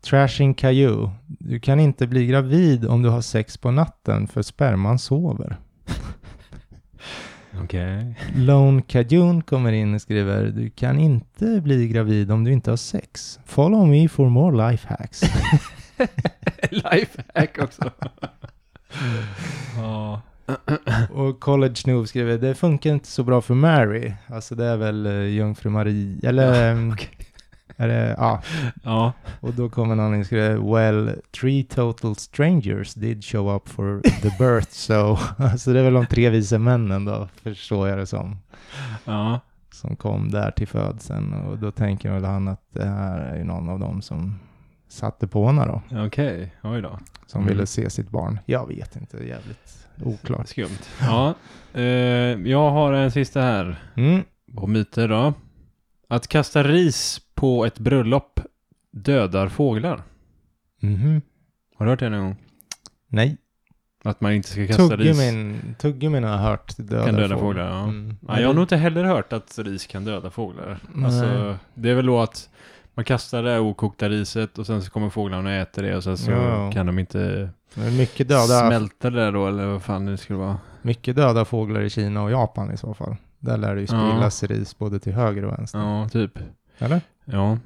Trashing 0.00 0.54
Caillou. 0.54 1.10
Du 1.26 1.60
kan 1.60 1.80
inte 1.80 2.06
bli 2.06 2.26
gravid 2.26 2.86
om 2.86 3.02
du 3.02 3.08
har 3.08 3.20
sex 3.20 3.58
på 3.58 3.70
natten 3.70 4.26
för 4.26 4.42
sperman 4.42 4.98
sover. 4.98 5.56
Okej. 7.62 8.14
Lone 8.34 8.82
Cajun 8.82 9.42
kommer 9.42 9.72
in 9.72 9.94
och 9.94 10.00
skriver 10.00 10.44
Du 10.44 10.70
kan 10.70 10.98
inte 10.98 11.60
bli 11.60 11.88
gravid 11.88 12.30
om 12.30 12.44
du 12.44 12.52
inte 12.52 12.70
har 12.70 12.76
sex. 12.76 13.38
Follow 13.46 13.88
me 13.88 14.08
for 14.08 14.28
more 14.28 14.70
life 14.70 14.88
hacks. 14.88 15.22
Lifehack 16.70 17.58
också. 17.58 17.90
ja. 19.76 20.22
och 21.10 21.40
College 21.40 21.74
Noob 21.86 22.08
skriver 22.08 22.38
Det 22.38 22.54
funkar 22.54 22.90
inte 22.90 23.08
så 23.08 23.22
bra 23.24 23.40
för 23.40 23.54
Mary. 23.54 24.12
Alltså 24.26 24.54
det 24.54 24.64
är 24.64 24.76
väl 24.76 25.06
uh, 25.06 25.28
Jungfru 25.28 25.70
Marie. 25.70 26.18
Eller... 26.22 26.72
ehm. 26.72 26.96
Är 27.76 27.88
det, 27.88 28.14
ja. 28.18 28.42
Ja. 28.82 29.12
Och 29.40 29.54
då 29.54 29.68
kommer 29.68 29.94
någon 29.94 30.20
och 30.20 30.26
skriver 30.26 30.74
Well, 30.74 31.20
three 31.40 31.64
total 31.64 32.16
strangers 32.16 32.94
did 32.94 33.24
show 33.24 33.56
up 33.56 33.68
for 33.68 34.00
the 34.22 34.30
birth. 34.38 34.68
So, 34.70 35.18
alltså 35.38 35.72
det 35.72 35.78
är 35.80 35.84
väl 35.84 35.94
de 35.94 36.06
tre 36.06 36.30
vise 36.30 36.58
männen 36.58 37.04
då, 37.04 37.28
förstår 37.42 37.88
jag 37.88 37.98
det 37.98 38.06
som. 38.06 38.36
Ja. 39.04 39.40
Som 39.72 39.96
kom 39.96 40.30
där 40.30 40.50
till 40.50 40.68
födseln. 40.68 41.32
Och 41.34 41.58
då 41.58 41.70
tänker 41.70 42.10
väl 42.12 42.24
han 42.24 42.48
att 42.48 42.62
det 42.72 42.84
här 42.86 43.18
är 43.18 43.36
ju 43.36 43.44
någon 43.44 43.68
av 43.68 43.78
dem 43.78 44.02
som 44.02 44.38
satte 44.88 45.26
på 45.26 45.46
henne 45.46 45.66
då. 45.66 45.82
Okej. 46.06 46.54
Oj 46.62 46.82
då. 46.82 46.98
Som 47.26 47.40
Mm. 47.42 47.52
ville 47.54 47.66
se 47.66 47.90
sitt 47.90 48.10
barn. 48.10 48.38
Jag 48.46 48.68
vet 48.68 48.96
inte, 48.96 49.16
jävligt 49.16 49.86
oklart. 50.04 50.48
Skumt. 50.48 50.78
Ja. 51.00 51.34
Eh, 51.74 51.82
jag 52.50 52.70
har 52.70 52.92
en 52.92 53.10
sista 53.10 53.40
här. 53.40 53.76
Mm. 53.96 54.22
På 54.56 54.66
myter 54.66 55.08
då. 55.08 55.32
Att 56.08 56.28
kasta 56.28 56.62
ris 56.62 57.20
på 57.34 57.64
ett 57.66 57.78
bröllop 57.78 58.40
dödar 58.90 59.48
fåglar. 59.48 60.02
Mhm. 60.80 61.22
Har 61.76 61.86
du 61.86 61.92
hört 61.92 62.00
det 62.00 62.08
någon 62.10 62.20
gång? 62.24 62.36
Nej, 63.08 63.36
Att 64.04 64.20
man 64.20 64.32
inte 64.32 64.48
ska 64.48 64.66
kasta 64.66 64.96
ris 64.96 65.16
tuggummin, 65.18 65.74
tuggummin 65.78 66.24
har 66.24 66.30
jag 66.30 66.38
hört 66.38 66.76
döda 66.76 67.06
kan 67.06 67.14
döda 67.14 67.38
fåglar. 67.38 67.68
Ja. 67.68 67.82
Mm. 67.82 68.16
Ja, 68.28 68.40
jag 68.40 68.48
har 68.48 68.54
nog 68.54 68.64
inte 68.64 68.76
heller 68.76 69.04
hört 69.04 69.32
att 69.32 69.58
ris 69.58 69.86
kan 69.86 70.04
döda 70.04 70.30
fåglar. 70.30 70.78
Nej. 70.92 71.04
Alltså, 71.04 71.56
det 71.74 71.90
är 71.90 71.94
väl 71.94 72.06
då 72.06 72.20
att 72.20 72.48
man 72.94 73.04
kastar 73.04 73.42
det 73.42 73.58
okokta 73.60 74.08
riset 74.08 74.58
och 74.58 74.66
sen 74.66 74.82
så 74.82 74.90
kommer 74.90 75.10
fåglarna 75.10 75.48
och 75.50 75.54
äter 75.56 75.82
det 75.82 75.96
och 75.96 76.04
sen 76.04 76.18
så 76.18 76.30
Ja. 76.30 76.70
kan 76.72 76.86
de 76.86 76.98
inte 76.98 77.48
mycket 77.98 78.28
döda, 78.28 78.66
smälta 78.68 79.10
det 79.10 79.20
där 79.20 79.32
då 79.32 79.46
eller 79.46 79.66
vad 79.66 79.82
fan 79.82 80.06
det 80.06 80.16
skulle 80.16 80.38
vara. 80.38 80.58
mycket 80.82 81.16
döda 81.16 81.44
fåglar 81.44 81.80
i 81.80 81.90
Kina 81.90 82.22
och 82.22 82.30
Japan 82.30 82.72
i 82.72 82.76
så 82.76 82.94
fall. 82.94 83.16
Där 83.38 83.56
lär 83.56 83.74
det 83.74 83.80
ju 83.80 83.86
Ja. 83.90 84.10
spillas 84.10 84.42
ris 84.42 84.78
både 84.78 84.98
till 84.98 85.12
höger 85.12 85.44
och 85.44 85.58
vänster. 85.58 85.78
Ja, 85.78 86.08
typ. 86.08 86.38
Eller? 86.78 87.00
Ja, 87.24 87.58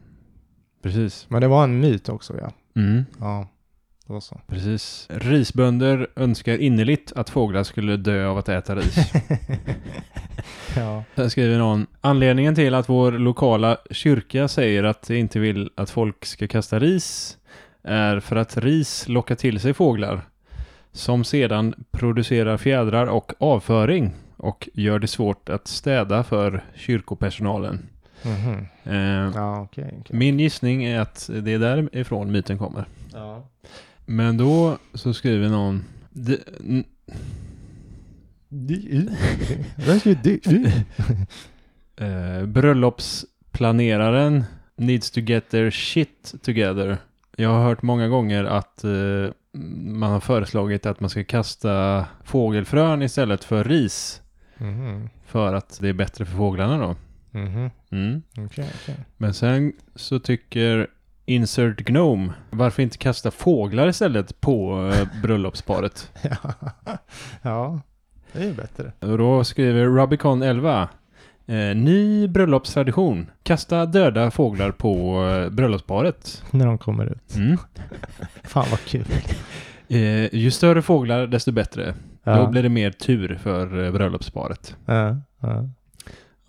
precis. 0.83 1.27
Men 1.31 1.41
det 1.41 1.49
var 1.49 1.65
en 1.65 1.81
myt 1.81 2.09
också 2.09 2.37
ja. 2.41 2.53
Mm, 2.81 3.05
Ja, 3.21 3.49
då 4.07 4.21
så. 4.21 4.41
precis. 4.47 5.07
Risbönder 5.11 6.09
önskar 6.17 6.57
innerligt 6.59 7.13
att 7.13 7.31
fåglar 7.31 7.63
skulle 7.63 7.97
dö 7.97 8.27
av 8.27 8.39
att 8.39 8.49
äta 8.49 8.77
ris. 8.77 8.97
ja. 10.77 11.05
Här 11.15 11.29
skriver 11.29 11.59
någon. 11.59 11.87
Anledningen 12.01 12.55
till 12.55 12.75
att 12.75 12.89
vår 12.89 13.13
lokala 13.13 13.77
kyrka 13.91 14.49
säger 14.49 14.85
att 14.85 15.03
de 15.09 15.17
inte 15.17 15.39
vill 15.39 15.71
att 15.75 15.91
folk 15.91 16.25
ska 16.25 16.49
kasta 16.49 16.79
ris 16.79 17.39
är 17.83 18.21
för 18.21 18.37
att 18.37 18.57
ris 18.57 19.09
lockar 19.09 19.35
till 19.35 19.61
sig 19.61 19.75
fåglar 19.75 20.21
som 20.93 21.25
sedan 21.25 21.75
producerar 21.91 22.57
fjädrar 22.57 23.07
och 23.07 23.33
avföring 23.39 24.15
och 24.37 24.69
gör 24.75 24.99
det 24.99 25.07
svårt 25.07 25.49
att 25.49 25.69
städa 25.69 26.25
för 26.25 26.65
kyrkopersonalen. 26.75 27.89
Mhm. 28.25 28.67
Eh, 28.85 29.33
Ja, 29.35 29.61
okej. 29.61 29.95
okej. 30.01 30.17
min 30.19 30.39
gissning 30.41 30.85
är 30.85 31.01
att 31.01 31.31
det 31.43 31.53
är 31.53 31.59
därifrån 31.59 32.33
myten 32.33 32.59
kommer. 32.59 32.85
Ja. 33.13 33.49
Men 34.07 34.37
då 34.37 34.79
så 34.95 35.15
skriver 35.15 35.49
någon 35.49 35.85
"Det- 36.11 36.41
n- 36.69 36.85
Där 39.77 39.99
ska 39.99 40.15
du. 40.51 40.73
Eh, 42.07 42.47
bröllopsplaneraren 42.47 44.45
needs 44.77 45.11
to 45.11 45.21
get 45.21 45.51
their 45.51 45.71
shit 45.71 46.35
together. 46.43 46.99
Jag 47.37 47.49
har 47.51 47.63
hört 47.65 47.83
många 47.83 48.09
gånger 48.09 48.45
att 48.45 48.85
eh, 48.85 48.91
man 49.85 50.11
har 50.11 50.21
föreslagit 50.21 50.87
att 50.87 51.01
man 51.01 51.11
ska 51.11 51.25
kasta 51.25 52.07
fågelfrön 52.25 53.03
istället 53.03 53.45
för 53.45 53.65
ris. 53.65 54.23
Mhm. 54.59 55.09
För 55.27 55.55
att 55.55 55.79
det 55.81 55.89
är 55.89 55.93
bättre 55.93 56.25
för 56.25 56.37
fåglarna 56.37 56.79
då. 56.79 56.97
Mhm. 57.45 57.71
Mm. 57.91 58.23
Okej, 58.37 58.71
okej. 58.83 58.97
Men 59.17 59.35
sen 59.35 59.73
så 59.95 60.19
tycker 60.19 60.87
Insert 61.25 61.81
Gnome, 61.81 62.33
varför 62.51 62.83
inte 62.83 62.99
kasta 62.99 63.31
fåglar 63.31 63.89
istället 63.89 64.41
på 64.41 64.91
eh, 64.95 65.09
bröllopsparet? 65.23 66.13
Ja. 66.23 66.55
ja, 67.43 67.81
det 68.33 68.43
är 68.43 68.47
ju 68.47 68.55
bättre. 68.55 68.93
Och 69.01 69.19
då 69.19 69.45
skriver 69.45 69.85
Rubicon 69.85 70.43
11. 70.43 70.89
Eh, 71.47 71.77
ny 71.77 72.29
bröllopstradition. 72.29 73.31
Kasta 73.43 73.87
döda 73.87 74.31
fåglar 74.31 74.71
på 74.71 75.25
eh, 75.27 75.51
bröllopsparet. 75.51 76.43
När 76.51 76.67
de 76.67 76.79
kommer 76.79 77.07
ut. 77.07 77.37
Mm. 77.37 77.59
Fan 78.45 78.67
vad 78.71 78.81
kul. 78.81 79.05
Eh, 79.89 80.35
ju 80.35 80.51
större 80.51 80.83
fåglar 80.83 81.27
desto 81.27 81.53
bättre. 81.53 81.95
Ja. 82.25 82.37
Då 82.37 82.47
blir 82.47 82.63
det 82.63 82.69
mer 82.69 82.91
tur 82.91 83.39
för 83.43 83.85
eh, 83.85 83.93
bröllopsparet. 83.93 84.77
Ja, 84.87 85.17
ja. 85.41 85.69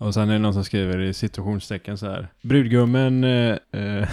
Och 0.00 0.14
sen 0.14 0.28
är 0.28 0.32
det 0.32 0.38
någon 0.38 0.54
som 0.54 0.64
skriver 0.64 0.98
i 1.00 1.12
situationstecken 1.14 1.98
så 1.98 2.06
här. 2.06 2.28
Brudgummen 2.42 3.24
eh, 3.24 3.56
eh, 3.72 4.08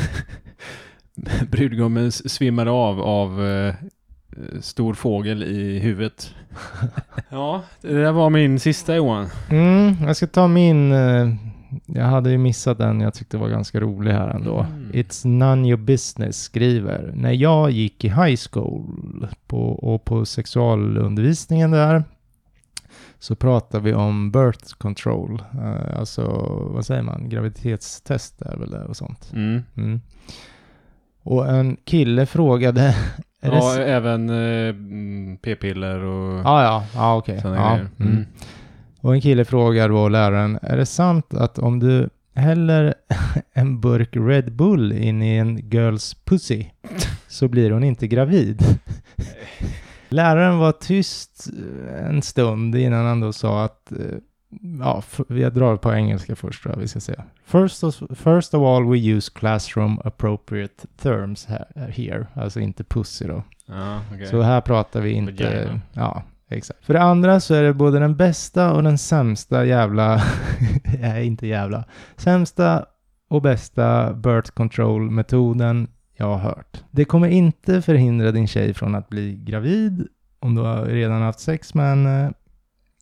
Brudgummen 1.52 2.08
s- 2.08 2.30
svimmade 2.34 2.72
av 2.72 3.02
av 3.02 3.46
eh, 3.48 3.74
stor 4.62 4.94
fågel 4.94 5.44
i 5.44 5.80
huvudet. 5.80 6.34
ja, 7.30 7.64
det 7.82 7.94
där 8.02 8.12
var 8.12 8.30
min 8.30 8.60
sista 8.60 8.96
Johan. 8.96 9.28
Mm, 9.50 9.96
jag 10.02 10.16
ska 10.16 10.28
ta 10.28 10.48
min... 10.48 10.92
eh, 10.92 11.34
jag 11.86 12.04
hade 12.06 12.30
ju 12.32 12.38
missat 12.38 12.78
den 12.78 13.02
jag 13.02 13.14
tyckte 13.14 13.38
var 13.38 13.50
ganska 13.50 13.80
rolig 13.80 14.12
här 14.12 14.30
ändå. 14.30 14.60
Mm. 14.60 14.92
It's 14.94 15.28
none 15.28 15.68
your 15.68 15.78
business 15.78 16.44
skriver. 16.44 17.12
När 17.16 17.32
jag 17.32 17.72
gick 17.72 18.04
i 18.06 18.08
high 18.10 18.38
school 18.52 19.28
på, 19.48 19.60
och 19.72 20.06
på 20.06 20.26
sexualundervisningen 20.26 21.72
där 21.72 22.04
så 23.20 23.36
pratade 23.36 23.84
vi 23.84 23.94
om 23.94 24.32
birth 24.32 24.74
control. 24.78 25.42
Eh, 25.54 26.00
alltså, 26.00 26.24
vad 26.74 26.86
säger 26.86 27.02
man? 27.04 27.30
Graviditetstest 27.30 28.42
är 28.42 28.58
väl 28.58 28.70
det 28.72 28.84
och 28.84 28.98
sånt. 28.98 29.32
Mm. 29.34 29.64
Mm. 29.78 30.02
Och 31.24 31.48
en 31.50 31.78
kille 31.86 32.26
frågade... 32.26 32.96
Ja, 33.42 33.74
s- 33.74 33.78
även 33.80 34.30
eh, 34.30 34.76
p-piller 35.42 36.00
och 36.00 36.40
ja, 36.40 36.64
ja, 36.64 36.86
ja 36.96 37.16
okej. 37.18 37.42
sådana 37.42 37.58
Ja, 37.58 37.70
grejer. 37.70 37.90
mm. 38.00 38.12
Mm. 38.14 38.26
Och 39.02 39.14
en 39.14 39.22
kille 39.22 39.46
frågar 39.46 39.90
då 39.90 40.10
läraren, 40.10 40.60
är 40.62 40.78
det 40.78 40.86
sant 40.86 41.34
att 41.34 41.60
om 41.60 41.80
du 41.80 42.10
häller 42.36 42.94
en 43.54 43.82
burk 43.82 44.10
Red 44.14 44.52
Bull 44.56 44.92
in 44.92 45.22
i 45.22 45.36
en 45.38 45.58
girls 45.70 46.14
pussy 46.26 46.66
så 47.28 47.48
blir 47.48 47.72
hon 47.72 47.84
inte 47.84 48.08
gravid? 48.08 48.62
Läraren 50.10 50.58
var 50.58 50.72
tyst 50.72 51.48
en 52.00 52.22
stund 52.22 52.76
innan 52.76 53.06
han 53.06 53.20
då 53.20 53.34
sa 53.34 53.64
att, 53.64 53.92
eh, 53.92 53.98
ja, 54.80 55.04
jag 55.28 55.54
drar 55.54 55.78
på 55.78 55.94
engelska 55.94 56.36
först 56.36 56.64
tror 56.64 56.76
jag 56.76 56.82
vi 56.82 56.88
ska 56.88 57.00
säga. 57.00 57.24
First 57.46 57.84
of, 57.84 57.96
first 58.16 58.54
of 58.54 58.62
all 58.62 58.90
we 58.90 58.98
use 58.98 59.32
classroom 59.36 60.00
appropriate 60.04 60.88
terms 61.02 61.46
här, 61.46 61.92
here, 61.96 62.28
alltså 62.34 62.60
inte 62.60 62.84
pussy 62.84 63.28
då. 63.28 63.44
Ja, 63.66 64.02
okej. 64.14 64.28
Så 64.28 64.42
här 64.42 64.62
pratar 64.62 65.02
vi 65.02 65.12
inte... 65.12 65.44
Vagina. 65.44 65.82
Ja, 65.94 66.24
exakt. 66.50 66.86
För 66.86 66.94
det 66.94 67.02
andra 67.02 67.40
så 67.40 67.54
är 67.54 67.64
det 67.64 67.74
både 67.74 68.00
den 68.00 68.16
bästa 68.16 68.74
och 68.74 68.84
den 68.84 68.98
sämsta 68.98 69.66
jävla... 69.66 70.22
Nej, 71.02 71.26
inte 71.26 71.48
jävla. 71.48 71.84
Sämsta 72.18 72.86
och 73.30 73.42
bästa 73.42 74.14
birth 74.14 74.52
control-metoden 74.52 75.88
jag 76.18 76.26
har 76.26 76.38
hört. 76.38 76.84
Det 76.92 77.06
kommer 77.06 77.28
inte 77.28 77.82
förhindra 77.82 78.32
din 78.32 78.48
tjej 78.48 78.74
från 78.74 78.96
att 78.96 79.10
bli 79.10 79.36
gravid 79.36 80.08
om 80.40 80.56
du 80.56 80.62
har 80.62 80.86
redan 80.86 81.22
haft 81.22 81.40
sex 81.40 81.74
med 81.74 81.90
henne 81.90 82.34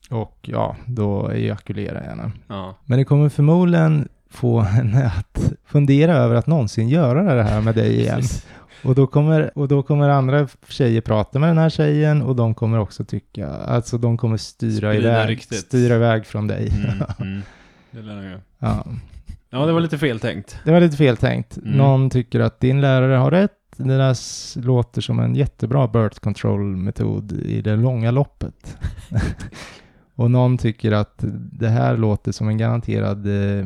och 0.10 0.40
ja, 0.42 0.76
då 0.86 1.32
ejakulera 1.32 2.00
henne. 2.00 2.32
Ja. 2.48 2.76
Men 2.86 3.00
det 3.00 3.06
kommer 3.06 3.30
förmodligen 3.30 4.08
få 4.30 4.60
henne 4.60 5.06
att 5.06 5.54
fundera 5.66 6.14
över 6.14 6.36
att 6.36 6.48
någonsin 6.48 6.90
göra 6.90 7.36
det 7.36 7.44
här 7.44 7.62
med 7.62 7.76
dig 7.76 8.00
igen. 8.00 8.22
Och 8.84 8.96
då, 8.96 9.08
kommer, 9.08 9.58
och 9.58 9.68
då 9.68 9.84
kommer 9.84 10.10
andra 10.10 10.48
tjejer 10.68 11.02
prata 11.02 11.40
med 11.40 11.50
den 11.50 11.58
här 11.58 11.70
tjejen 11.70 12.22
och 12.22 12.36
de 12.36 12.56
kommer 12.56 12.80
också 12.80 13.06
tycka, 13.06 13.48
alltså 13.50 13.98
de 13.98 14.18
kommer 14.18 14.38
styra, 14.38 14.92
Sprida 14.92 15.24
iväg, 15.24 15.44
styra 15.44 15.96
iväg 15.96 16.26
från 16.26 16.48
dig. 16.48 16.70
Mm, 16.70 17.04
mm. 17.20 17.42
Det 17.92 18.02
lär 18.02 18.24
jag 18.24 18.40
ja. 18.60 18.86
Ja, 19.56 19.66
det 19.66 19.74
var 19.74 19.80
lite 19.80 19.98
fel 19.98 20.20
tänkt. 20.20 20.60
Det 20.64 20.72
var 20.72 20.82
lite 20.82 20.98
fel 20.98 21.18
tänkt. 21.18 21.58
Mm. 21.58 21.72
Någon 21.72 22.10
tycker 22.10 22.40
att 22.40 22.60
din 22.60 22.82
lärare 22.82 23.16
har 23.16 23.32
rätt. 23.32 23.52
Det 23.78 23.98
där 23.98 24.62
låter 24.62 25.02
som 25.02 25.20
en 25.20 25.36
jättebra 25.36 25.88
birth 25.88 26.20
control-metod 26.20 27.32
i 27.32 27.62
det 27.62 27.76
långa 27.76 28.12
loppet. 28.12 28.78
och 30.16 30.32
någon 30.32 30.58
tycker 30.58 30.92
att 30.92 31.16
det 31.52 31.68
här 31.68 31.98
låter 31.98 32.32
som 32.32 32.48
en 32.48 32.58
garanterad 32.58 33.28
eh, 33.28 33.66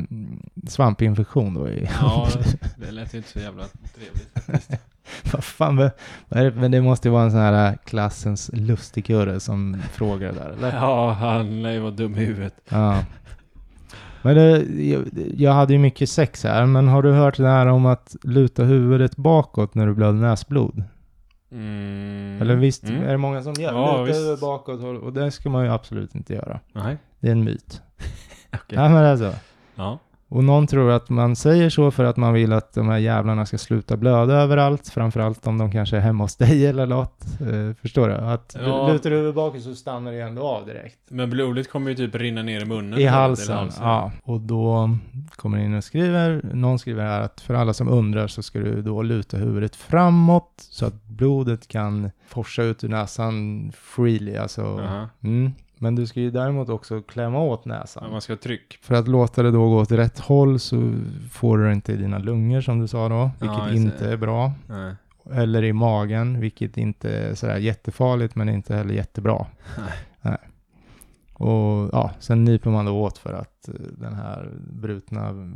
svampinfektion 0.68 1.54
då. 1.54 1.68
Ja, 2.00 2.28
det 2.76 2.90
lät 2.90 3.14
inte 3.14 3.28
så 3.28 3.38
jävla 3.38 3.64
trevligt. 3.94 4.80
Vad 5.32 5.44
fan, 5.44 5.76
vad 5.76 5.90
det? 6.28 6.50
men 6.50 6.70
det 6.70 6.80
måste 6.80 7.08
ju 7.08 7.12
vara 7.12 7.24
en 7.24 7.30
sån 7.30 7.40
här 7.40 7.78
klassens 7.84 8.50
lustigkurre 8.52 9.40
som 9.40 9.82
frågar 9.92 10.32
det 10.32 10.38
där, 10.38 10.50
eller? 10.50 10.76
Ja, 10.76 11.12
han 11.12 11.62
lär 11.62 11.70
ju 11.70 11.78
vara 11.78 11.90
dum 11.90 12.14
i 12.14 12.24
huvudet. 12.24 12.54
Ja. 12.68 13.04
Men 14.22 14.36
jag, 14.90 15.04
jag 15.36 15.52
hade 15.52 15.72
ju 15.72 15.78
mycket 15.78 16.08
sex 16.10 16.44
här, 16.44 16.66
men 16.66 16.88
har 16.88 17.02
du 17.02 17.12
hört 17.12 17.36
det 17.36 17.48
här 17.48 17.66
om 17.66 17.86
att 17.86 18.16
luta 18.22 18.62
huvudet 18.64 19.16
bakåt 19.16 19.74
när 19.74 19.86
du 19.86 19.94
blöder 19.94 20.18
näsblod? 20.20 20.82
Mm. 21.52 22.38
Eller 22.42 22.56
visst 22.56 22.84
Mm. 22.84 23.02
är 23.02 23.10
det 23.10 23.16
många 23.18 23.42
som 23.42 23.52
gör? 23.52 23.72
Ja, 23.72 23.90
luta 23.92 24.02
visst. 24.04 24.20
huvudet 24.20 24.40
bakåt 24.40 24.80
och, 25.02 25.12
det 25.12 25.30
ska 25.30 25.50
man 25.50 25.64
ju 25.64 25.70
absolut 25.70 26.14
inte 26.14 26.34
göra. 26.34 26.60
Nej. 26.72 26.96
Det 27.20 27.28
är 27.28 27.32
en 27.32 27.44
myt. 27.44 27.82
Okej. 28.52 28.78
Ja, 28.78 28.88
men 28.88 29.02
det 29.02 29.08
är 29.08 29.16
så. 29.16 29.32
Ja. 29.74 29.98
Och 30.30 30.44
någon 30.44 30.66
tror 30.66 30.90
att 30.90 31.10
man 31.10 31.36
säger 31.36 31.70
så 31.70 31.90
för 31.90 32.04
att 32.04 32.16
man 32.16 32.32
vill 32.32 32.52
att 32.52 32.72
de 32.74 32.88
här 32.88 32.98
jävlarna 32.98 33.46
ska 33.46 33.58
sluta 33.58 33.96
blöda 33.96 34.34
överallt, 34.34 34.88
framförallt 34.88 35.46
om 35.46 35.58
de 35.58 35.72
kanske 35.72 35.96
är 35.96 36.00
hemma 36.00 36.24
hos 36.24 36.36
dig 36.36 36.66
eller 36.70 36.86
något. 36.86 37.24
Eh, 37.40 37.74
förstår 37.82 38.08
du? 38.08 38.14
Att 38.14 38.56
Ja. 38.60 38.88
lutar 38.92 39.10
du 39.10 39.16
huvudet 39.16 39.34
bakåt 39.34 39.62
så 39.62 39.74
stannar 39.74 40.12
det 40.12 40.20
ändå 40.20 40.42
av 40.42 40.66
direkt. 40.66 40.98
Men 41.08 41.30
blodet 41.30 41.70
kommer 41.70 41.90
ju 41.90 41.96
typ 41.96 42.14
rinna 42.14 42.42
ner 42.42 42.60
i 42.60 42.64
munnen. 42.64 42.98
I 42.98 43.02
eller 43.02 43.12
halsen, 43.12 43.70
ja. 43.80 44.12
Och 44.22 44.40
då 44.40 44.90
kommer 45.36 45.58
in 45.58 45.74
och 45.74 45.84
skriver, 45.84 46.40
någon 46.54 46.78
skriver 46.78 47.02
här 47.04 47.20
att 47.20 47.40
för 47.40 47.54
alla 47.54 47.72
som 47.72 47.88
undrar 47.88 48.26
så 48.26 48.42
ska 48.42 48.58
du 48.58 48.82
då 48.82 49.02
luta 49.02 49.36
huvudet 49.36 49.76
framåt 49.76 50.52
så 50.56 50.86
att 50.86 51.04
blodet 51.04 51.68
kan 51.68 52.10
forsa 52.28 52.62
ut 52.62 52.84
ur 52.84 52.88
näsan 52.88 53.72
freely, 53.76 54.36
alltså. 54.36 54.62
Jaha. 54.62 55.08
Mm. 55.22 55.52
Men 55.82 55.94
du 55.94 56.06
ska 56.06 56.20
ju 56.20 56.30
däremot 56.30 56.68
också 56.68 57.02
klämma 57.02 57.40
åt 57.40 57.64
näsan. 57.64 58.02
Ja, 58.06 58.12
man 58.12 58.20
ska 58.20 58.32
ha 58.32 58.38
tryck. 58.38 58.78
För 58.82 58.94
att 58.94 59.08
låta 59.08 59.42
det 59.42 59.50
då 59.50 59.68
gå 59.68 59.80
åt 59.80 59.92
rätt 59.92 60.18
håll 60.18 60.58
så 60.60 60.94
får 61.32 61.58
du 61.58 61.64
det 61.64 61.72
inte 61.72 61.92
i 61.92 61.96
dina 61.96 62.18
lungor 62.18 62.60
som 62.60 62.80
du 62.80 62.88
sa 62.88 63.08
då, 63.08 63.30
vilket 63.40 63.58
Ja, 63.58 63.72
inte 63.72 64.10
är 64.10 64.16
bra. 64.16 64.52
Nej. 64.66 64.94
Eller 65.32 65.62
i 65.64 65.72
magen, 65.72 66.40
vilket 66.40 66.76
inte 66.76 67.10
är 67.10 67.34
sådär 67.34 67.56
jättefarligt 67.56 68.34
men 68.34 68.48
inte 68.48 68.74
heller 68.74 68.94
jättebra. 68.94 69.46
Nej. 69.78 69.92
Nej. 70.20 70.38
Och 71.32 71.90
ja, 71.92 72.10
sen 72.18 72.44
nyper 72.44 72.70
man 72.70 72.84
då 72.84 72.92
åt 72.92 73.18
för 73.18 73.32
att 73.32 73.68
eh, 73.68 73.74
den 73.98 74.14
här 74.14 74.50
brutna 74.72 75.52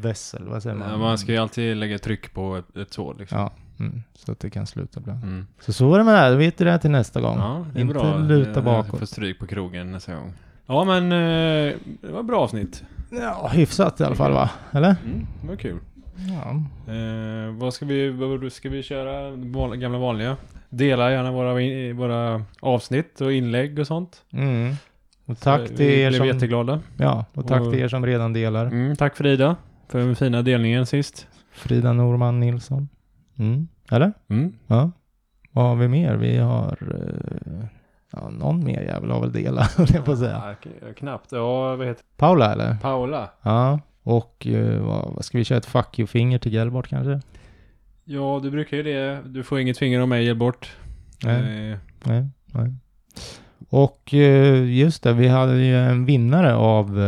vässel, 0.00 0.48
vad 0.48 0.62
säger 0.62 0.76
man? 0.76 0.90
Ja, 0.90 0.96
man 0.96 1.18
ska 1.18 1.32
ju 1.32 1.38
alltid 1.38 1.76
lägga 1.76 1.98
tryck 1.98 2.34
på 2.34 2.56
ett, 2.56 2.76
ett 2.76 2.92
sår 2.92 3.16
liksom. 3.18 3.38
Ja, 3.38 3.52
mm, 3.80 4.02
så 4.14 4.32
att 4.32 4.40
det 4.40 4.50
kan 4.50 4.66
sluta 4.66 5.00
blöda. 5.00 5.18
Mm. 5.22 5.46
Så 5.60 5.72
så 5.72 5.94
är 5.94 5.98
det 5.98 6.04
med 6.04 6.14
det 6.14 6.18
här, 6.18 6.30
då 6.30 6.36
vet 6.36 6.58
du 6.58 6.64
det 6.64 6.78
till 6.78 6.90
nästa 6.90 7.20
gång. 7.20 7.38
Ja, 7.38 7.66
det 7.72 7.78
är 7.78 7.82
Inte 7.82 7.94
bra. 7.94 8.18
luta 8.18 8.48
Jag- 8.50 8.56
Jag 8.56 8.64
bakåt. 8.64 8.98
får 9.00 9.06
stryk 9.06 9.38
på 9.38 9.46
krogen 9.46 9.92
nästa 9.92 10.14
gång. 10.14 10.32
Ja, 10.66 10.84
men 10.84 11.04
eh, 11.12 11.74
det 12.00 12.12
var 12.12 12.20
ett 12.20 12.26
bra 12.26 12.40
avsnitt. 12.40 12.82
Ja, 13.10 13.48
hyfsat 13.52 14.00
i 14.00 14.04
alla 14.04 14.14
fall 14.14 14.32
va? 14.32 14.50
Eller? 14.72 14.96
Mm, 15.04 15.26
det 15.42 15.48
var 15.48 15.56
kul. 15.56 15.78
Ja. 16.16 16.50
Eh, 16.92 17.52
vad 17.58 17.74
ska 17.74 17.86
vi, 17.86 18.10
vad 18.10 18.52
ska 18.52 18.68
vi 18.68 18.82
köra? 18.82 19.36
Gamla 19.76 19.98
vanliga? 19.98 20.36
Dela 20.68 21.10
gärna 21.12 21.32
våra, 21.32 21.52
våra 21.94 22.42
avsnitt 22.60 23.20
och 23.20 23.32
inlägg 23.32 23.78
och 23.78 23.86
sånt. 23.86 24.22
Mm. 24.32 24.74
Och 25.24 25.38
tack 25.40 25.60
Så 25.60 25.66
till 25.66 25.76
vi 25.86 26.00
er 26.00 26.10
som... 26.10 26.26
jätteglada. 26.26 26.80
Ja, 26.96 27.24
och 27.34 27.46
tack 27.48 27.60
Och- 27.60 27.72
till 27.72 27.80
er 27.80 27.88
som 27.88 28.06
redan 28.06 28.32
delar. 28.32 28.66
Mm, 28.66 28.96
tack 28.96 29.16
Frida 29.16 29.56
för 29.88 29.98
den 29.98 30.16
fina 30.16 30.42
delningen 30.42 30.86
sist. 30.86 31.26
Frida 31.52 31.92
Norman 31.92 32.40
Nilsson. 32.40 32.88
Mm. 33.38 33.68
Eller? 33.90 34.12
Mm. 34.28 34.52
Ja. 34.66 34.90
Vad 35.52 35.64
har 35.64 35.76
vi 35.76 35.88
mer? 35.88 36.16
Vi 36.16 36.36
har... 36.38 36.78
eh, 36.94 37.66
ja, 38.12 38.30
någon 38.30 38.64
mer 38.64 38.80
jävel 38.82 39.10
har 39.10 39.20
väl 39.20 39.32
delat, 39.32 39.72
höll 39.76 39.86
jag 39.94 40.04
på 40.04 40.12
att 40.12 40.18
säga. 40.18 40.56
Ja, 40.80 40.92
knappt. 40.96 41.32
Ja, 41.32 41.76
vad 41.76 41.86
heter 41.86 42.04
Paula 42.16 42.52
eller? 42.52 42.74
Paula. 42.74 43.30
Ja. 43.42 43.80
Och 44.02 44.46
eh, 44.46 44.80
vad, 44.82 45.24
ska 45.24 45.38
vi 45.38 45.44
köra? 45.44 45.58
Ett 45.58 45.66
fuck 45.66 45.98
you-finger 45.98 46.38
till 46.38 46.52
Gelbart 46.52 46.88
kanske? 46.88 47.20
Ja, 48.04 48.40
du 48.42 48.50
brukar 48.50 48.76
ju 48.76 48.82
det. 48.82 49.20
Du 49.26 49.42
får 49.42 49.60
inget 49.60 49.78
finger 49.78 50.00
av 50.00 50.08
mig, 50.08 50.24
ge 50.24 50.34
bort. 50.34 50.76
Nej. 51.24 51.70
Eh, 51.70 51.78
Nej, 52.04 52.26
nej. 52.46 52.74
Och 53.70 54.14
eh, 54.14 54.64
just 54.64 55.02
det, 55.02 55.12
vi 55.12 55.28
hade 55.28 55.58
ju 55.58 55.76
en 55.76 56.04
vinnare 56.04 56.54
av... 56.54 56.98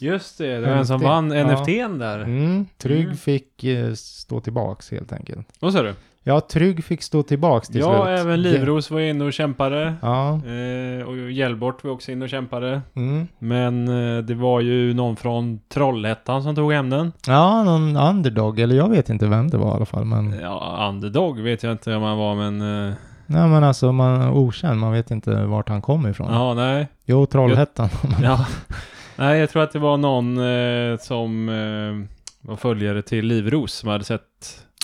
just 0.00 0.38
det, 0.38 0.54
det 0.60 0.60
var 0.60 0.76
en 0.76 0.86
som 0.86 1.00
vann 1.00 1.30
Ja. 1.30 1.44
NFT'n 1.46 1.98
där. 1.98 2.18
Mm, 2.18 2.66
Trygg 2.78 3.04
Mm. 3.04 3.16
fick 3.16 3.64
eh, 3.64 3.92
stå 3.94 4.40
tillbaks 4.40 4.90
helt 4.90 5.12
enkelt. 5.12 5.46
Vad 5.60 5.72
sa 5.72 5.82
du? 5.82 5.94
Ja, 6.22 6.40
Trygg 6.40 6.84
fick 6.84 7.02
stå 7.02 7.22
tillbaks 7.22 7.68
till 7.68 7.80
Ja, 7.80 8.04
slut. 8.04 8.18
även 8.20 8.42
Livros 8.42 8.90
var 8.90 9.00
inne 9.00 9.24
och 9.24 9.32
kämpade. 9.32 9.94
Ja. 10.02 10.28
Eh, 10.46 11.06
och 11.08 11.30
Hjellbort 11.30 11.84
var 11.84 11.90
också 11.90 12.12
inne 12.12 12.24
och 12.24 12.28
kämpade. 12.30 12.80
Mm. 12.96 13.28
Men 13.38 13.88
eh, 14.18 14.22
det 14.24 14.34
var 14.34 14.60
ju 14.60 14.94
någon 14.94 15.16
från 15.16 15.60
Trollhättan 15.68 16.42
som 16.42 16.54
tog 16.54 16.72
hem 16.72 16.90
den. 16.90 17.12
Ja, 17.26 17.62
någon 17.64 17.96
underdog, 17.96 18.60
eller 18.60 18.76
jag 18.76 18.88
vet 18.88 19.08
inte 19.10 19.26
vem 19.26 19.50
det 19.50 19.56
var 19.58 19.68
i 19.72 19.76
alla 19.76 19.86
fall, 19.86 20.04
men... 20.04 20.34
Ja, 20.42 20.86
underdog 20.90 21.40
vet 21.40 21.62
jag 21.62 21.72
inte 21.72 21.94
om 21.94 22.02
han 22.02 22.18
var, 22.18 22.34
men... 22.34 22.86
Eh, 22.88 22.94
Nej, 23.26 23.48
men 23.48 23.64
alltså, 23.64 23.92
man 23.92 24.20
är 24.22 24.30
okänd, 24.32 24.80
man 24.80 24.92
vet 24.92 25.10
inte 25.10 25.44
vart 25.44 25.68
han 25.68 25.82
kom 25.82 26.06
ifrån. 26.06 26.28
ja, 26.32 26.54
nej. 26.54 26.88
Jo, 27.04 27.26
Trollhättan. 27.26 27.88
Ja. 28.22 28.46
Nej, 29.18 29.38
jag 29.40 29.50
tror 29.50 29.62
att 29.62 29.72
det 29.72 29.78
var 29.78 29.96
någon 29.96 30.38
eh, 30.38 30.98
som 30.98 31.48
eh, 31.48 32.08
var 32.48 32.56
följare 32.56 33.02
till 33.02 33.26
Livros 33.26 33.72
som 33.72 33.88
hade 33.88 34.04
sett, 34.04 34.22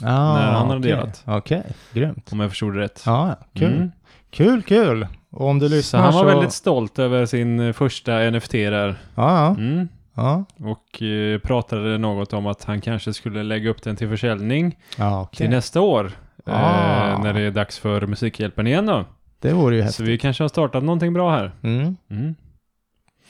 Ja, 0.03 0.35
När 0.35 0.53
han 0.53 0.66
hade 0.66 0.78
okej. 0.80 0.91
delat. 0.91 1.22
Okej, 1.26 1.62
grymt. 1.93 2.32
om 2.32 2.41
jag 2.41 2.51
förstod 2.51 2.74
det 2.74 2.80
rätt. 2.80 3.03
Ja, 3.07 3.37
kul. 3.55 3.72
Mm. 3.72 3.91
Kul, 4.30 4.62
kul. 4.62 5.07
Och 5.30 5.49
om 5.49 5.59
du 5.59 5.68
Så 5.68 5.74
lyssnar 5.74 6.01
han 6.01 6.12
så... 6.12 6.18
var 6.18 6.26
väldigt 6.35 6.53
stolt 6.53 6.99
över 6.99 7.26
sin 7.26 7.61
eh, 7.61 7.72
första 7.72 8.30
NFT 8.30 8.53
där. 8.53 8.97
Ja, 9.14 9.37
ja. 9.39 9.49
Mm. 9.59 9.89
Ja, 10.14 10.45
Och 10.59 11.03
eh, 11.03 11.39
pratade 11.39 11.99
något 11.99 12.32
om 12.32 12.47
att 12.47 12.64
han 12.64 12.80
kanske 12.80 13.12
skulle 13.14 13.43
lägga 13.43 13.70
upp 13.70 13.82
den 13.82 13.97
till 13.97 14.09
försäljning 14.09 14.76
ja 14.99 15.20
okej. 15.22 15.37
till 15.37 15.51
nästa 15.51 15.80
år. 15.80 16.11
Ah. 16.47 17.11
Eh, 17.12 17.22
när 17.22 17.32
det 17.35 17.41
är 17.41 17.51
dags 17.51 17.78
för 17.78 18.07
Musikhjälpen 18.07 18.66
igen 18.66 18.87
då. 18.87 19.05
Det 19.41 19.53
vore 19.53 19.74
ju 19.76 19.80
Så 19.82 19.87
häftigt. 19.87 20.07
vi 20.07 20.18
kanske 20.18 20.43
har 20.45 20.49
startat 20.49 20.82
någonting 20.85 21.12
bra 21.12 21.30
här. 21.30 21.53
Mm. 21.62 21.97
Mm. 22.11 22.35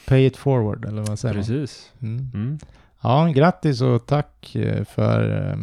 Pay 0.06 0.26
it 0.26 0.36
forward, 0.36 0.84
eller 0.84 1.02
vad 1.02 1.18
säger 1.18 1.34
Precis. 1.34 1.92
man? 1.98 2.10
Mm. 2.10 2.30
Mm. 2.34 2.58
Ja, 3.02 3.26
grattis 3.34 3.80
och 3.80 4.06
tack 4.06 4.54
eh, 4.54 4.84
för 4.84 5.48
eh, 5.50 5.56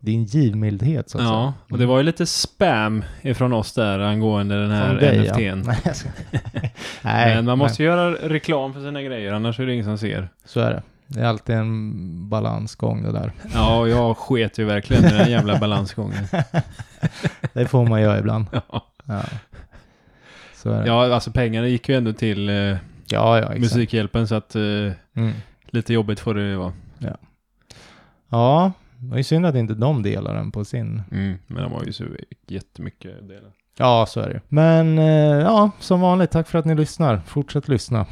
din 0.00 0.24
givmildhet 0.24 1.10
så 1.10 1.18
att 1.18 1.24
Ja, 1.24 1.30
säga. 1.30 1.52
och 1.72 1.78
det 1.78 1.86
var 1.86 1.96
ju 1.98 2.02
lite 2.02 2.26
spam 2.26 3.04
ifrån 3.22 3.52
oss 3.52 3.72
där 3.72 3.98
angående 3.98 4.60
den 4.62 4.70
här 4.70 4.94
dig, 4.94 5.24
ja. 5.26 5.34
NFT'n. 5.34 5.92
Ska- 5.94 6.08
nej, 7.02 7.34
Men 7.36 7.44
man 7.44 7.58
måste 7.58 7.82
nej, 7.82 7.86
göra 7.92 8.10
reklam 8.12 8.72
för 8.74 8.80
sina 8.80 9.02
grejer, 9.02 9.32
annars 9.32 9.60
är 9.60 9.66
det 9.66 9.72
ingen 9.72 9.84
som 9.84 9.98
ser. 9.98 10.28
så 10.44 10.60
är 10.60 10.70
det. 10.70 10.82
Det 11.06 11.20
är 11.20 11.24
alltid 11.24 11.54
en 11.56 12.28
balansgång 12.28 13.02
det 13.02 13.12
där. 13.12 13.32
Ja, 13.54 13.86
jag 13.88 14.16
sket 14.16 14.58
ju 14.58 14.64
verkligen 14.64 15.04
i 15.04 15.08
den 15.18 15.30
jävla 15.30 15.58
balansgången. 15.58 16.24
Det 17.52 17.66
får 17.66 17.86
man 17.86 18.00
göra 18.02 18.18
ibland. 18.18 18.46
Ja. 18.52 18.86
Ja. 19.04 19.22
Så 20.54 20.70
är 20.70 20.80
det. 20.82 20.86
ja, 20.86 21.14
alltså 21.14 21.30
pengarna 21.30 21.68
gick 21.68 21.88
ju 21.88 21.94
ändå 21.96 22.12
till 22.12 22.48
eh, 22.48 22.76
ja, 23.10 23.36
ja 23.38 23.42
exakt. 23.42 23.60
Musikhjälpen 23.60 24.28
så 24.28 24.34
att 24.34 24.54
eh, 24.54 24.62
Mm. 25.14 25.32
lite 25.66 25.92
jobbigt 25.94 26.20
får 26.20 26.34
det 26.34 26.56
vara. 26.56 26.72
Ja, 28.30 28.72
det 28.98 29.08
var 29.10 29.16
ju 29.16 29.22
synd 29.24 29.46
att 29.46 29.54
inte 29.54 29.74
de 29.74 30.02
delar 30.02 30.34
den 30.34 30.52
på 30.52 30.64
sin. 30.64 31.02
Mm, 31.10 31.38
men 31.46 31.62
de 31.62 31.72
har 31.72 31.84
ju 31.84 31.92
så 31.92 32.04
jättemycket 32.46 33.28
delar. 33.28 33.52
Ja, 33.78 34.06
så 34.08 34.20
är 34.20 34.28
det. 34.28 34.40
Men 34.48 34.98
eh, 34.98 35.04
ja, 35.40 35.70
som 35.80 36.00
vanligt, 36.00 36.30
tack 36.30 36.48
för 36.48 36.58
att 36.58 36.64
ni 36.64 36.74
lyssnar. 36.74 37.20
Fortsätt 37.26 37.68
lyssna. 37.68 38.06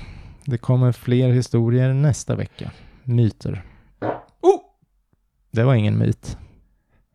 Det 0.45 0.59
kommer 0.59 0.93
fler 0.93 1.29
historier 1.33 1.93
nästa 1.95 2.35
vecka. 2.37 2.71
Myter. 3.03 3.63
Oh! 4.41 4.61
Det 5.51 5.63
var 5.65 5.75
ingen 5.75 5.99
myt. 5.99 6.39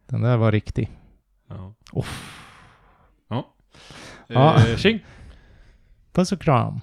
Den 0.08 0.22
där 0.22 0.38
var 0.38 0.52
riktig. 0.52 0.90
Ja. 1.50 1.74
Uff. 1.94 2.38
Ja. 3.30 3.54
Ja. 4.28 4.56
Eh, 4.68 4.78
tjing! 4.78 5.00
Puss 6.14 6.32
och 6.32 6.42
kram. 6.42 6.82